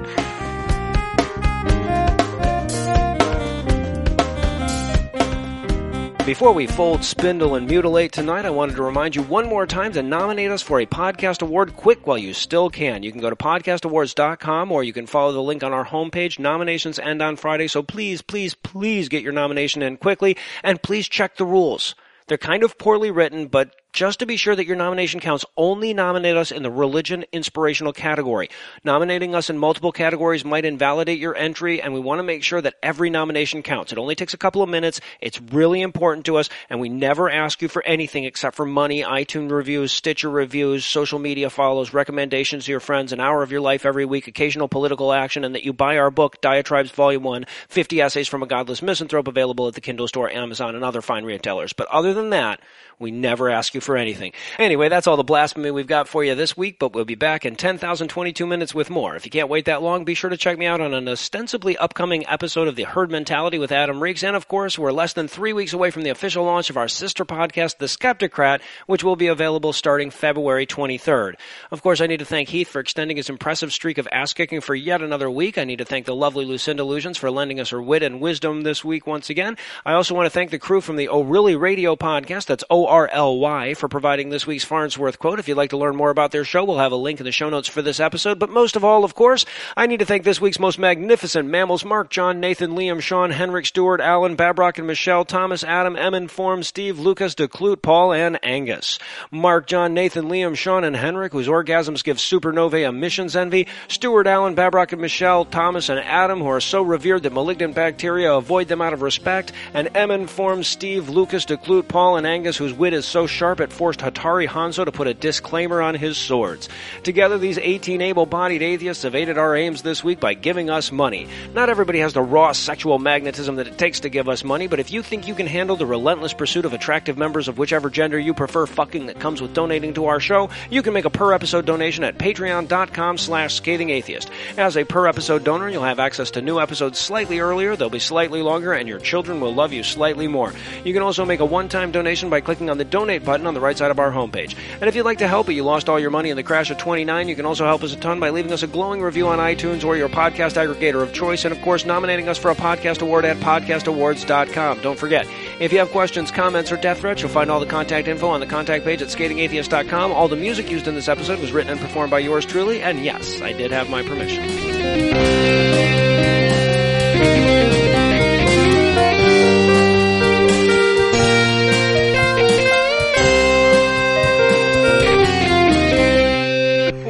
Before 6.25 6.53
we 6.53 6.65
fold, 6.65 7.03
spindle, 7.03 7.53
and 7.53 7.67
mutilate 7.67 8.11
tonight, 8.11 8.45
I 8.45 8.49
wanted 8.49 8.77
to 8.77 8.81
remind 8.81 9.15
you 9.15 9.21
one 9.21 9.47
more 9.47 9.67
time 9.67 9.91
to 9.91 10.01
nominate 10.01 10.49
us 10.49 10.63
for 10.63 10.79
a 10.79 10.87
podcast 10.87 11.43
award 11.43 11.75
quick 11.75 12.07
while 12.07 12.17
you 12.17 12.33
still 12.33 12.67
can. 12.71 13.03
You 13.03 13.11
can 13.11 13.21
go 13.21 13.29
to 13.29 13.35
podcastawards.com 13.35 14.71
or 14.71 14.83
you 14.83 14.91
can 14.91 15.05
follow 15.05 15.33
the 15.33 15.43
link 15.43 15.63
on 15.63 15.71
our 15.71 15.85
homepage. 15.85 16.39
Nominations 16.39 16.97
end 16.97 17.21
on 17.21 17.35
Friday, 17.35 17.67
so 17.67 17.83
please, 17.83 18.23
please, 18.23 18.55
please 18.55 19.07
get 19.07 19.21
your 19.21 19.33
nomination 19.33 19.83
in 19.83 19.97
quickly 19.97 20.35
and 20.63 20.81
please 20.81 21.07
check 21.07 21.37
the 21.37 21.45
rules. 21.45 21.93
They're 22.25 22.39
kind 22.39 22.63
of 22.63 22.79
poorly 22.79 23.11
written, 23.11 23.45
but 23.45 23.75
just 23.95 24.19
to 24.19 24.25
be 24.25 24.35
sure 24.35 24.53
that 24.53 24.67
your 24.67 24.75
nomination 24.75 25.21
counts, 25.21 25.45
only 25.55 25.93
nominate 25.93 26.35
us 26.35 26.51
in 26.51 26.63
the 26.63 26.69
religion 26.69 27.23
inspirational 27.31 27.93
category. 27.93 28.49
Nominating 28.83 29.33
us 29.33 29.49
in 29.49 29.57
multiple 29.57 29.93
categories 29.93 30.43
might 30.43 30.65
invalidate 30.65 31.17
your 31.17 31.33
entry, 31.33 31.81
and 31.81 31.93
we 31.93 32.01
want 32.01 32.19
to 32.19 32.23
make 32.23 32.43
sure 32.43 32.61
that 32.61 32.75
every 32.83 33.09
nomination 33.09 33.63
counts. 33.63 33.93
It 33.93 33.97
only 33.97 34.13
takes 34.13 34.33
a 34.33 34.37
couple 34.37 34.61
of 34.61 34.67
minutes. 34.67 34.99
It's 35.21 35.39
really 35.39 35.81
important 35.81 36.25
to 36.25 36.35
us, 36.35 36.49
and 36.69 36.81
we 36.81 36.89
never 36.89 37.29
ask 37.29 37.61
you 37.61 37.69
for 37.69 37.81
anything 37.83 38.25
except 38.25 38.57
for 38.57 38.65
money, 38.65 39.01
iTunes 39.01 39.51
reviews, 39.51 39.93
Stitcher 39.93 40.29
reviews, 40.29 40.85
social 40.85 41.17
media 41.17 41.49
follows, 41.49 41.93
recommendations 41.93 42.65
to 42.65 42.71
your 42.71 42.81
friends, 42.81 43.13
an 43.13 43.21
hour 43.21 43.43
of 43.43 43.51
your 43.51 43.61
life 43.61 43.85
every 43.85 44.03
week, 44.03 44.27
occasional 44.27 44.67
political 44.67 45.13
action, 45.13 45.45
and 45.45 45.55
that 45.55 45.63
you 45.63 45.71
buy 45.71 45.97
our 45.97 46.11
book, 46.11 46.41
Diatribes 46.41 46.91
Volume 46.91 47.23
1, 47.23 47.45
50 47.69 48.01
Essays 48.01 48.27
from 48.27 48.43
a 48.43 48.47
Godless 48.47 48.81
Misanthrope, 48.81 49.29
available 49.29 49.69
at 49.69 49.73
the 49.73 49.79
Kindle 49.79 50.09
Store, 50.09 50.29
Amazon, 50.29 50.75
and 50.75 50.83
other 50.83 51.01
fine 51.01 51.23
retailers. 51.23 51.71
But 51.71 51.87
other 51.87 52.13
than 52.13 52.31
that, 52.31 52.59
we 52.99 53.11
never 53.11 53.49
ask 53.49 53.73
you 53.73 53.81
for 53.85 53.97
anything. 53.97 54.33
Anyway, 54.59 54.89
that's 54.89 55.07
all 55.07 55.17
the 55.17 55.23
blasphemy 55.23 55.71
we've 55.71 55.87
got 55.87 56.07
for 56.07 56.23
you 56.23 56.35
this 56.35 56.57
week, 56.57 56.79
but 56.79 56.93
we'll 56.93 57.05
be 57.05 57.15
back 57.15 57.45
in 57.45 57.55
10,022 57.55 58.45
minutes 58.45 58.75
with 58.75 58.89
more. 58.89 59.15
If 59.15 59.25
you 59.25 59.31
can't 59.31 59.49
wait 59.49 59.65
that 59.65 59.81
long, 59.81 60.03
be 60.03 60.15
sure 60.15 60.29
to 60.29 60.37
check 60.37 60.57
me 60.57 60.65
out 60.65 60.81
on 60.81 60.93
an 60.93 61.07
ostensibly 61.07 61.77
upcoming 61.77 62.27
episode 62.27 62.67
of 62.67 62.75
The 62.75 62.83
Herd 62.83 63.11
Mentality 63.11 63.59
with 63.59 63.71
Adam 63.71 64.01
Reeks. 64.01 64.23
And 64.23 64.35
of 64.35 64.47
course, 64.47 64.77
we're 64.77 64.91
less 64.91 65.13
than 65.13 65.27
three 65.27 65.53
weeks 65.53 65.73
away 65.73 65.91
from 65.91 66.03
the 66.03 66.09
official 66.09 66.43
launch 66.43 66.69
of 66.69 66.77
our 66.77 66.87
sister 66.87 67.23
podcast, 67.23 67.77
The 67.77 67.85
Skeptocrat, 67.85 68.61
which 68.87 69.03
will 69.03 69.15
be 69.15 69.27
available 69.27 69.71
starting 69.71 70.09
February 70.09 70.65
23rd. 70.65 71.35
Of 71.71 71.81
course, 71.83 72.01
I 72.01 72.07
need 72.07 72.19
to 72.19 72.25
thank 72.25 72.49
Heath 72.49 72.69
for 72.69 72.79
extending 72.79 73.17
his 73.17 73.29
impressive 73.29 73.71
streak 73.71 73.97
of 73.97 74.07
ass 74.11 74.33
kicking 74.33 74.61
for 74.61 74.75
yet 74.75 75.01
another 75.01 75.29
week. 75.29 75.57
I 75.57 75.63
need 75.63 75.77
to 75.79 75.85
thank 75.85 76.05
the 76.05 76.15
lovely 76.15 76.45
Lucinda 76.45 76.83
Lugeons 76.83 77.17
for 77.17 77.29
lending 77.29 77.59
us 77.59 77.69
her 77.69 77.81
wit 77.81 78.03
and 78.03 78.19
wisdom 78.19 78.61
this 78.61 78.83
week 78.83 79.05
once 79.05 79.29
again. 79.29 79.57
I 79.85 79.93
also 79.93 80.15
want 80.15 80.25
to 80.25 80.31
thank 80.31 80.51
the 80.51 80.59
crew 80.59 80.81
from 80.81 80.95
the 80.95 81.09
O'Reilly 81.09 81.55
Radio 81.55 81.95
podcast. 81.95 82.47
That's 82.47 82.63
O 82.69 82.87
R 82.87 83.07
L 83.07 83.37
Y 83.37 83.74
for 83.77 83.87
providing 83.87 84.29
this 84.29 84.47
week's 84.47 84.63
Farnsworth 84.63 85.19
quote. 85.19 85.39
If 85.39 85.47
you'd 85.47 85.57
like 85.57 85.69
to 85.71 85.77
learn 85.77 85.95
more 85.95 86.09
about 86.09 86.31
their 86.31 86.43
show, 86.43 86.63
we'll 86.63 86.77
have 86.77 86.91
a 86.91 86.95
link 86.95 87.19
in 87.19 87.25
the 87.25 87.31
show 87.31 87.49
notes 87.49 87.67
for 87.67 87.81
this 87.81 87.99
episode. 87.99 88.37
But 88.37 88.49
most 88.49 88.75
of 88.75 88.83
all, 88.83 89.03
of 89.03 89.15
course, 89.15 89.45
I 89.75 89.87
need 89.87 89.99
to 89.99 90.05
thank 90.05 90.23
this 90.23 90.39
week's 90.39 90.59
most 90.59 90.77
magnificent 90.79 91.49
mammals 91.49 91.83
Mark, 91.83 92.09
John, 92.09 92.39
Nathan, 92.39 92.71
Liam, 92.71 93.01
Sean, 93.01 93.31
Henrik, 93.31 93.65
Stewart, 93.65 93.99
Alan, 93.99 94.37
Babrock, 94.37 94.77
and 94.77 94.85
Michelle, 94.85 95.25
Thomas, 95.25 95.63
Adam, 95.63 95.95
Emin, 95.95 96.27
Form, 96.27 96.63
Steve, 96.63 96.99
Lucas, 96.99 97.35
DeClute, 97.35 97.81
Paul, 97.81 98.13
and 98.13 98.39
Angus. 98.43 98.99
Mark, 99.31 99.65
John, 99.65 99.95
Nathan, 99.95 100.25
Liam, 100.25 100.55
Sean, 100.55 100.83
and 100.83 100.95
Henrik, 100.95 101.33
whose 101.33 101.47
orgasms 101.47 102.03
give 102.03 102.17
supernovae 102.17 102.87
a 102.87 102.91
missions 102.91 103.35
envy. 103.35 103.67
Stewart, 103.87 104.27
Alan, 104.27 104.55
Babrock, 104.55 104.91
and 104.91 105.01
Michelle, 105.01 105.45
Thomas, 105.45 105.89
and 105.89 105.99
Adam, 105.99 106.39
who 106.39 106.47
are 106.47 106.61
so 106.61 106.83
revered 106.83 107.23
that 107.23 107.33
malignant 107.33 107.73
bacteria 107.73 108.33
avoid 108.33 108.67
them 108.67 108.81
out 108.81 108.93
of 108.93 109.01
respect. 109.01 109.51
And 109.73 109.89
Emin, 109.95 110.27
Form, 110.27 110.63
Steve, 110.63 111.09
Lucas, 111.09 111.45
DeClute, 111.45 111.87
Paul, 111.87 112.17
and 112.17 112.27
Angus, 112.27 112.57
whose 112.57 112.73
wit 112.73 112.93
is 112.93 113.05
so 113.05 113.25
sharp 113.25 113.55
forced 113.71 113.99
Hattori 113.99 114.47
Hanzo 114.47 114.85
to 114.85 114.91
put 114.91 115.07
a 115.07 115.13
disclaimer 115.13 115.81
on 115.81 115.95
his 115.95 116.17
swords. 116.17 116.69
Together, 117.03 117.37
these 117.37 117.57
18 117.57 118.01
able-bodied 118.01 118.61
atheists 118.61 119.03
have 119.03 119.15
aided 119.15 119.37
our 119.37 119.55
aims 119.55 119.81
this 119.81 120.03
week 120.03 120.19
by 120.19 120.33
giving 120.33 120.69
us 120.69 120.91
money. 120.91 121.27
Not 121.53 121.69
everybody 121.69 121.99
has 121.99 122.13
the 122.13 122.21
raw 122.21 122.51
sexual 122.51 122.99
magnetism 122.99 123.55
that 123.55 123.67
it 123.67 123.77
takes 123.77 124.01
to 124.01 124.09
give 124.09 124.29
us 124.29 124.43
money, 124.43 124.67
but 124.67 124.79
if 124.79 124.91
you 124.91 125.01
think 125.01 125.27
you 125.27 125.35
can 125.35 125.47
handle 125.47 125.75
the 125.75 125.85
relentless 125.85 126.33
pursuit 126.33 126.65
of 126.65 126.73
attractive 126.73 127.17
members 127.17 127.47
of 127.47 127.57
whichever 127.57 127.89
gender 127.89 128.19
you 128.19 128.33
prefer 128.33 128.65
fucking 128.65 129.07
that 129.07 129.19
comes 129.19 129.41
with 129.41 129.53
donating 129.53 129.93
to 129.93 130.05
our 130.05 130.19
show, 130.19 130.49
you 130.69 130.81
can 130.81 130.93
make 130.93 131.05
a 131.05 131.09
per 131.09 131.33
episode 131.33 131.65
donation 131.65 132.03
at 132.03 132.17
patreon.com 132.17 133.17
slash 133.17 133.59
scathingatheist. 133.61 134.29
As 134.57 134.77
a 134.77 134.83
per 134.83 135.07
episode 135.07 135.43
donor, 135.43 135.69
you'll 135.69 135.83
have 135.83 135.99
access 135.99 136.31
to 136.31 136.41
new 136.41 136.59
episodes 136.59 136.99
slightly 136.99 137.39
earlier, 137.39 137.75
they'll 137.75 137.89
be 137.89 137.99
slightly 137.99 138.41
longer, 138.41 138.73
and 138.73 138.87
your 138.87 138.99
children 138.99 139.39
will 139.39 139.53
love 139.53 139.73
you 139.73 139.83
slightly 139.83 140.27
more. 140.27 140.53
You 140.83 140.93
can 140.93 141.01
also 141.01 141.25
make 141.25 141.39
a 141.39 141.45
one-time 141.45 141.91
donation 141.91 142.29
by 142.29 142.41
clicking 142.41 142.69
on 142.69 142.77
the 142.77 142.85
donate 142.85 143.25
button 143.25 143.44
on 143.47 143.53
the 143.53 143.59
right 143.59 143.77
side 143.77 143.91
of 143.91 143.99
our 143.99 144.11
homepage. 144.11 144.55
And 144.79 144.83
if 144.83 144.95
you'd 144.95 145.03
like 145.03 145.19
to 145.19 145.27
help 145.27 145.45
but 145.45 145.55
you 145.55 145.63
lost 145.63 145.89
all 145.89 145.99
your 145.99 146.11
money 146.11 146.29
in 146.29 146.37
the 146.37 146.43
crash 146.43 146.69
of 146.71 146.77
29, 146.77 147.27
you 147.27 147.35
can 147.35 147.45
also 147.45 147.65
help 147.65 147.83
us 147.83 147.93
a 147.93 147.97
ton 147.97 148.19
by 148.19 148.29
leaving 148.29 148.51
us 148.51 148.63
a 148.63 148.67
glowing 148.67 149.01
review 149.01 149.27
on 149.27 149.39
iTunes 149.39 149.83
or 149.83 149.95
your 149.95 150.09
podcast 150.09 150.55
aggregator 150.55 151.01
of 151.01 151.13
choice, 151.13 151.45
and 151.45 151.55
of 151.55 151.61
course 151.61 151.85
nominating 151.85 152.27
us 152.27 152.37
for 152.37 152.51
a 152.51 152.55
podcast 152.55 153.01
award 153.01 153.25
at 153.25 153.37
podcastawards.com. 153.37 154.81
Don't 154.81 154.99
forget, 154.99 155.27
if 155.59 155.71
you 155.71 155.79
have 155.79 155.91
questions, 155.91 156.31
comments, 156.31 156.71
or 156.71 156.77
death 156.77 156.99
threats, 156.99 157.21
you'll 157.21 157.31
find 157.31 157.51
all 157.51 157.59
the 157.59 157.65
contact 157.65 158.07
info 158.07 158.27
on 158.27 158.39
the 158.39 158.45
contact 158.45 158.85
page 158.85 159.01
at 159.01 159.09
scathingatheist.com. 159.09 160.11
All 160.11 160.27
the 160.27 160.35
music 160.35 160.69
used 160.69 160.87
in 160.87 160.95
this 160.95 161.07
episode 161.07 161.39
was 161.39 161.51
written 161.51 161.71
and 161.71 161.79
performed 161.79 162.11
by 162.11 162.19
yours 162.19 162.45
truly, 162.45 162.81
and 162.81 163.03
yes, 163.03 163.41
I 163.41 163.53
did 163.53 163.71
have 163.71 163.89
my 163.89 164.03
permission. 164.03 165.94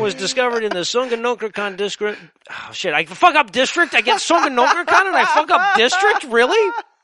Was 0.05 0.13
discovered 0.13 0.63
in 0.63 0.69
the 0.69 0.81
Songinokhairkhan 0.81 1.77
district. 1.77 2.21
Oh 2.47 2.69
shit! 2.71 2.93
I 2.93 3.05
fuck 3.05 3.33
up 3.33 3.51
district. 3.51 3.95
I 3.95 4.01
get 4.01 4.19
Songinokhairkhan 4.19 5.07
and 5.07 5.15
I 5.15 5.25
fuck 5.33 5.49
up 5.49 5.75
district. 5.77 6.25
Really? 6.25 6.71